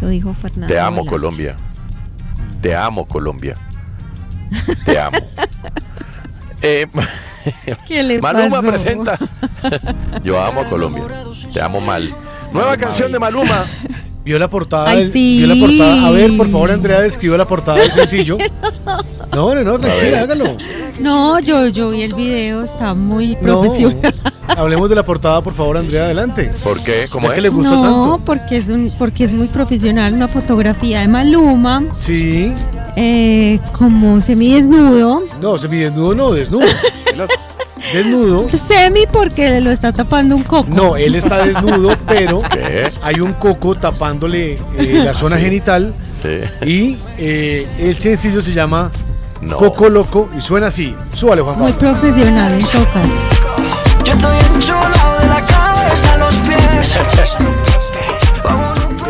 [0.00, 0.72] Lo dijo Fernando.
[0.72, 1.10] Te amo, Velázquez.
[1.10, 1.56] Colombia.
[2.60, 3.56] Te amo, Colombia.
[4.84, 5.18] Te amo.
[6.62, 6.86] Eh,
[7.88, 8.68] ¿Qué le Maluma pasó?
[8.70, 9.18] presenta.
[10.22, 11.04] Yo amo Colombia.
[11.54, 12.14] Te amo mal.
[12.52, 13.64] Nueva canción de Maluma.
[14.24, 14.90] Vio la portada.
[14.90, 15.38] Ay, del- sí.
[15.38, 16.06] Vio la portada.
[16.06, 18.36] A ver, por favor, Andrea, describió la portada del sencillo.
[19.34, 20.56] No, no, no, tranquila, hágalo.
[21.00, 23.62] No, yo, yo vi el video, está muy No.
[23.62, 24.14] profesional.
[24.48, 26.52] Hablemos de la portada, por favor, Andrea, adelante.
[26.62, 27.06] ¿Por qué?
[27.10, 27.42] ¿Cómo Ya que es?
[27.44, 28.20] le gusta no, tanto.
[28.26, 32.52] porque es un, porque es muy profesional, una fotografía de Maluma, Sí.
[32.96, 35.22] eh, como semidesnudo.
[35.40, 36.66] No, semidesnudo no, desnudo.
[37.92, 38.48] Desnudo.
[38.68, 40.68] Semi porque lo está tapando un coco.
[40.70, 42.90] No, él está desnudo, pero ¿Qué?
[43.02, 45.42] hay un coco tapándole eh, la zona Sí.
[45.42, 45.94] genital.
[46.22, 46.40] Sí.
[46.66, 48.90] Y eh, el sencillo se llama
[49.40, 49.56] No.
[49.56, 50.94] Coco Loco y suena así.
[51.14, 51.92] Súbale, Juan Muy Pablo.
[52.00, 53.06] profesional en tocas.
[54.04, 56.98] Yo estoy enchulado de la cabeza a los pies.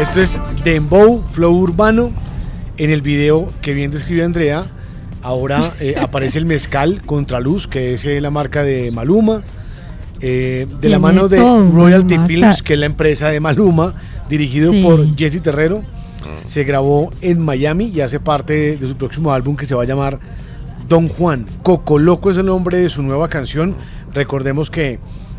[0.01, 2.11] Esto es Dembow, Flow Urbano.
[2.79, 4.65] En el video que bien describió Andrea,
[5.23, 9.43] ahora eh, aparece el mezcal Contraluz, que es eh, la marca de Maluma.
[10.23, 13.95] eh, de la mano de Royalty Maluma, Films, hasta- que es la empresa de Maluma,
[14.29, 14.83] dirigido Sí.
[14.83, 15.83] por Jesse Terrero.
[16.45, 19.83] Se grabó en Miami y hace parte de, de su próximo álbum que se va
[19.83, 20.19] a llamar
[20.89, 21.47] Don Juan.
[21.63, 23.75] Coco Loco es el nombre de su nueva canción.
[24.13, 24.99] Recordemos que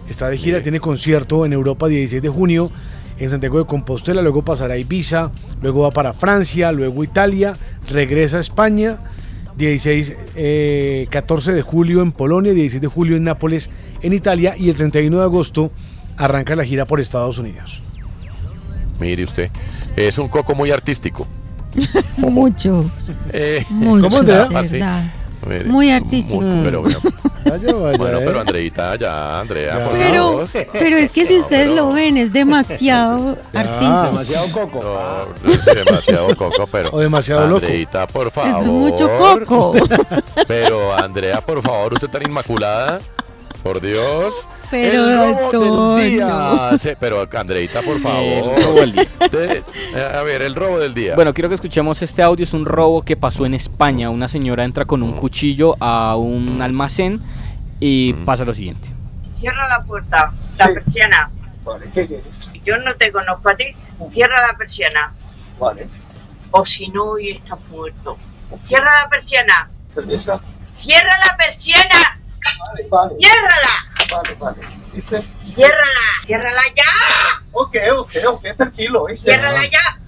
[0.09, 2.69] Está de gira, tiene concierto en Europa 16 de junio,
[3.17, 7.55] en Santiago de Compostela, luego pasará a Ibiza, luego va para Francia, luego Italia,
[7.89, 8.97] regresa a España,
[9.57, 13.69] 16, eh, 14 de julio en Polonia, 16 de julio en Nápoles,
[14.01, 15.71] en Italia, y el 31 de agosto
[16.17, 17.83] arranca la gira por Estados Unidos.
[18.99, 19.49] Mire usted,
[19.95, 21.27] es un coco muy artístico.
[22.17, 22.89] Mucho.
[23.31, 24.45] Eh, Mucho, ¿Cómo, Andrea?
[24.47, 24.71] de Ah, sí.
[24.73, 25.03] verdad.
[25.45, 26.39] Mire, Muy artístico.
[26.41, 26.99] muy- pero, bueno,
[27.45, 28.23] Vaya, vaya, bueno, eh.
[28.25, 30.47] pero Andreita, ya, Andrea, por Pero, favor.
[30.71, 34.03] pero es que si ustedes lo ven, es demasiado artístico.
[34.03, 34.79] Demasiado coco.
[34.83, 36.89] No, no es demasiado coco, pero.
[36.91, 37.65] O demasiado loco.
[37.65, 38.61] Andreita, por favor.
[38.61, 39.73] Es mucho coco.
[40.47, 42.99] Pero, Andrea, por favor, usted tan inmaculada.
[43.63, 44.33] Por Dios.
[44.71, 46.69] Pero, el robo del día.
[46.79, 48.23] Sí, pero, Andreita, por favor.
[48.57, 49.07] El robo del día.
[49.31, 49.63] De-
[49.95, 51.15] eh, a ver, el robo del día.
[51.15, 52.43] Bueno, quiero que escuchemos este audio.
[52.43, 54.09] Es un robo que pasó en España.
[54.09, 57.21] Una señora entra con un cuchillo a un almacén
[57.79, 58.89] y pasa lo siguiente.
[59.39, 61.29] Cierra la puerta, la persiana.
[61.63, 62.49] Vale, ¿qué quieres?
[62.65, 63.65] Yo no te conozco a ti.
[64.11, 65.13] Cierra la persiana.
[65.59, 65.87] Vale.
[66.51, 68.17] O si no, hoy estás muerto.
[68.65, 69.69] Cierra la persiana.
[69.93, 70.39] ¿Cerveza?
[70.75, 72.19] Cierra la persiana.
[72.59, 73.15] Vale, vale.
[73.19, 73.85] Ciérrala.
[74.11, 74.61] Vale, vale.
[74.93, 75.21] ¿Viste?
[75.53, 76.07] Ciérrala.
[76.25, 76.83] Ciérrala ya.
[77.53, 79.31] Ok, ok, ok, tranquilo, ¿viste?
[79.37, 79.99] Ciérrala ya.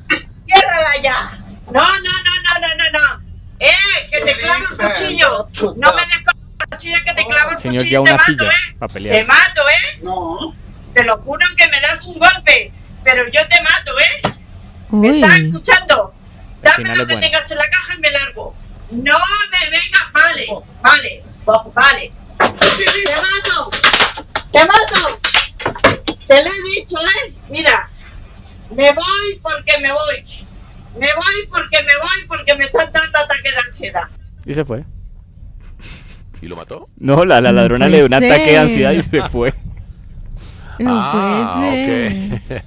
[0.45, 1.39] Ciérrala ya.
[1.71, 2.11] No, no, no,
[2.43, 3.33] no, no, no, no.
[3.59, 3.71] Eh,
[4.11, 5.47] que te clavo el cuchillo.
[5.77, 8.03] No me des con la cuchilla que te clavo el Señor cuchillo.
[8.03, 8.75] lleva te una mato, silla eh.
[8.79, 9.27] para Te pelear.
[9.27, 9.99] mato, ¿eh?
[10.01, 10.55] No.
[10.93, 12.71] Te lo juro que me das un golpe,
[13.03, 14.21] pero yo te mato, ¿eh?
[14.91, 15.21] ¿Me Uy.
[15.23, 16.13] estás escuchando?
[16.61, 17.19] Dame lo que bueno.
[17.21, 18.55] tengas en la caja y me largo.
[18.91, 19.17] No
[19.51, 20.47] me vengas, vale,
[20.81, 21.23] vale,
[21.73, 22.11] vale.
[22.75, 23.69] Te mato,
[24.51, 25.19] te mato.
[26.19, 27.33] Se lo he dicho, ¿eh?
[27.49, 27.89] Mira,
[28.71, 30.47] me voy porque me voy.
[30.99, 34.07] Me voy porque me voy porque me están dando ataques de ansiedad.
[34.45, 34.83] Y se fue.
[36.41, 36.89] ¿Y lo mató?
[36.97, 39.53] No, la, la ladrona le dio un ataque de ansiedad y se fue.
[40.79, 42.61] No ah, ok.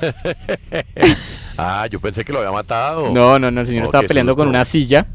[1.58, 3.10] ah, yo pensé que lo había matado.
[3.12, 5.06] No, no, no, el señor estaba peleando con una silla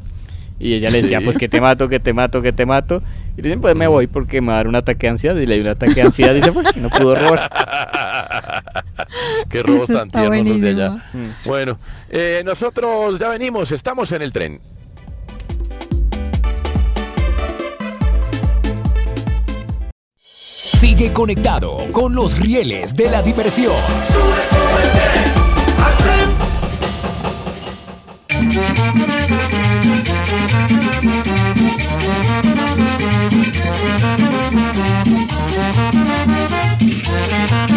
[0.58, 1.24] y ella le decía, Sí.
[1.24, 3.02] pues que te mato, que te mato, que te mato.
[3.36, 5.36] Y le dicen, pues me voy porque me va a dar un ataque de ansiedad.
[5.36, 6.62] Y le dio un ataque de ansiedad y se fue.
[6.74, 7.50] Y no pudo robar.
[9.50, 10.96] Qué robos tan tiernos los de allá.
[11.44, 11.78] Bueno,
[12.08, 14.60] eh, nosotros ya venimos, estamos en el tren.
[20.18, 23.74] Sigue conectado con los rieles de la diversión.
[24.06, 26.25] Sube, súbete
[37.38, 37.75] al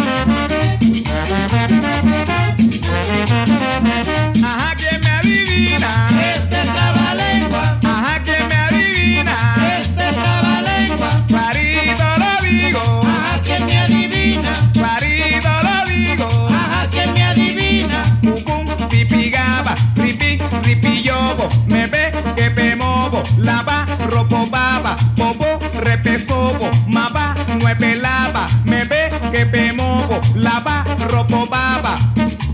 [23.40, 24.94] Lava, ropo baba.
[25.16, 26.70] Bobo, repesobo.
[26.88, 28.46] Maba, nueve lava.
[28.64, 30.20] Me ve que pe movo.
[30.34, 31.94] Lava, ropo baba.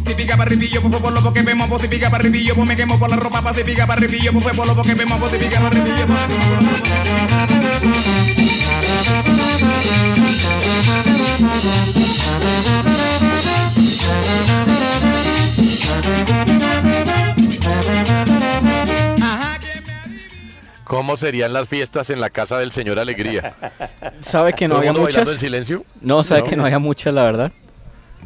[0.06, 2.54] Si pica para arribillo, pues fue por lo que vemos, pues si pica para arribillo,
[2.54, 4.82] pues me quemo por la ropa, pues si pica para arribillo, pues fue por lo
[4.82, 6.20] que vemos, pues si pica para arribillo, pues
[20.86, 23.54] ¿Cómo serían las fiestas en la casa del señor Alegría?
[24.20, 25.28] ¿Sabe que no ¿Todo el había muchas?
[25.28, 25.84] en silencio?
[26.00, 26.46] No, sabe No.
[26.46, 27.52] que no había muchas, la verdad.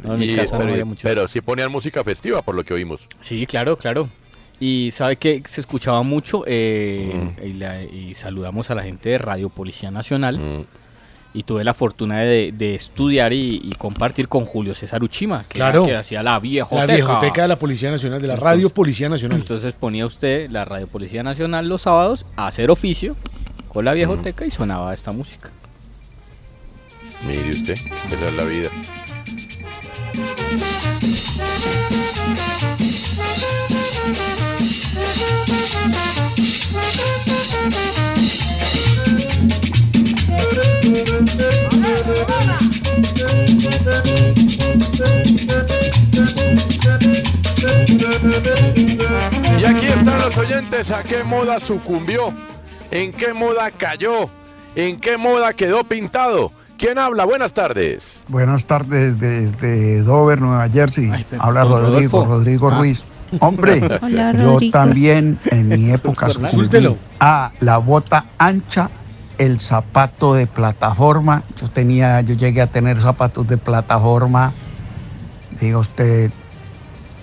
[0.03, 1.11] No, en mi casa pero, no había muchas.
[1.11, 3.01] pero sí ponían música festiva, por lo que oímos.
[3.23, 4.09] Sí, claro, claro.
[4.59, 7.47] Y sabe que se escuchaba mucho eh, Mm.
[7.47, 10.39] y, la- y saludamos a la gente de Radio Policía Nacional.
[10.39, 10.65] Mm.
[11.33, 15.59] Y tuve la fortuna de, de estudiar y, y compartir con Julio César Uchima, que,
[15.59, 15.87] era Claro.
[15.87, 16.87] que hacía la viejoteca.
[16.89, 19.39] La viejoteca de la Policía Nacional, de la Radio Entonces- Policía Nacional.
[19.39, 23.15] Entonces ponía usted la Radio Policía Nacional los sábados a hacer oficio
[23.69, 25.51] con la viejoteca y sonaba esta música.
[27.27, 28.69] Mire usted, esa es la vida.
[49.59, 50.91] Y aquí están los oyentes.
[50.93, 52.33] ¿A qué moda sucumbió?
[52.91, 54.29] ¿En qué moda cayó?
[54.75, 56.51] ¿En qué moda quedó pintado?
[56.79, 57.25] ¿Quién habla?
[57.25, 58.21] Buenas tardes.
[58.29, 61.11] Buenas tardes desde Dover, Nueva Jersey.
[61.39, 62.25] Habla Rodrigo, Rodolfo.
[62.27, 62.79] Rodrigo Ah.
[62.79, 63.03] Ruiz.
[63.41, 64.73] Hombre, Hola, yo Rodrigo.
[64.73, 68.91] también en mi época sucumbí a la bota ancha
[69.39, 71.43] el zapato de plataforma.
[71.61, 74.53] Yo tenía, yo llegué a tener zapatos de plataforma,
[75.61, 76.31] diga usted,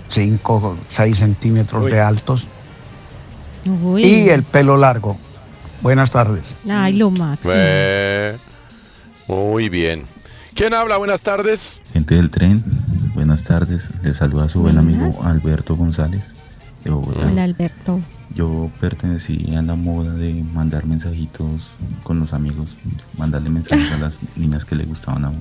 [0.09, 1.91] 5, 6 centímetros Uy.
[1.91, 2.47] de altos.
[3.83, 4.03] Uy.
[4.03, 5.17] Y el pelo largo.
[5.81, 6.55] Buenas tardes.
[6.69, 7.53] Ay, lo máximo.
[7.55, 8.37] Eh,
[9.27, 10.03] muy bien.
[10.53, 10.97] ¿Quién habla?
[10.97, 11.79] Buenas tardes.
[11.93, 12.63] Gente del tren,
[13.13, 13.91] buenas tardes.
[14.01, 16.33] Les saluda su buen amigo Alberto González
[16.83, 17.27] de Bogotá.
[17.27, 17.99] Hola, Alberto.
[18.33, 22.77] Yo pertenecí a la moda de mandar mensajitos con los amigos,
[23.17, 25.39] mandarle mensajes a las niñas que le gustaban a uno.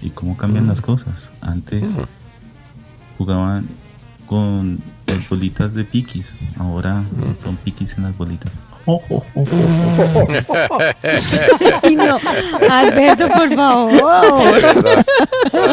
[0.00, 1.30] ¿Y cómo cambian las cosas?
[1.40, 1.96] Antes
[3.16, 3.68] jugaban
[4.26, 7.02] con las bolitas de piquis, ahora
[7.42, 8.52] son piquis en las bolitas.
[11.82, 12.18] Ay, no.
[12.70, 14.02] Alberto, por favor.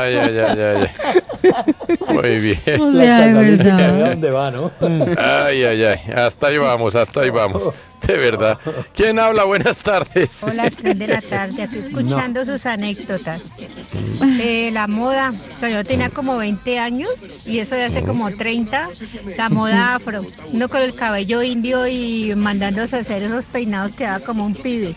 [0.02, 0.90] Ay, ay, ay, ay, ay.
[2.14, 2.60] Muy bien.
[5.18, 6.00] Ay, ay.
[6.14, 7.74] Hasta ahí vamos, hasta ahí vamos.
[8.08, 8.58] De verdad.
[8.94, 9.44] ¿Quién habla?
[9.46, 10.30] Buenas tardes.
[10.42, 13.42] Hola, 3 de la tarde, aquí escuchando sus anécdotas.
[14.40, 17.10] Eh, la moda, o yo tenía como 20 años
[17.46, 18.90] y eso de hace como 30,
[19.38, 24.04] la moda afro, uno con el cabello indio y mandándose a hacer esos peinados que
[24.04, 24.96] daba como un pibe.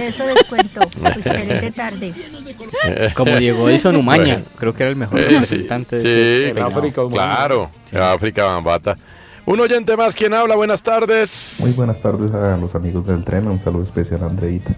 [0.00, 0.80] Eso les cuento,
[1.16, 2.12] excelente tarde.
[3.14, 4.44] Como llegó Edison Umaña, Bueno.
[4.56, 7.10] creo que era el mejor Eh, sí, representante de sí, peinado.
[7.10, 7.70] Claro,
[8.00, 8.94] África Bambata.
[9.50, 10.56] Un oyente más, ¿quién habla?
[10.56, 11.56] Buenas tardes.
[11.60, 14.72] Muy buenas tardes a los amigos del tren, un saludo especial a Andreita.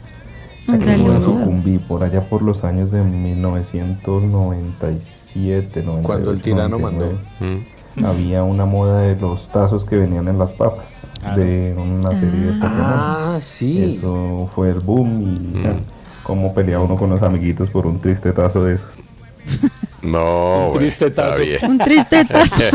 [0.68, 1.20] Un saludo.
[1.24, 7.18] sucumbí por allá por los años de 1997, 98, Cuando el tirano 99.
[7.40, 7.64] mandó.
[8.08, 10.86] Había una moda de los tazos que venían en las papas
[11.20, 11.36] Claro.
[11.38, 12.80] de una serie de Pokémon.
[12.80, 13.96] Ah, sí.
[13.98, 15.74] Eso fue el boom y ja,
[16.22, 18.86] cómo peleaba uno con los amiguitos por un triste tazo de esos.
[20.02, 21.42] No, Un triste tazo.
[21.68, 22.62] Un triste tazo.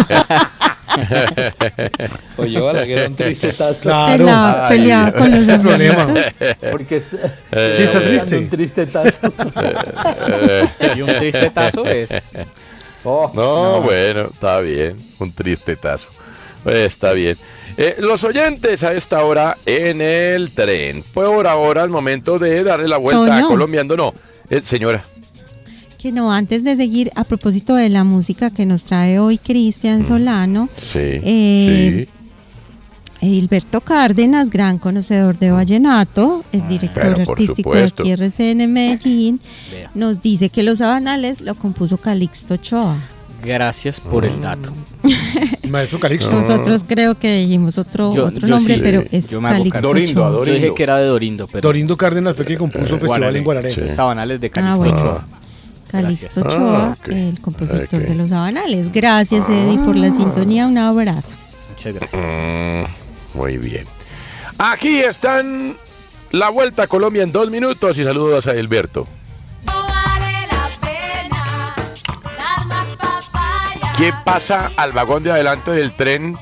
[2.38, 3.82] Oye, ahora que era un triste tazo.
[3.84, 4.26] Claro.
[4.26, 6.08] Pelea- peleaba con los Ese problema.
[6.72, 8.38] Porque es- Sí, está triste.
[8.38, 9.20] Un triste tazo.
[10.96, 12.32] Y un triste tazo es-
[13.04, 13.82] no, no.
[13.82, 14.96] bueno, está bien.
[15.20, 16.08] Un triste tazo.
[16.66, 17.38] Eh, Está bien.
[17.78, 21.04] Eh, los oyentes a esta hora en el tren.
[21.14, 23.42] Por ahora, el momento de darle la vuelta a.
[23.44, 23.96] Colombiando.
[23.96, 24.12] No,
[24.50, 25.04] eh, señora.
[26.06, 30.08] Que no, antes de seguir, a propósito de la música que nos trae hoy Cristian
[30.08, 31.00] Solano, Sí.
[31.00, 32.08] Eh,
[33.22, 38.04] Edilberto Cárdenas, gran conocedor de vallenato, es director Ah, pero por artístico supuesto.
[38.04, 39.42] de aquí RCN Medellín,
[39.96, 42.98] nos dice que los sabanales lo compuso Calixto Ochoa.
[43.44, 44.72] Gracias por el dato.
[45.68, 46.40] Maestro Calixto.
[46.40, 49.58] Nosotros creo que dijimos otro, Yo- otro yo nombre, sí, pero es yo me hago
[49.70, 50.30] Calixto cargo.
[50.30, 50.46] Ochoa.
[50.46, 53.44] Yo dije que era de Dorindo, pero Dorindo Cárdenas fue quien compuso el festival en
[53.44, 53.70] Guararé.
[53.72, 54.94] Entonces, Sabanales de Ah, Calixto bueno.
[54.96, 55.28] Ochoa.
[55.90, 56.56] Calixto Gracias.
[56.56, 58.92] Ochoa, Ah, el compositor de los sabanales.
[58.92, 60.68] Gracias, Eddie, por la sintonía.
[60.68, 61.36] Un abrazo.
[61.70, 62.22] Muchas gracias.
[62.22, 63.86] Mm, muy bien.
[64.58, 65.78] Aquí están
[66.32, 69.08] la vuelta a Colombia en dos minutos y saludos a Alberto.
[73.98, 76.38] ¿Qué pasa al vagón de adelante del tren?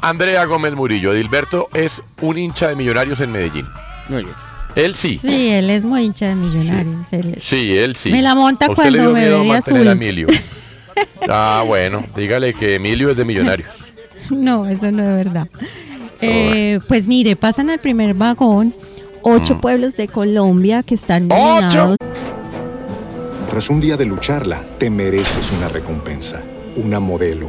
[0.00, 1.12] Andrea Gómez Murillo.
[1.12, 3.68] Edilberto es un hincha de millonarios en Medellín.
[4.08, 4.34] Muy bien.
[4.74, 5.18] Él sí.
[5.18, 7.06] Sí, él es muy hincha de millonarios.
[7.12, 8.10] él es- Sí, él sí.
[8.10, 9.42] Me la monta ¿A usted cuando le dio me miedo
[9.84, 9.92] ve a.
[9.92, 10.26] Emilio.
[11.28, 13.68] Ah, bueno, dígale que Emilio es de millonarios.
[14.30, 15.48] No, eso no es verdad.
[16.20, 18.74] Eh, pues mire, pasan al primer vagón
[19.22, 19.60] ocho Mm.
[19.60, 21.96] pueblos de Colombia que están nominados.
[23.48, 26.42] Tras un día de lucharla, te mereces una recompensa,
[26.76, 27.48] una modelo,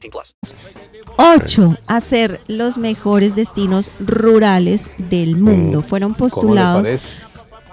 [0.00, 0.56] 18 plus.
[1.16, 5.82] Ocho a ser los mejores destinos rurales del mundo.
[5.82, 6.88] Fueron postulados.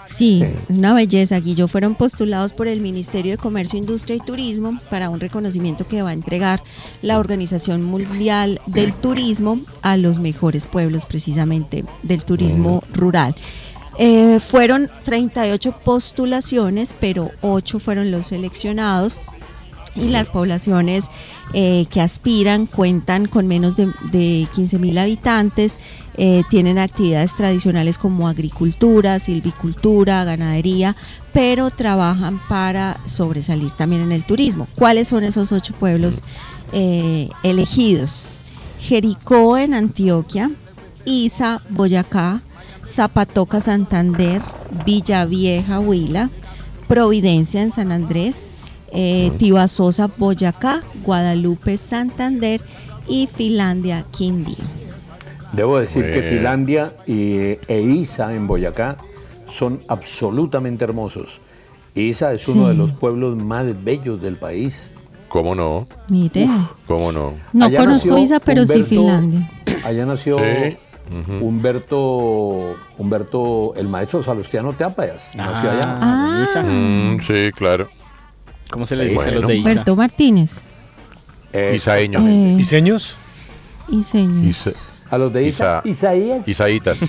[0.06, 1.68] Sí, una belleza, Guillo.
[1.68, 6.10] Fueron postulados por el Ministerio de Comercio, Industria y Turismo para un reconocimiento que va
[6.10, 6.62] a entregar
[7.02, 13.36] la Organización Mundial del Turismo a los mejores pueblos, precisamente del turismo rural.
[13.98, 19.22] Eh, fueron 38 postulaciones, pero 8 fueron los seleccionados
[19.96, 21.06] y las poblaciones
[21.54, 25.78] eh, que aspiran cuentan con menos de, de 15 mil habitantes,
[26.18, 30.96] eh, tienen actividades tradicionales como agricultura, silvicultura, ganadería,
[31.34, 34.68] pero trabajan para sobresalir también en el turismo.
[34.76, 36.22] ¿Cuáles son esos ocho pueblos
[36.74, 38.44] eh, elegidos?
[38.80, 40.52] Jericó en Antioquia,
[41.06, 42.42] Isa, Boyacá,
[42.86, 44.42] Zapatoca, Santander,
[44.86, 46.30] Villavieja, Huila,
[46.88, 48.50] Providencia en San Andrés,
[48.92, 52.62] eh, Tibasosa, Boyacá, Guadalupe, Santander
[53.08, 54.56] y Finlandia, Quindío.
[55.54, 56.22] Debo decir que.
[56.24, 58.98] Finlandia y, e Isa en Boyacá
[59.48, 61.42] son absolutamente hermosos.
[61.94, 62.70] Isa es uno Sí.
[62.70, 64.92] de los pueblos más bellos del país.
[65.28, 65.88] ¿Cómo no?
[66.10, 66.48] Mire,
[66.88, 67.34] ¿Cómo no?
[67.54, 69.50] no Allá conozco Isa, pero sí Finlandia.
[69.84, 70.78] Allá nació Sí.
[71.42, 75.34] Humberto, Humberto, el maestro Salustiano Teapayas.
[75.36, 75.82] nació allá.
[75.86, 76.46] Ah.
[76.50, 76.64] Isa.
[76.64, 77.88] Mm, sí, claro.
[78.72, 79.70] ¿Cómo se le dice a los de Isa?
[79.70, 80.52] Humberto Martínez.
[81.76, 82.24] Isaeños.
[82.26, 82.64] Eh.
[82.66, 83.02] Señor.
[83.90, 84.72] Isa-
[85.10, 85.82] A los de Isa.
[85.84, 86.48] Isaías.
[86.48, 87.00] Isaitas.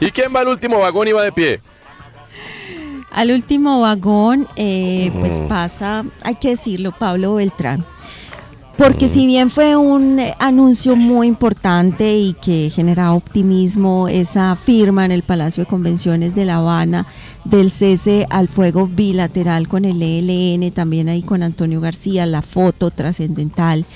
[0.00, 1.60] ¿Y quién va al último vagón y va de pie?
[3.10, 7.84] Al último vagón, eh, pues pasa, hay que decirlo, Pablo Beltrán.
[8.76, 15.04] Porque si bien fue un eh, anuncio muy importante y que generaba optimismo, esa firma
[15.04, 17.06] en el Palacio de Convenciones de La Habana
[17.50, 22.90] del cese al fuego bilateral con el ELN, también ahí con Antonio García, la foto
[22.90, 23.86] trascendental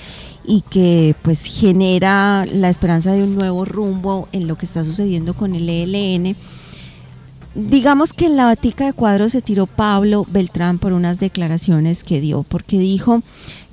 [0.45, 5.33] y que pues genera la esperanza de un nuevo rumbo en lo que está sucediendo
[5.33, 6.35] con el ELN.
[7.55, 12.19] Digamos que en la batica de cuadros se tiró Pablo Beltrán por unas declaraciones que
[12.19, 13.21] dio, porque dijo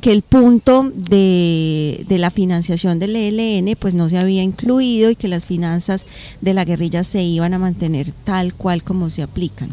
[0.00, 5.16] que el punto de, de la financiación del ELN pues no se había incluido y
[5.16, 6.06] que las finanzas
[6.40, 9.70] de la guerrilla se iban a mantener tal cual como se aplican.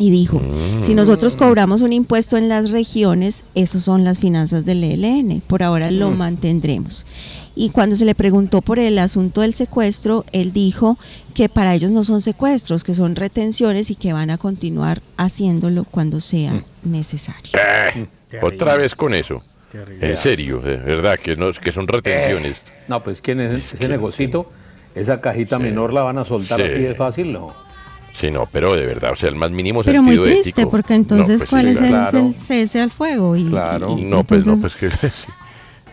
[0.00, 0.40] Y dijo,
[0.82, 5.64] si nosotros cobramos un impuesto en las regiones, esos son las finanzas del ELN, por
[5.64, 6.16] ahora lo Mm.
[6.16, 7.04] mantendremos.
[7.56, 10.98] Y cuando se le preguntó por el asunto del secuestro, él dijo
[11.34, 15.82] que para ellos no son secuestros, que son retenciones y que van a continuar haciéndolo
[15.82, 17.50] cuando sea necesario.
[18.32, 19.42] Eh, otra vez con eso.
[20.00, 22.62] En serio, de verdad, que, no, que son retenciones.
[22.88, 24.50] No, pues que en ese, ese negocito,
[24.94, 26.66] esa cajita menor la van a soltar Sí.
[26.68, 27.54] así de fácil, no.
[28.14, 30.70] Sí, no, pero de verdad, o sea, el más mínimo Pero muy sentido triste, ético.
[30.70, 32.18] porque entonces, No, pues, ¿cuál sí, es el, claro.
[32.18, 33.36] el cese al fuego?
[33.36, 35.28] Y, Claro, y- y no, pues no, pues que sí,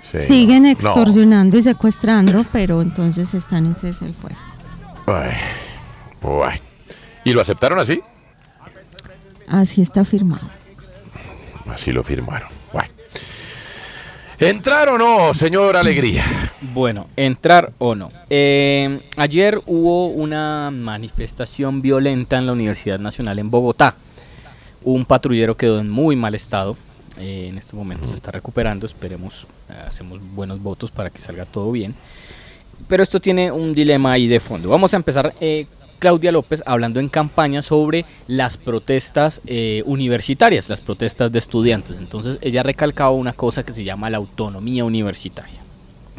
[0.02, 0.70] sí, siguen no.
[0.70, 4.38] extorsionando y secuestrando, pero entonces están en cese al fuego.
[5.06, 5.32] Ay,
[6.46, 6.62] ay.
[7.26, 8.02] ¿Y lo aceptaron así?
[9.48, 10.50] Así está firmado.
[11.70, 12.49] Así lo firmaron.
[12.72, 12.89] Bueno.
[14.38, 16.24] ¿Entrar o no, señor Alegría?
[16.59, 18.11] Bueno, entrar o no.
[18.30, 23.95] Eh, ayer hubo una manifestación violenta en la Universidad Nacional en Bogotá.
[24.84, 26.76] Un patrullero quedó en muy mal estado.
[27.18, 28.86] Eh, en estos momentos se está recuperando.
[28.86, 31.95] Esperemos, eh, hacemos buenos votos para que salga todo bien.
[32.89, 34.68] Pero esto tiene un dilema ahí de fondo.
[34.68, 35.34] Vamos a empezar.
[36.00, 41.98] Claudia López hablando en campaña sobre las protestas eh, universitarias, las protestas de estudiantes.
[41.98, 45.66] Entonces ella recalcaba una cosa que se llama la autonomía universitaria.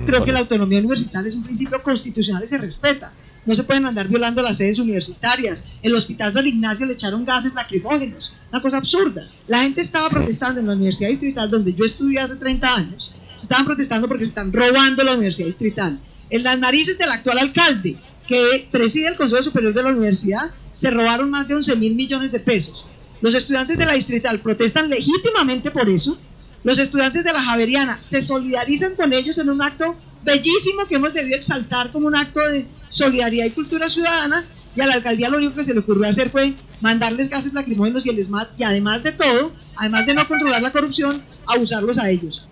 [0.05, 3.13] Creo que la autonomía universitaria es un principio constitucional y se respeta.
[3.47, 5.67] No se pueden andar violando las sedes universitarias.
[5.83, 8.33] El hospital San Ignacio le echaron gases lacrimógenos.
[8.51, 9.27] Una cosa absurda.
[9.47, 13.13] La gente estaba protestando en la Universidad Distrital, donde yo estudié hace 30 años.
[13.41, 15.99] Estaban protestando porque se están robando la Universidad Distrital.
[16.29, 17.97] En las narices del actual alcalde,
[18.27, 22.33] que preside el Consejo Superior de la Universidad, se robaron más de 11 mil millones
[22.33, 22.85] de pesos.
[23.21, 26.19] Los estudiantes de la Distrital protestan legítimamente por eso.
[26.65, 31.15] Los estudiantes de la Javeriana se solidarizan con ellos en un acto bellísimo que hemos
[31.15, 34.45] debido exaltar como un acto de solidaridad y cultura ciudadana.
[34.75, 38.05] Y a la alcaldía lo único que se le ocurrió hacer fue mandarles gases lacrimógenos
[38.05, 42.11] y el ESMAD, y además de todo, además de no controlar la corrupción, abusarlos a
[42.11, 42.47] ellos.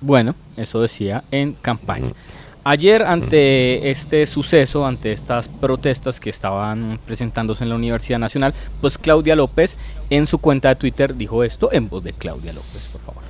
[0.00, 2.10] Bueno, eso decía en campaña.
[2.62, 8.98] Ayer ante este suceso, ante estas protestas que estaban presentándose en la Universidad Nacional, pues
[8.98, 9.76] Claudia López
[10.10, 13.22] en su cuenta de Twitter dijo esto en voz de Claudia López, por favor.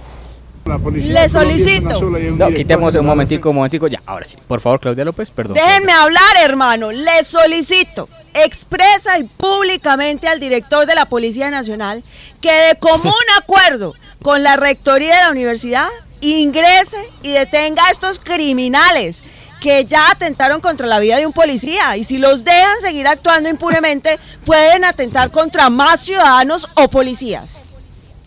[0.94, 2.00] Le solicito.
[2.36, 4.36] No, quitemos un momentico, un momentico, ya, ahora sí.
[4.46, 5.54] Por favor, Claudia López, perdón.
[5.54, 6.92] Déjenme hablar, hermano.
[6.92, 12.04] Le solicito expresa y públicamente al director de la Policía Nacional
[12.40, 15.88] que de común acuerdo con la rectoría de la universidad
[16.20, 19.22] ingrese y detenga a estos criminales
[19.60, 23.48] que ya atentaron contra la vida de un policía y si los dejan seguir actuando
[23.48, 27.62] impunemente pueden atentar contra más ciudadanos o policías.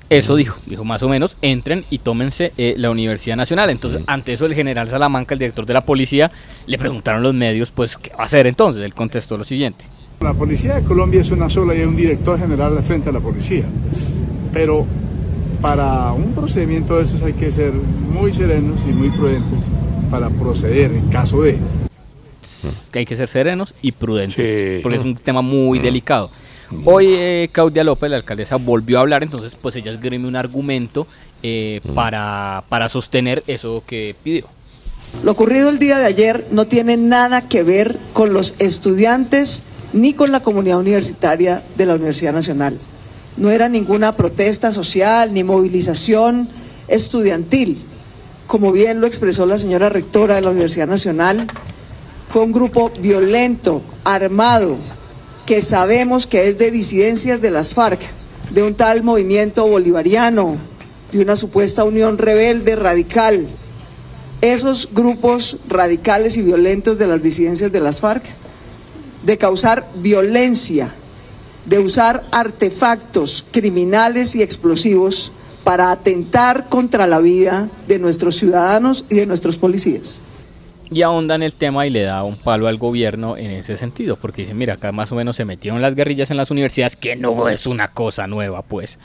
[0.10, 3.72] Eso dijo, dijo más o menos, entren y tómense eh, la Universidad Nacional.
[3.72, 6.32] Entonces, ante eso el general Salamanca, el director de la policía,
[6.68, 8.86] le preguntaron los medios, pues, ¿qué va a hacer entonces?
[8.86, 9.86] Él contestó lo siguiente.
[10.22, 13.14] La policía de Colombia es una sola y hay un director general al frente de
[13.14, 13.64] la policía.
[14.54, 14.86] Pero
[15.62, 19.62] para un procedimiento de esos hay que ser muy serenos y muy prudentes
[20.12, 21.58] para proceder en caso de...
[22.92, 24.80] que hay que ser serenos y prudentes, Sí.
[24.84, 25.84] porque es un tema muy Mm.
[25.84, 26.30] delicado.
[26.86, 31.08] Hoy eh, Claudia López, la alcaldesa, volvió a hablar, entonces pues ella esgrime un argumento
[31.44, 34.46] eh, para, para sostener eso que pidió.
[35.24, 39.62] Lo ocurrido el día de ayer no tiene nada que ver con los estudiantes
[39.94, 42.80] ni con la comunidad universitaria de la Universidad Nacional.
[43.38, 46.48] No era ninguna protesta social ni movilización
[46.88, 47.82] estudiantil.
[48.48, 51.48] Como bien lo expresó la señora rectora de la Universidad Nacional,
[52.30, 54.78] fue un grupo violento, armado,
[55.46, 58.02] que sabemos que es de disidencias de las FARC,
[58.52, 60.58] de un tal movimiento bolivariano,
[61.12, 63.48] de una supuesta unión rebelde radical,
[64.42, 68.24] esos grupos radicales y violentos de las disidencias de las FARC,
[69.24, 70.94] de causar violencia,
[71.66, 75.32] de usar artefactos criminales y explosivos
[75.64, 80.20] para atentar contra la vida de nuestros ciudadanos y de nuestros policías.
[80.92, 84.16] Y ahonda en el tema y le da un palo al gobierno en ese sentido,
[84.16, 87.16] porque dice, mira, acá más o menos se metieron las guerrillas en las universidades, que
[87.16, 89.00] no es una cosa nueva, pues,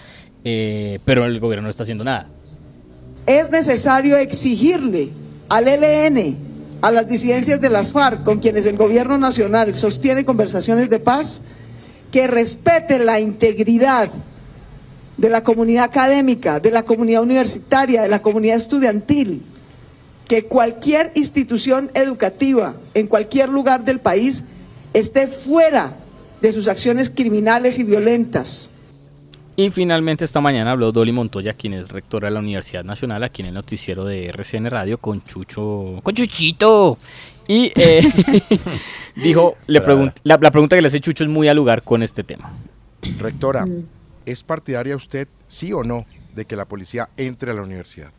[0.45, 2.29] eh, pero el gobierno no está haciendo nada.
[3.27, 5.11] Es necesario exigirle
[5.49, 6.37] al ELN,
[6.83, 11.43] a las disidencias de las FARC, con quienes el gobierno nacional sostiene conversaciones de paz,
[12.11, 14.11] que respete la integridad
[15.17, 19.43] de la comunidad académica, de la comunidad universitaria, de la comunidad estudiantil,
[20.29, 24.45] que cualquier institución educativa en cualquier lugar del país
[24.93, 25.97] esté fuera
[26.41, 28.71] de sus acciones criminales y violentas.
[29.57, 33.43] Y finalmente esta mañana habló Dolly Montoya, quien es rectora de la Universidad Nacional, aquí
[33.43, 36.97] en el noticiero de RCN Radio, con Chucho, con Chuchito.
[37.49, 38.03] Y eh,
[39.23, 42.03] dijo, le pregun- la, la pregunta que le hace Chucho es muy al lugar con
[42.03, 42.53] este tema.
[43.19, 43.67] Rectora,
[44.27, 46.05] ¿es partidaria usted, sí o no,
[46.35, 48.11] de que la policía entre a la universidad?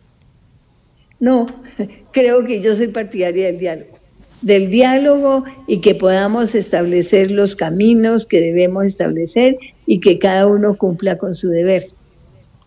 [1.20, 1.48] No,
[2.12, 3.98] creo que yo soy partidaria del diálogo,
[4.42, 10.76] del diálogo y que podamos establecer los caminos que debemos establecer y que cada uno
[10.76, 11.86] cumpla con su deber.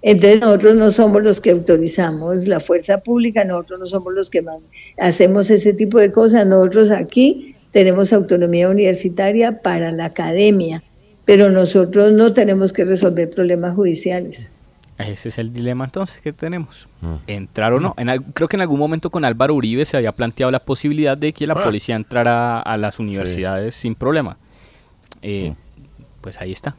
[0.05, 4.45] Entonces nosotros no somos los que autorizamos la fuerza pública, nosotros no somos los que
[4.99, 10.83] hacemos ese tipo de cosas, nosotros aquí tenemos autonomía universitaria para la academia,
[11.25, 14.51] pero nosotros no tenemos que resolver problemas judiciales.
[14.99, 16.87] Ese es el dilema entonces que tenemos.
[17.27, 17.95] ¿Entrar o no?
[17.97, 21.33] En creo que en algún momento con Álvaro Uribe se había planteado la posibilidad de
[21.33, 21.65] que la Ah.
[21.65, 24.37] policía entrara a las universidades sin problema.
[25.23, 25.55] Eh,
[26.21, 26.77] Pues ahí está.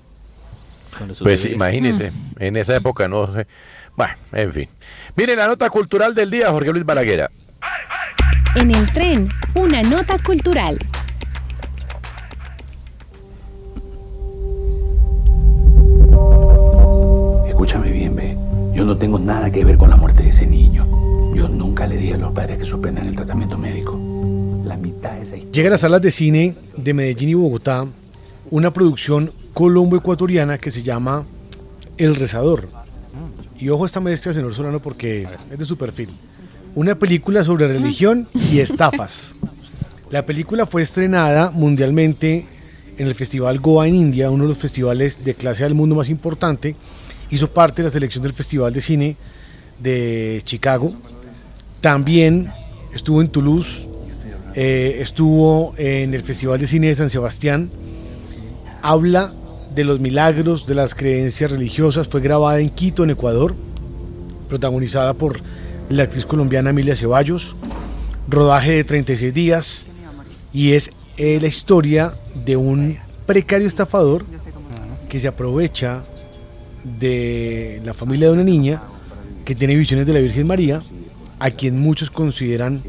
[0.97, 1.55] Pues sucedido.
[1.55, 3.45] imagínese, en esa época no sé.
[3.97, 4.69] Bueno, en fin.
[5.17, 7.29] Mire la nota cultural del día, Jorge Luis Balaguera.
[8.55, 10.77] En el tren, una nota cultural.
[17.47, 18.37] Escúchame bien, ve.
[18.75, 20.85] Yo no tengo nada que ver con la muerte de ese niño.
[21.33, 23.99] Yo nunca le dije a los padres que suspendan el tratamiento médico.
[24.65, 25.51] La mitad de esa historia.
[25.51, 27.87] Llega a las salas de cine de Medellín y Bogotá
[28.51, 31.25] una producción colombo-ecuatoriana que se llama
[31.97, 32.67] El Rezador.
[33.57, 36.09] Y ojo a esta mezcla, señor Solano, porque es de su perfil.
[36.75, 39.35] Una película sobre religión y estafas.
[40.09, 42.47] La película fue estrenada mundialmente
[42.97, 46.09] en el Festival Goa en India, uno de los festivales de clase del mundo más
[46.09, 46.75] importante.
[47.29, 49.17] Hizo parte de la selección del Festival de Cine
[49.77, 50.95] de Chicago.
[51.79, 52.51] También
[52.95, 53.87] estuvo en Toulouse,
[54.55, 57.69] eh, estuvo en el Festival de Cine de San Sebastián.
[58.81, 59.31] Habla
[59.75, 62.07] de los milagros, de las creencias religiosas.
[62.07, 63.53] Fue grabada en Quito, en Ecuador,
[64.49, 65.39] protagonizada por
[65.89, 67.55] la actriz colombiana Emilia Ceballos.
[68.27, 69.85] Rodaje de 36 días
[70.53, 72.13] y es eh, la historia
[72.45, 74.25] de un precario estafador
[75.09, 76.03] que se aprovecha
[76.83, 78.81] de la familia de una niña
[79.45, 80.79] que tiene visiones de la Virgen María,
[81.39, 82.81] a quien muchos consideran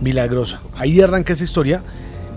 [0.00, 0.60] milagrosa.
[0.76, 1.82] Ahí arranca esa historia,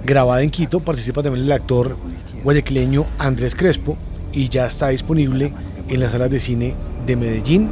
[0.06, 1.98] grabada en Quito, participa también el actor
[2.44, 3.98] guayaquileño Andrés Crespo
[4.32, 5.52] y ya está disponible
[5.90, 6.76] en las salas de cine
[7.06, 7.70] de Medellín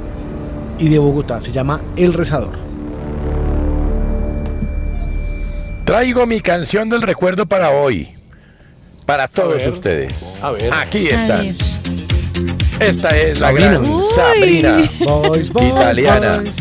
[0.79, 1.41] y de Bogotá.
[1.41, 2.53] Se llama El Rezador.
[5.85, 8.11] Traigo mi canción del recuerdo para hoy.
[9.05, 9.69] Para todos ver.
[9.69, 10.39] ustedes.
[10.43, 10.73] A ver.
[10.73, 11.55] Aquí están.
[12.79, 13.69] Esta es la Sabrina.
[13.79, 13.99] gran.
[14.15, 14.77] Sabrina.
[15.05, 16.37] Boys, boys, italiana.
[16.37, 16.55] boys.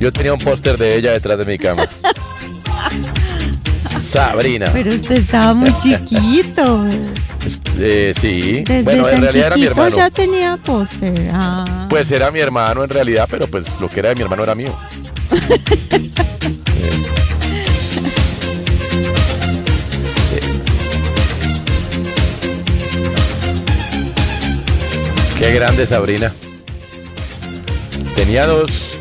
[0.00, 1.86] Yo tenía un póster de ella detrás de mi cama.
[4.02, 4.70] Sabrina.
[4.72, 6.84] Pero usted estaba muy chiquito.
[7.78, 8.62] Eh, sí.
[8.64, 9.96] Desde bueno, en realidad era mi hermano.
[9.96, 11.30] ya tenía póster.
[11.32, 11.86] Ah.
[11.88, 14.54] Pues era mi hermano en realidad, pero pues lo que era de mi hermano era
[14.54, 14.74] mío.
[25.38, 26.32] Qué grande Sabrina.
[28.14, 28.96] Tenía dos.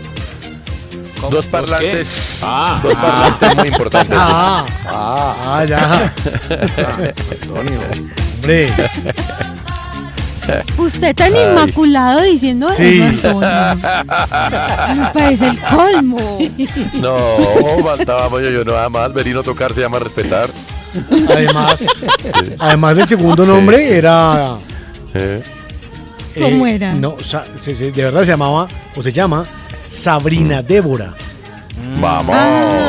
[1.30, 2.40] Dos parlantes.
[2.42, 2.80] Ah.
[2.82, 4.18] dos parlantes muy importantes.
[4.20, 6.12] Ah, ah, ya.
[8.42, 8.70] Hombre.
[10.78, 11.44] Usted tan Ay.
[11.50, 13.02] inmaculado diciendo Sí.
[13.02, 13.50] eso, Antonio.
[14.96, 16.40] Me parece el colmo.
[16.96, 19.14] No, faltaba yo, yo nada más.
[19.14, 20.50] Venir a tocar se llama respetar.
[21.30, 21.88] Además,
[22.60, 23.92] además del segundo nombre Sí, sí.
[23.92, 24.58] era.
[25.14, 25.44] Eh,
[26.36, 26.94] eh, ¿Cómo era?
[26.94, 29.46] No, sa- se- se- de verdad se llamaba, o se llama,
[29.88, 31.14] Sabrina Débora.
[32.00, 32.36] Vamos.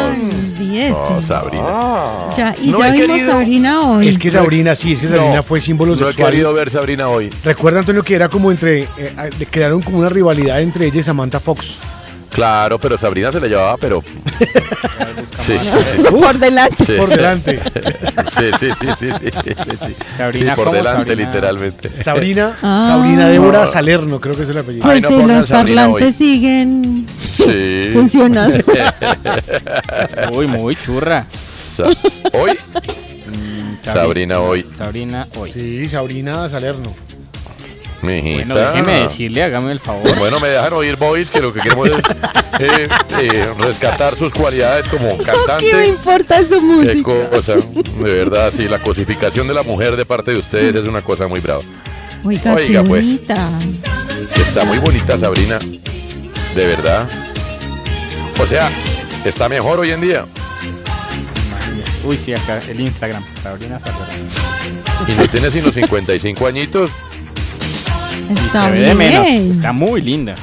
[0.09, 0.90] olvídese.
[0.90, 1.64] No, Sabrina.
[2.36, 4.09] Ya, y No ya vimos querido- Sabrina hoy.
[4.09, 6.30] Es que Sabrina, sí, es que Sabrina fue símbolo No he sexual.
[6.30, 7.30] querido ver Sabrina hoy.
[7.45, 8.80] Recuerda, Antonio, que era como entre.
[8.82, 11.76] eh, eh, crearon como una rivalidad entre ella y Samantha Fox.
[12.33, 14.03] Claro, pero Sabrina se la llevaba, pero.
[15.39, 15.55] Sí.
[16.09, 16.85] Por delante.
[16.85, 16.93] Sí.
[16.97, 17.61] Por delante.
[18.33, 19.95] Sí, sí, sí, sí, sí.
[20.16, 21.26] Sabrina, Sí, por ¿cómo delante, Sabrina?
[21.28, 21.95] literalmente.
[21.95, 22.85] Sabrina, Ah.
[22.87, 24.85] Sabrina Débora Salerno, creo que es el apellido.
[24.85, 26.12] Pues Ay, no si los Sabrina parlantes hoy.
[26.26, 27.07] siguen
[27.37, 27.91] Sí.
[27.93, 28.64] funcionando.
[30.33, 31.26] Uy, muy churra.
[31.30, 31.85] Sa-
[32.33, 32.59] Hoy,
[33.83, 34.64] Sabrina hoy.
[34.76, 35.53] Sabrina hoy.
[35.53, 36.95] Sí, Sabrina Salerno.
[38.03, 38.46] Mijita.
[38.53, 40.16] Bueno, déjeme decirle, hágame el favor.
[40.18, 41.98] Bueno, me dejan oír Boys, que lo que queremos es
[42.59, 42.88] eh,
[43.20, 45.86] eh, rescatar sus cualidades como ¿Qué me cantante.
[45.86, 47.28] importa su música?
[47.30, 51.03] cosa, de verdad, sí, la cosificación de la mujer de parte de ustedes es una
[51.03, 51.62] cosa muy brava.
[52.24, 53.05] Oiga, Oiga, qué pues.
[53.07, 53.48] bonita.
[54.36, 55.59] Está muy bonita Sabrina,
[56.55, 57.09] de verdad.
[58.40, 58.70] O sea,
[59.24, 60.24] está mejor hoy en día.
[62.05, 63.24] Uy, sí, acá el Instagram.
[63.42, 64.07] Sabrina Sabrina.
[65.07, 66.90] Y no tiene sino 55 añitos.
[68.30, 69.26] Y Está se ve de menos.
[69.26, 69.50] bien.
[69.52, 70.34] Está muy linda.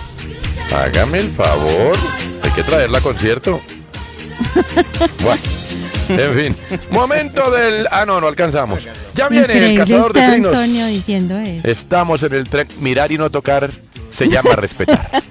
[0.76, 1.96] Hágame el favor.
[2.44, 3.62] Hay que traerla a concierto.
[5.24, 5.42] Bueno,
[6.10, 6.80] en fin.
[6.92, 7.88] Momento del.
[7.92, 8.88] Ah, no, no alcanzamos.
[9.14, 10.56] Ya viene el cazador de trinos.
[10.56, 11.68] Antonio, diciendo eso.
[11.68, 12.68] Estamos en el tren.
[12.80, 13.70] Mirar y no tocar
[14.20, 15.10] se llama respetar.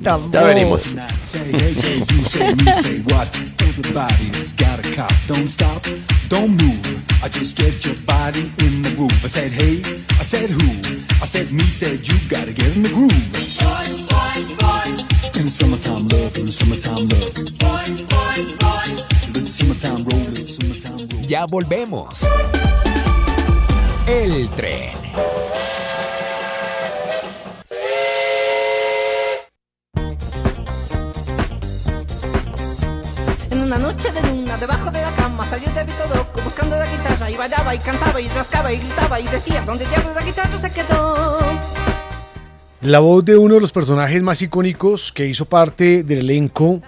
[0.00, 0.82] Ya venimos.
[1.24, 3.28] Say, hey, say, you say, me say what?
[3.60, 5.12] Everybody's got a cop.
[5.28, 5.82] Don't stop,
[6.28, 7.04] don't move.
[7.22, 9.24] I just get your body in the groove.
[9.24, 9.82] I said, hey,
[10.18, 10.68] I said who?
[11.22, 13.12] I said me, said you gotta get in the groove.
[15.36, 17.08] In the summertime love, in the summertime.
[19.32, 21.26] Let the summertime roll, let the summertime roll.
[21.28, 22.26] Ya volvemos.
[24.06, 24.96] El tren.
[33.62, 37.36] Una noche de luna, debajo de la cama, salió David loco buscando la guitarra y
[37.36, 41.38] bailaba y cantaba y rascaba y gritaba y decía, ¿dónde diablos la guitarra se quedó?
[42.80, 46.82] La voz de uno de los personajes más icónicos que hizo parte del elenco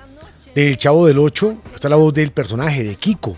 [0.55, 1.57] del Chavo del Ocho.
[1.75, 3.37] Está la voz del personaje de Kiko.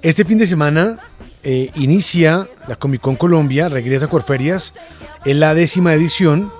[0.00, 1.00] Este fin de semana
[1.42, 4.74] eh, inicia la Comic Con Colombia, regresa a Corferias.
[5.24, 6.52] Es la décima edición.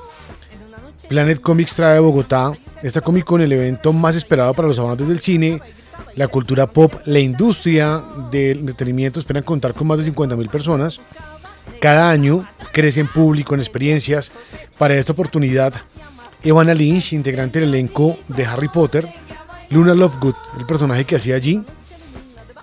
[1.09, 2.53] Planet Comics trae a Bogotá
[2.83, 5.61] esta Comic Con, el evento más esperado para los amantes del cine,
[6.15, 9.21] la cultura pop, la industria del entretenimiento.
[9.21, 11.01] Esperan contar con más de 50 mil personas.
[11.81, 14.33] Cada año crece en público, en experiencias.
[14.79, 15.75] Para esta oportunidad,
[16.43, 19.09] Evanna Lynch, integrante del elenco de Harry Potter,
[19.71, 21.63] Luna Lovegood, el personaje que hacía allí,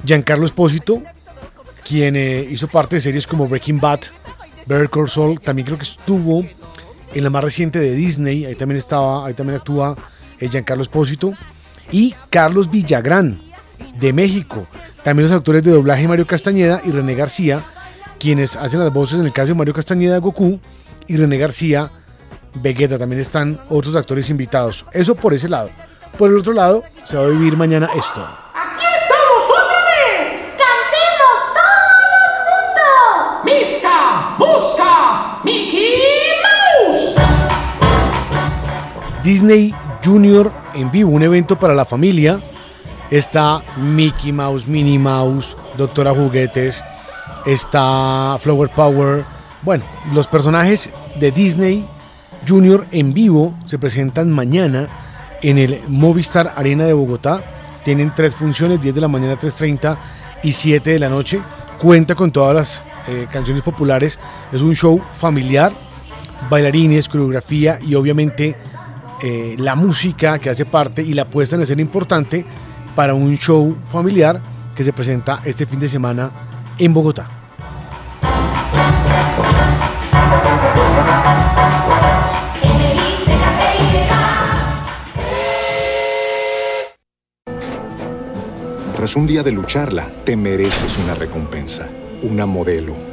[0.05, 1.01] Giancarlo Espósito,
[1.85, 4.01] quien eh, hizo parte de series como Breaking Bad,
[4.65, 6.45] Better Call Saul, también creo que estuvo
[7.13, 9.95] en la más reciente de Disney, ahí también estaba, ahí también actúa
[10.39, 11.33] eh, Giancarlo Espósito,
[11.91, 13.41] y Carlos Villagrán,
[13.99, 14.67] de México.
[15.03, 17.63] También los actores de doblaje Mario Castañeda y René García,
[18.19, 20.59] quienes hacen las voces en el caso de Mario Castañeda Goku
[21.07, 21.91] y René García
[22.55, 22.97] Vegeta.
[22.97, 24.85] También están otros actores invitados.
[24.93, 25.69] Eso por ese lado.
[26.17, 28.42] Por el otro lado, se va a vivir mañana esto.
[39.23, 42.41] Disney Junior en vivo, un evento para la familia.
[43.09, 46.83] Está Mickey Mouse, Minnie Mouse, Doctora Juguetes,
[47.45, 49.23] está Flower Power.
[49.61, 51.85] Bueno, los personajes de Disney
[52.47, 54.87] Junior en vivo se presentan mañana
[55.41, 57.41] en el Movistar Arena de Bogotá.
[57.85, 59.97] Tienen tres funciones, 10 de la mañana, 3.30
[60.43, 61.41] y 7 de la noche.
[61.79, 64.19] Cuenta con todas las eh, canciones populares.
[64.51, 65.71] Es un show familiar,
[66.49, 68.55] bailarines, coreografía y obviamente
[69.21, 72.45] eh, la música que hace parte y la puesta en escena importante
[72.95, 74.41] para un show familiar
[74.75, 76.31] que se presenta este fin de semana
[76.77, 77.29] en Bogotá.
[88.95, 91.89] Tras un día de lucharla, te mereces una recompensa,
[92.21, 93.12] una modelo,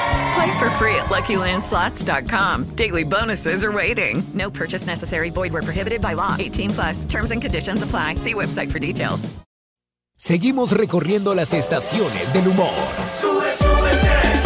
[0.33, 2.75] Play for free at LuckyLandSlots.com.
[2.75, 4.23] Daily bonuses are waiting.
[4.33, 5.29] No purchase necessary.
[5.29, 6.35] Void where prohibited by law.
[6.39, 7.05] 18 plus.
[7.05, 8.15] Terms and conditions apply.
[8.15, 9.29] See website for details.
[10.17, 12.75] Seguimos recorriendo las estaciones del humor.
[13.11, 14.41] Sube, súbete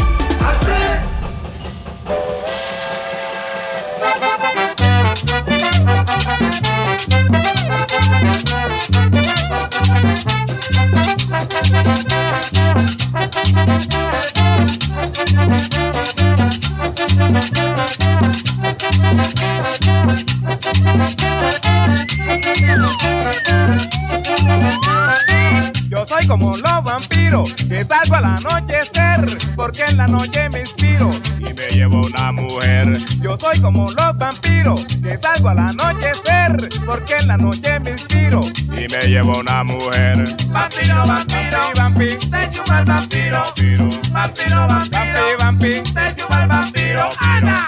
[17.26, 17.66] al tren.
[26.06, 29.26] Yo soy como los vampiros que salgo al anochecer,
[29.56, 32.94] porque en la noche me inspiro y me llevo una mujer.
[33.22, 38.42] Yo soy como los vampiros que salgo al anochecer, porque en la noche me inspiro
[38.68, 40.24] y me llevo una mujer.
[40.50, 43.44] Vampiro, vampiro, vampiro, te chupa el vampiro.
[44.12, 47.10] Vampiro, vampiro, vampiro, te chupa el vampiro.
[47.22, 47.66] ¡Ana!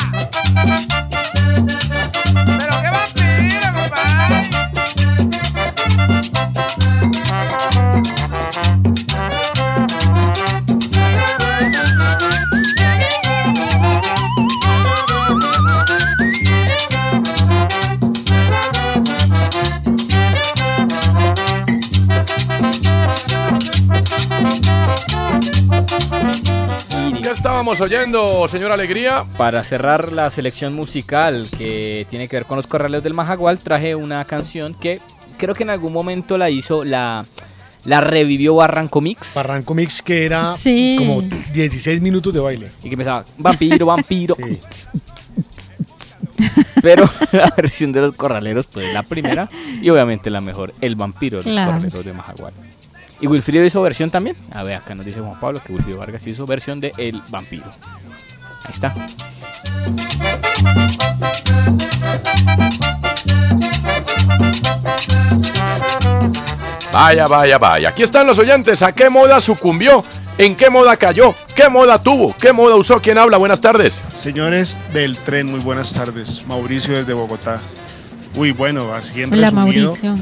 [27.67, 29.25] ¿Qué estábamos oyendo, señor Alegría?
[29.37, 33.93] Para cerrar la selección musical que tiene que ver con los corrales del Majagual, traje
[33.93, 35.01] una canción que
[35.37, 37.25] creo que en algún momento la hizo, la,
[37.83, 39.33] la revivió Barranco Mix.
[39.35, 40.95] Barranco Mix que era Sí.
[40.97, 42.69] como 16 minutos de baile.
[42.83, 44.37] Y que empezaba, vampiro, vampiro.
[46.81, 49.49] Pero la versión de los corraleros, pues la primera.
[49.81, 51.71] Y obviamente la mejor, el vampiro de los Claro.
[51.73, 52.53] corraleros de Majagual.
[53.19, 54.35] Y Wilfrido hizo versión también.
[54.53, 57.65] A ver, acá nos dice Juan Pablo que Wilfrido Vargas hizo versión de El Vampiro.
[58.65, 58.93] Ahí está.
[66.93, 67.89] Vaya, vaya, vaya.
[67.89, 68.81] Aquí están los oyentes.
[68.81, 70.03] ¿A qué moda sucumbió?
[70.37, 71.33] ¿En qué moda cayó?
[71.55, 72.35] ¿Qué moda tuvo?
[72.39, 73.01] ¿Qué moda usó?
[73.01, 73.37] ¿Quién habla?
[73.37, 74.03] Buenas tardes.
[74.15, 76.43] Señores del tren, muy buenas tardes.
[76.47, 77.59] Mauricio desde Bogotá.
[78.35, 80.15] Uy, bueno, así en Hola, resumido, Mauricio.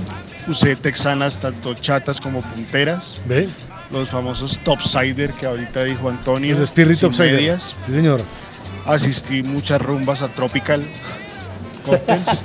[0.48, 3.22] Usé texanas tanto chatas como punteras.
[3.28, 3.48] ¿Ve?
[3.92, 6.54] Los famosos topsider que ahorita dijo Antonio.
[6.58, 7.34] Los Spirit Topsider.
[7.36, 7.76] medias.
[7.86, 8.22] Sí, señor.
[8.86, 10.84] Asistí muchas rumbas a Tropical
[11.86, 12.44] Cocktails.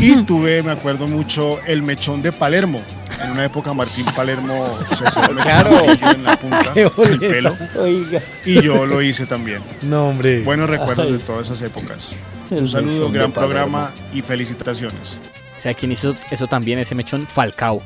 [0.00, 2.80] y tuve, me acuerdo mucho, el mechón de Palermo.
[3.22, 4.66] En una época Martín Palermo
[4.96, 5.84] se hacía el Claro.
[5.84, 7.18] en la punta boleta.
[7.28, 7.56] pelo.
[7.78, 8.20] Oiga.
[8.44, 9.62] Y yo lo hice también.
[9.82, 10.42] No, hombre.
[10.42, 12.10] Buenos recuerdos de todas esas épocas.
[12.50, 15.18] El Un saludo, gran programa y felicitaciones.
[15.64, 17.80] O sea, quien hizo eso también, ese mechón Falcao.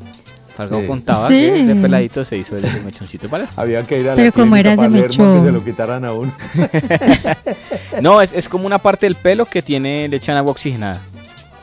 [0.56, 0.86] Falcao Sí.
[0.88, 1.34] contaba Sí.
[1.34, 4.32] que de peladito se hizo el ese mechoncito para Había que ir a la Pero
[4.32, 5.42] ¿cómo clínica era ese Palermo que mechón?
[5.44, 6.32] se lo quitaran a uno.
[8.02, 11.00] No, es, es como una parte del pelo que tiene, le echan agua oxigenada.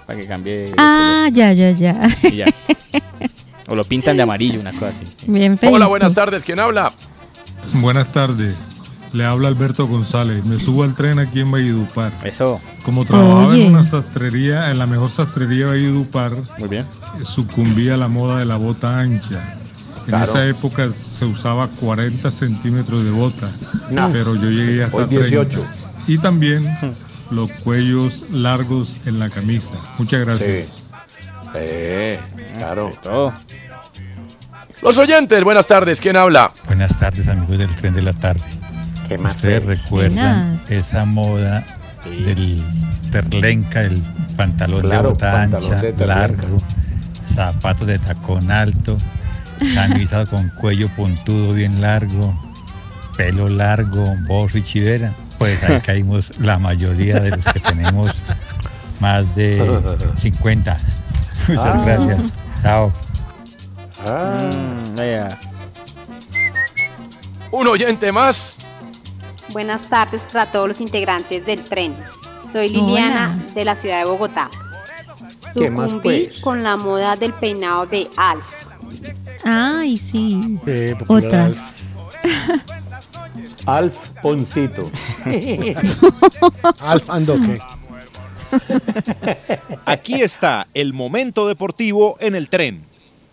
[0.05, 0.55] Para que cambie.
[0.67, 1.99] de Ah, ya, ya, ya.
[2.23, 2.45] y ya.
[3.67, 5.03] O lo pintan de amarillo, una cosa así.
[5.27, 5.59] Bien.
[5.63, 6.43] Hola, buenas tardes.
[6.45, 6.93] ¿Quién habla?
[7.73, 8.55] Buenas tardes.
[9.15, 10.43] Le habla Alberto González.
[10.43, 12.11] Me subo al tren aquí en Valledupar.
[12.23, 12.59] Eso.
[12.83, 13.65] Como trabajaba Oye.
[13.65, 16.85] en una sastrería, en la mejor sastrería de Valledupar, Muy bien.
[17.23, 19.55] sucumbí a la moda de la bota ancha.
[20.07, 23.47] En esa época se usaba 40 centímetros de bota,
[23.89, 24.11] No.
[24.11, 25.59] pero yo llegué hasta Hoy 18.
[25.61, 25.69] 30.
[26.07, 26.77] Y también
[27.31, 29.75] los cuellos largos en la camisa.
[29.97, 30.67] Muchas gracias.
[30.67, 30.83] Sí.
[31.55, 32.19] Eh,
[32.57, 32.91] claro.
[33.01, 33.33] Todo.
[34.83, 35.99] Los oyentes, buenas tardes.
[36.01, 36.51] ¿Quién habla?
[36.67, 38.43] Buenas tardes, amigos del tren de la tarde.
[39.07, 39.35] ¿Qué más?
[39.35, 41.63] ¿Ustedes recuerdan esa moda
[42.05, 42.61] del
[43.11, 44.01] perlenca, el
[44.35, 46.57] pantalón Claro, de bota ancha, de largo,
[47.35, 48.97] zapatos de tacón alto,
[49.73, 52.33] camisa con cuello puntudo bien largo,
[53.15, 55.13] pelo largo, borro y chivera?
[55.37, 58.11] Pues ahí caímos la mayoría de los que tenemos
[58.99, 59.81] más de
[60.17, 60.77] 50.
[61.47, 61.81] Muchas Ah.
[61.85, 62.19] gracias.
[62.63, 62.93] Chao.
[64.07, 65.39] Ah, Mm, vaya.
[67.51, 68.57] Un oyente más.
[69.55, 71.95] Buenas tardes para todos los integrantes del tren.
[72.43, 73.53] Soy Liliana Hola.
[73.53, 74.49] de la ciudad de Bogotá.
[75.53, 76.39] ¿Qué más, Sucumbí pues?
[76.41, 78.67] con la moda del peinado de Alf.
[79.45, 80.59] Ay, sí.
[80.67, 81.45] Eh, Otra.
[81.45, 81.59] Alf.
[83.65, 84.91] Alf Poncito.
[86.81, 87.57] Alf Andoque.
[89.85, 92.83] Aquí está el momento deportivo en el tren.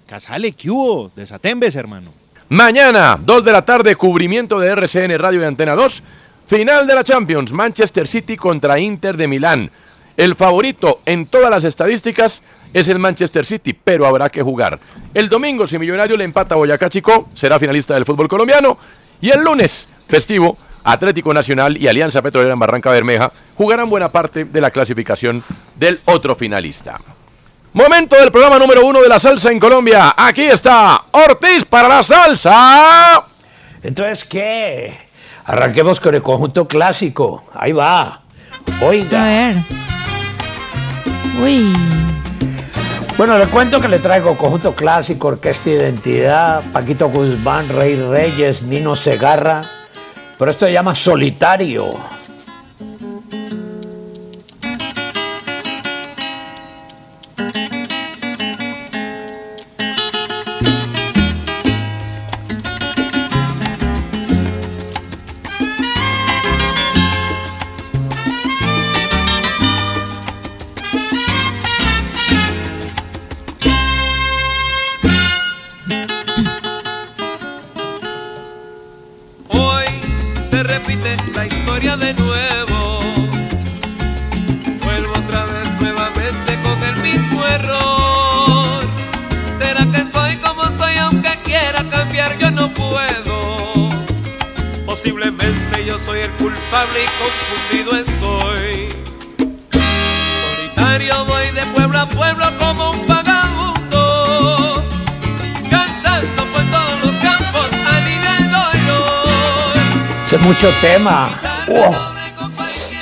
[0.06, 1.10] Casale, ¿qué hubo?
[1.16, 2.21] Desatembes, hermano.
[2.52, 6.02] Mañana, 2 de la tarde, cubrimiento de RCN Radio y Antena 2.
[6.48, 9.70] Final de la Champions, Manchester City contra Inter de Milán.
[10.18, 12.42] El favorito en todas las estadísticas
[12.74, 14.78] es el Manchester City, pero habrá que jugar.
[15.14, 18.76] El domingo, si Millonario le empata a Boyacá Chico, será finalista del fútbol colombiano.
[19.22, 24.44] Y el lunes, festivo, Atlético Nacional y Alianza Petrolera en Barranca Bermeja jugarán buena parte
[24.44, 25.42] de la clasificación
[25.76, 27.00] del otro finalista.
[27.74, 30.12] Momento del programa número uno de la salsa en Colombia.
[30.14, 33.24] Aquí está Ortiz para la salsa.
[33.82, 34.98] Entonces, ¿qué?
[35.46, 37.44] Arranquemos con el conjunto clásico.
[37.54, 38.20] Ahí va.
[38.82, 39.22] Oiga.
[39.22, 39.56] A ver.
[41.42, 41.72] Uy.
[43.16, 48.94] Bueno, le cuento que le traigo conjunto clásico, orquesta identidad, Paquito Guzmán, Rey Reyes, Nino
[48.94, 49.62] Segarra.
[50.38, 51.86] Pero esto se llama solitario.
[110.80, 111.40] Tema.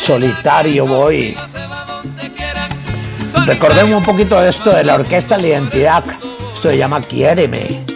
[0.01, 1.37] Solitario voy.
[3.45, 6.05] Recordemos un poquito de esto de la orquesta La Identidad.
[6.55, 7.90] Esto se llama Quiéreme.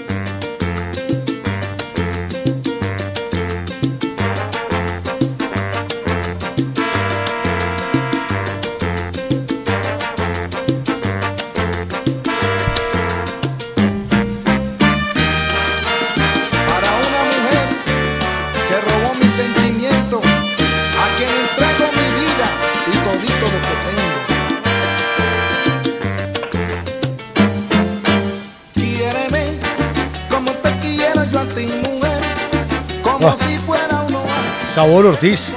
[34.94, 35.50] Sabor Ortiz.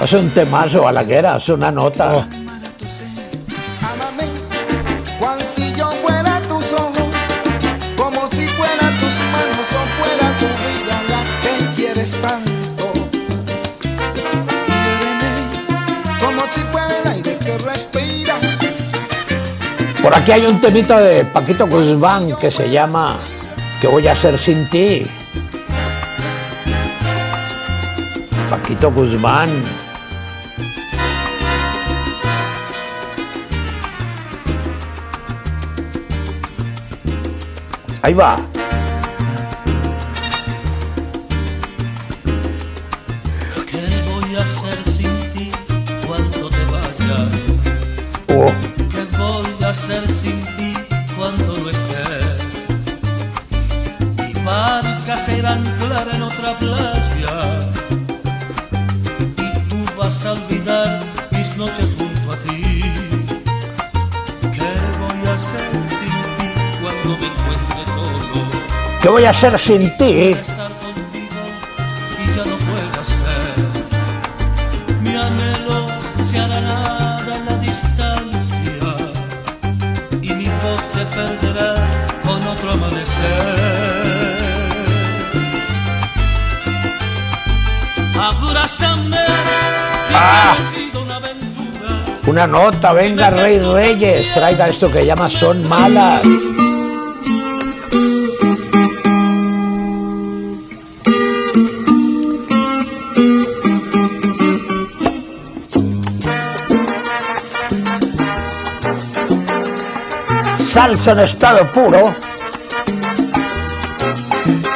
[0.00, 2.10] Es un temazo, Balaguer, es una nota.
[2.10, 2.28] Ámame,
[5.18, 7.08] cual si yo fuera tus ojos,
[7.96, 12.92] como si fuera tus manos o fuera tu vida la que quieres tanto.
[14.66, 15.32] Quiéreme
[16.20, 18.36] como si fuera el aire que respira.
[20.00, 23.18] Por aquí hay un temito de Paquito Guzmán que se llama
[23.80, 25.02] ¿Qué voy a hacer sin ti?
[28.56, 29.50] Paquito Guzmán.
[38.02, 38.55] Ahí va.
[81.14, 81.74] Perderá
[82.24, 83.56] con otro amanecer.
[88.18, 89.24] Abrázame,
[90.12, 90.56] que Ah.
[92.26, 96.22] Una nota, venga Rey Reyes, traiga esto que llama Son Malas.
[111.12, 112.14] en estado puro,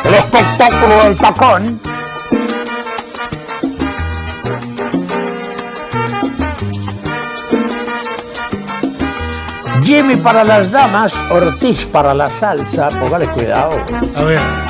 [0.05, 1.81] el espectáculo del tacón,
[9.83, 13.73] Jimmy para las damas, Ortiz para la salsa, póngale cuidado.
[14.15, 14.70] A ver.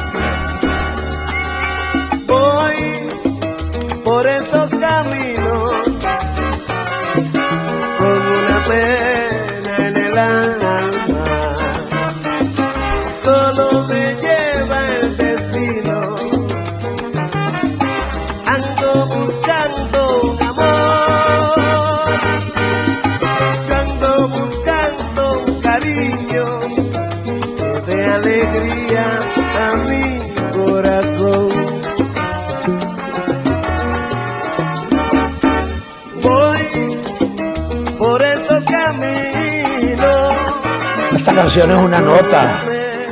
[41.53, 42.61] Canción es una nota.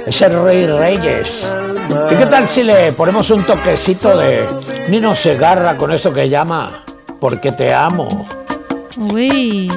[0.07, 1.53] Es el Rey Reyes.
[2.09, 4.47] ¿Y qué tal si le ponemos un toquecito de
[4.89, 6.85] Nino Segarra con esto que llama
[7.19, 8.29] Porque te amo?
[8.97, 9.69] Uy.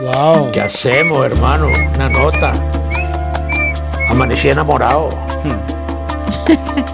[0.00, 0.50] Wow.
[0.52, 1.68] ¿Qué hacemos, hermano?
[1.96, 2.52] Una nota.
[4.08, 5.10] Amanecí enamorado.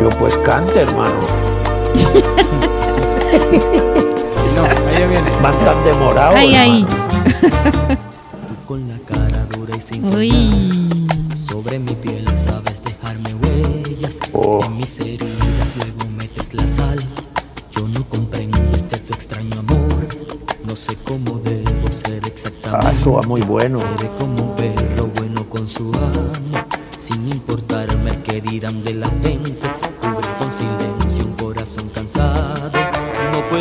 [0.00, 1.18] Yo pues cante, hermano.
[4.56, 5.30] No, ahí viene.
[5.42, 6.34] Van tan demorados.
[6.36, 6.86] Ay, ay.
[8.66, 11.08] Con la cara dura y sin Uy.
[11.36, 14.18] Sobre mi piel sabes dejarme huellas.
[14.32, 14.60] Oh.
[14.64, 16.98] En mis heridas luego metes la sal.
[17.70, 20.08] Yo no comprendo este tu extraño amor.
[20.64, 22.86] No sé cómo debo ser exactamente.
[22.88, 23.78] Ah, eso va muy bueno.
[23.78, 26.32] Seré como un perro bueno con su amo.
[26.98, 29.58] Sin importarme qué dirán de la gente.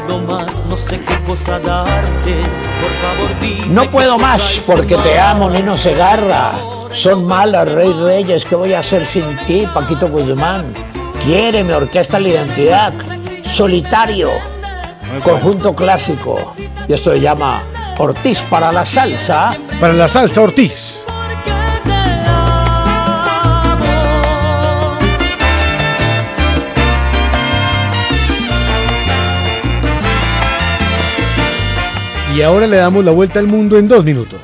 [0.09, 2.41] Puedo más, no sé qué cosa darte.
[2.81, 3.67] Por favor, dime.
[3.67, 6.51] No puedo más porque te amo, Nino Segarra.
[6.91, 8.45] Son malas, Rey Reyes.
[8.45, 10.65] ¿Qué voy a hacer sin ti, Paquito Guzmán?
[11.23, 12.93] Quiéreme, Orquesta La Identidad.
[13.43, 14.29] Solitario.
[15.23, 16.53] Conjunto clásico.
[16.87, 17.61] Y esto se llama
[17.99, 19.51] Ortiz para la salsa.
[19.79, 21.05] Para la salsa Ortiz.
[32.35, 34.39] Y ahora le damos la vuelta al mundo en dos minutos.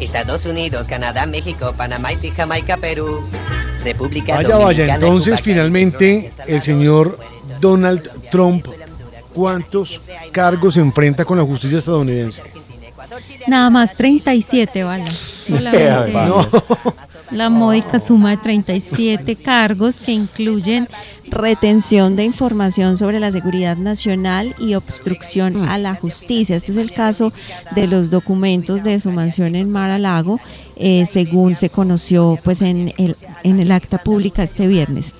[0.00, 3.24] Estados Unidos, Canadá, México, Panamá, Haití, Jamaica, Perú,
[3.82, 7.18] República Vaya, vaya, Dominicana, entonces Cuba, finalmente el señor
[7.60, 8.66] Donald Trump,
[9.32, 12.42] ¿cuántos cargos se enfrenta con la justicia estadounidense?
[13.46, 15.10] Nada más 37, ¿vale?
[15.10, 16.46] Solamente No.
[17.30, 20.88] La módica suma de 37 cargos que incluyen
[21.28, 26.56] retención de información sobre la seguridad nacional y obstrucción a la justicia.
[26.56, 27.32] Este es el caso
[27.74, 30.40] de los documentos de su mansión en Mar-a-Lago,
[30.76, 35.14] eh, según se conoció pues en el, en el acta pública este viernes.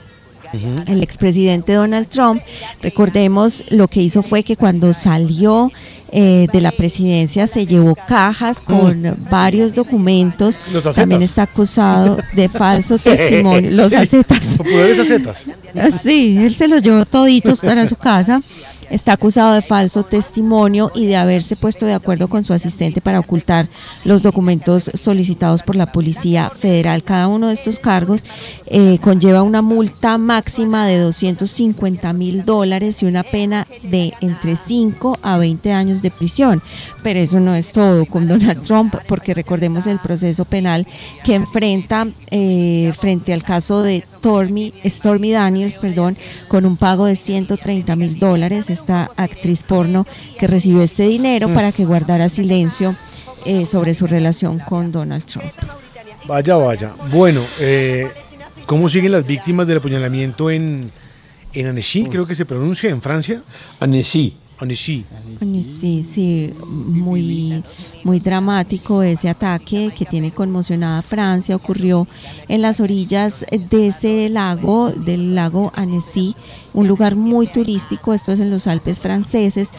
[0.86, 2.40] El expresidente Donald Trump,
[2.80, 5.72] recordemos, lo que hizo fue que cuando salió
[6.16, 10.60] eh, de la presidencia se llevó cajas con varios documentos.
[10.72, 10.94] Los acetas.
[10.96, 13.72] También está acusado de falso testimonio.
[13.72, 14.44] Los Sí, acetas.
[14.56, 15.44] Populares acetas.
[16.02, 18.40] Sí, él se los llevó toditos para su casa.
[18.90, 23.20] Está acusado de falso testimonio y de haberse puesto de acuerdo con su asistente para
[23.20, 23.68] ocultar
[24.04, 27.02] los documentos solicitados por la Policía Federal.
[27.02, 28.24] Cada uno de estos cargos
[28.66, 35.18] eh, conlleva una multa máxima de 250 mil dólares y una pena de entre 5
[35.22, 36.62] a 20 años de prisión.
[37.02, 40.86] Pero eso no es todo con Donald Trump, porque recordemos el proceso penal
[41.24, 46.16] que enfrenta eh, frente al caso de Stormy, Stormy Daniels, perdón,
[46.48, 48.70] con un pago de 130 mil dólares.
[48.74, 50.06] Esta actriz porno
[50.38, 51.54] que recibió este dinero Mm.
[51.54, 52.94] para que guardara silencio
[53.46, 55.46] eh, sobre su relación con Donald Trump.
[56.26, 56.92] Vaya, vaya.
[57.12, 58.08] Bueno, eh,
[58.66, 60.90] ¿cómo siguen las víctimas del apuñalamiento en,
[61.52, 62.04] en Annecy?
[62.06, 63.42] Creo que se pronuncia en Francia.
[63.80, 64.36] Annecy.
[65.38, 67.62] Coño, Sí, sí, muy,
[68.02, 71.56] muy dramático ese ataque que tiene conmocionada Francia.
[71.56, 72.06] Ocurrió
[72.48, 76.34] en las orillas de ese lago, del lago Annecy,
[76.72, 79.70] un lugar muy turístico, esto es en los Alpes franceses.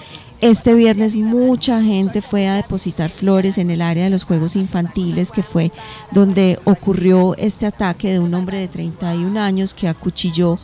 [0.41, 5.31] Este viernes mucha gente fue a depositar flores en el área de los juegos infantiles,
[5.31, 5.71] que fue
[6.11, 10.59] donde ocurrió este ataque de un hombre de 31 años que acuchilló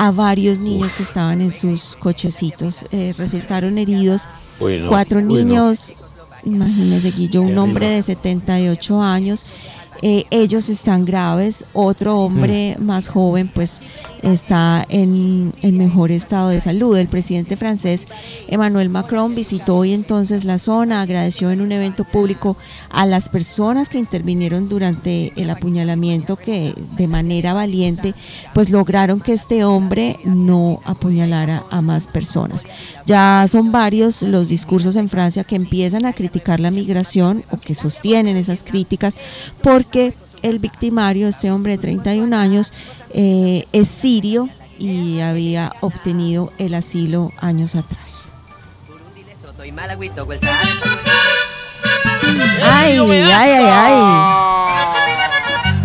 [0.00, 2.86] a varios niños que estaban en sus cochecitos.
[2.90, 4.22] Eh, resultaron heridos
[4.58, 5.34] Uy, no, cuatro uy, no.
[5.34, 5.92] niños,
[6.42, 9.44] imagínese Guillo, un hombre de 78 años
[10.02, 13.80] eh, ellos están graves, otro hombre más joven pues
[14.22, 16.96] está en, en mejor estado de salud.
[16.96, 18.06] El presidente francés
[18.48, 22.56] Emmanuel Macron visitó hoy entonces la zona, agradeció en un evento público
[22.90, 28.14] a las personas que intervinieron durante el apuñalamiento que de manera valiente
[28.54, 32.66] pues lograron que este hombre no apuñalara a más personas.
[33.06, 37.74] Ya son varios los discursos en Francia que empiezan a criticar la migración o que
[37.74, 39.16] sostienen esas críticas
[39.62, 42.72] porque el victimario, este hombre de 31 años,
[43.12, 44.48] eh, es sirio
[44.78, 48.24] y había obtenido el asilo años atrás.
[52.62, 53.94] Ay, ay, ay, ay.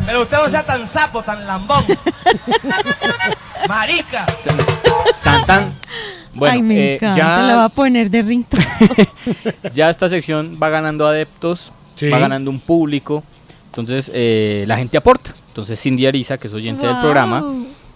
[0.06, 1.84] Pero usted no sea tan sapo, tan lambón.
[3.68, 4.26] Marica.
[5.24, 5.74] Tan, tan.
[6.34, 8.68] Bueno, Ay, me eh, encanta, ya, la va a poner de ringtone.
[9.74, 12.10] ya esta sección va ganando adeptos, Sí.
[12.10, 13.24] va ganando un público.
[13.76, 15.36] Entonces eh, la gente aporta.
[15.50, 17.44] Entonces Cindy Ariza, que es oyente del programa,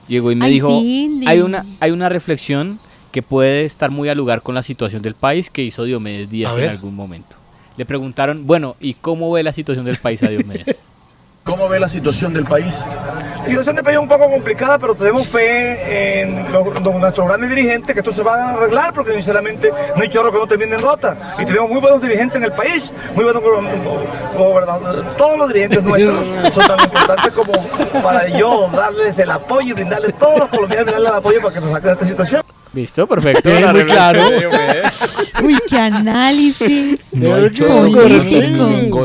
[0.08, 1.26] llegó y me Ay, dijo, Cindy.
[1.28, 2.80] hay una, hay una reflexión
[3.12, 6.52] que puede estar muy al lugar con la situación del país que hizo Diomedes Díaz
[6.52, 6.70] A en ver.
[6.72, 7.36] algún momento.
[7.78, 10.82] Le preguntaron, bueno, ¿y cómo ve la situación del país a Diomedes?
[11.50, 12.76] ¿Cómo ve la situación del país?
[13.40, 17.28] La situación del país es un poco complicada, pero tenemos fe en lo- lo- nuestros
[17.28, 20.46] grandes dirigentes que esto se va a arreglar, porque sinceramente no hay chorro que no
[20.48, 21.18] termine en rota.
[21.40, 25.02] Y tenemos muy buenos dirigentes en el país, muy buenos go- go- gobernadores.
[25.18, 27.52] Todos los dirigentes nuestros son tan importantes como
[28.04, 31.62] para yo darles el apoyo y brindarles todos los colombianos brindarles el apoyo para que
[31.62, 32.42] nos saquen de esta situación.
[32.72, 33.50] Listo, perfecto.
[33.50, 34.22] Sí, muy claro.
[35.42, 37.14] Uy, qué análisis.
[37.14, 39.00] No hay chorro que no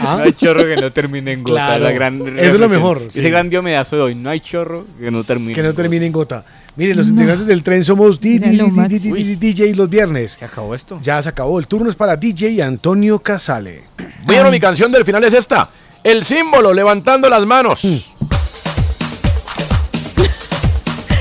[0.00, 0.16] Ah.
[0.18, 1.66] No hay chorro que no termine en gota.
[1.66, 1.84] Claro.
[1.84, 3.20] la gran Eso es lo mejor, sí.
[3.20, 4.14] Ese gran diomedazo de hoy.
[4.14, 5.54] No hay chorro que no termine.
[5.54, 5.82] Que no en gota.
[5.82, 6.44] termine en gota.
[6.76, 10.32] Miren, los integrantes del tren somos DJ los viernes.
[10.32, 10.98] ¿Se acabó esto?
[11.00, 11.58] Ya se acabó.
[11.58, 13.82] El turno es para DJ Antonio Casale.
[14.24, 15.70] Bueno, mi canción del final es esta.
[16.04, 17.82] El símbolo, levantando las manos.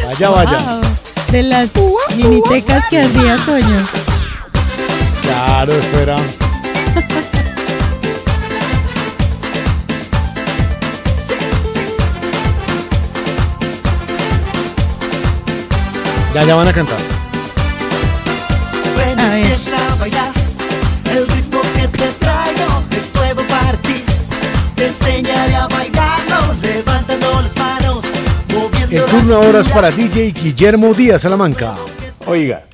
[0.06, 0.58] Vaya, vaya.
[0.58, 0.82] Wow,
[1.32, 1.72] De las
[2.18, 3.84] minitecas que hacía Toño.
[5.24, 6.18] Claro, eso era.
[16.36, 16.98] Ya, ya van a cantar.
[18.98, 19.40] Ven, A ver.
[19.40, 20.32] empieza a bailar
[21.16, 24.03] el ritmo que te traigo es nuevo para ti.
[24.76, 28.03] Te enseñaré a bailarlo, levantando las manos,
[28.53, 31.76] moviendo El turno ahora es para DJ Guillermo Díaz Salamanca.
[32.28, 32.66] Oiga,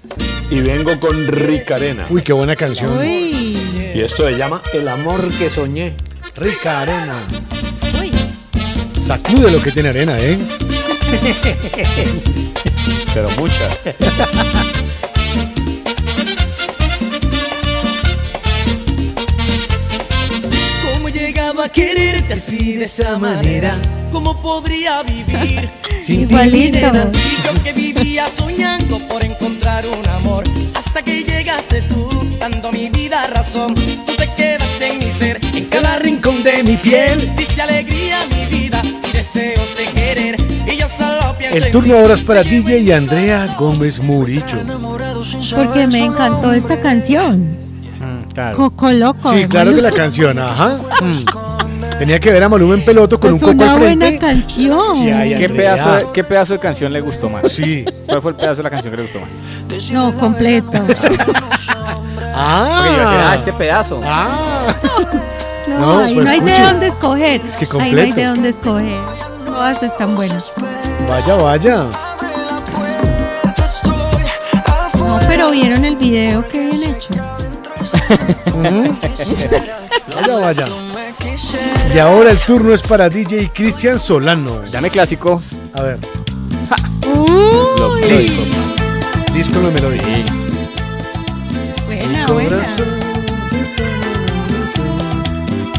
[0.49, 2.07] y vengo con Rica Arena.
[2.09, 2.97] Uy, qué buena canción.
[2.97, 3.59] Uy,
[3.93, 5.95] Y esto se llama El amor que soñé.
[6.35, 7.13] Rica arena.
[8.01, 8.11] uy.
[8.99, 10.39] Sacude lo que tiene arena, ¿eh?
[13.13, 13.67] Pero mucha.
[20.93, 23.77] ¿Cómo he llegado a quererte así de esa manera?
[24.13, 25.69] ¿Cómo podría vivir
[26.01, 26.35] Sin ti?
[26.35, 30.43] Y yo que vivía soñando por encontrar un amor
[30.73, 32.09] Hasta que llegaste tú,
[32.39, 36.77] dando mi vida razón Tú te quedaste en mi ser, en cada rincón de mi
[36.77, 40.30] piel Diste alegría a mi vida y deseos de querer
[41.51, 44.59] El turno ahora es para DJ Andrea Gómez Murillo.
[45.55, 47.57] Porque me encantó esta canción.
[48.33, 48.55] Claro.
[48.57, 49.33] Coco Loco.
[49.33, 50.77] Sí, claro que la canción, ajá.
[51.01, 51.25] Mm.
[51.99, 54.25] Tenía que ver a Maluma en peloto con un Es coco una al buena frente.
[54.25, 54.95] canción.
[54.95, 57.51] Sí, ay, ¿Qué pedazo, de, ¿Qué pedazo de canción le gustó más?
[57.51, 57.85] Sí.
[58.07, 59.91] ¿Cuál fue el pedazo de la canción que le gustó más?
[59.91, 60.71] No, completo.
[60.71, 61.75] Porque yo iba a decir,
[62.33, 64.01] ah, Ah, este pedazo.
[64.05, 64.73] ah.
[65.67, 67.41] No, No, ahí pues, no hay de dónde escoger.
[67.45, 68.99] Es que Ahí no hay de dónde escoger.
[69.45, 70.51] Todas están buenas.
[71.07, 71.85] Vaya, vaya.
[74.97, 77.13] No, pero vieron el video que bien hecho.
[80.15, 80.65] Vaya, vaya.
[81.93, 84.63] Y ahora el turno es para DJ Cristian Solano.
[84.65, 85.45] Llame clásicos.
[85.73, 85.97] A ver,
[87.15, 88.43] Uy, disco.
[89.33, 90.23] Disco no me lo dije.
[91.87, 92.57] buena, buena.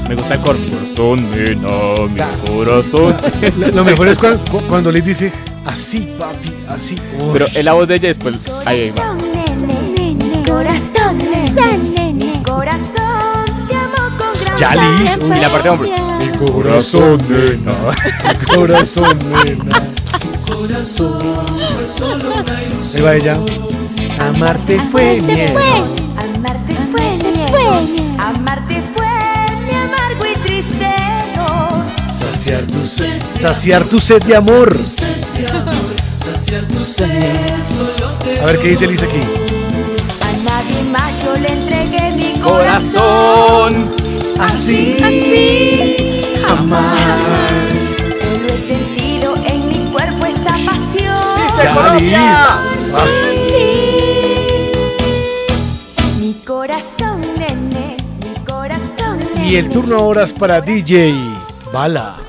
[0.09, 0.59] Me gusta el coro.
[0.59, 1.69] Corazón, nena,
[2.09, 3.17] mi corazón.
[3.59, 5.33] Lo, lo mejor es cuando, cu- cuando les dice
[5.65, 6.97] así, papi, así.
[7.19, 7.31] Uy.
[7.33, 8.37] Pero es la voz de ella después.
[8.67, 9.17] Ahí, ahí va.
[10.47, 15.19] Corazón, nene, mi corazón te amo con gran Ya, Liz.
[15.25, 15.91] Y la parte de hombre.
[16.19, 17.73] Mi corazón, nena.
[18.41, 19.83] Mi corazón, nena.
[22.95, 23.39] Ahí va ella.
[24.21, 25.59] Amarte fue miedo.
[32.43, 33.23] Saciar tu sed.
[33.41, 34.77] Saciar tu sed de amor.
[34.85, 39.21] Saciar tu sed, solo te A ver qué dice Liz aquí.
[40.21, 43.95] A nadie más yo le entregué mi Corazón.
[44.41, 46.23] Así, así,
[46.65, 47.75] más.
[48.21, 51.47] Solo he sentido en mi cuerpo esta pasión.
[51.47, 52.61] ¡Dice Colombia!
[56.19, 59.21] Mi corazón, nene, mi corazón.
[59.47, 61.15] Y el turno ahora es para DJ
[61.73, 62.22] Bala.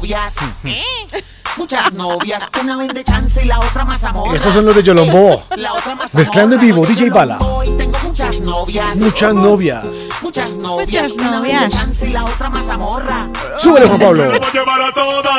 [0.00, 1.20] Hoy tengo muchas novias.
[1.56, 4.34] Muchas novias, una vende chance y la otra más amor.
[4.34, 5.42] Estos son los de Yolombo.
[5.56, 7.38] La otra más Mezclando en vivo, DJ Bala.
[7.38, 8.98] Hoy tengo muchas novias.
[8.98, 10.08] Muchas novias.
[10.22, 11.68] Muchas novias, Muchas una vende novias.
[11.74, 13.28] chance y la otra más amorra.
[13.58, 14.28] Súbele, Juan Pablo.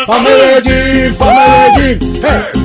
[0.05, 2.21] Pa' Medellín, pa' Medellín.
[2.21, 2.61] ¡Hey!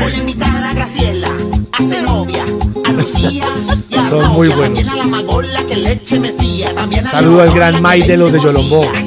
[0.00, 1.30] Voy a invitar a Graciela,
[1.72, 2.44] a Zenobia,
[2.84, 3.44] a Lucía
[3.88, 4.84] y a Son muy Claudia, buenos.
[4.84, 6.74] También a la Magola que leche me fía.
[6.74, 9.00] También a Saludo al gran Mai de los de ellos ¿Llama.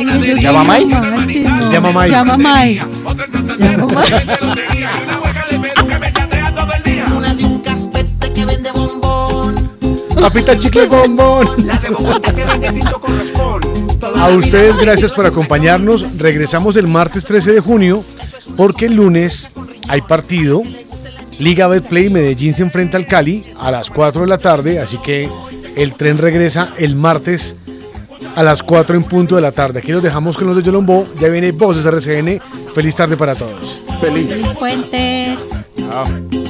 [0.00, 0.96] Él llama Mike.
[1.70, 2.10] Llama Mike.
[3.58, 4.04] Llama.
[10.20, 11.48] Papita chicle bombón.
[11.66, 13.60] La de Bogotá que vende tinto con raspón.
[14.18, 16.18] A ustedes gracias por acompañarnos.
[16.18, 18.04] Regresamos el martes 13 de junio
[18.60, 19.48] porque el lunes
[19.88, 20.62] hay partido.
[21.38, 25.30] Liga Betplay Medellín se enfrenta al Cali a las 4 de la tarde, así que
[25.76, 27.56] el tren regresa el martes
[28.36, 29.78] a las 4 en punto de la tarde.
[29.78, 31.06] Aquí los dejamos con los de Yolombo.
[31.18, 32.38] Ya viene Voces RCN.
[32.74, 33.80] Feliz tarde para todos.
[33.98, 34.30] Feliz.
[34.58, 35.38] Puente.
[35.78, 36.49] Una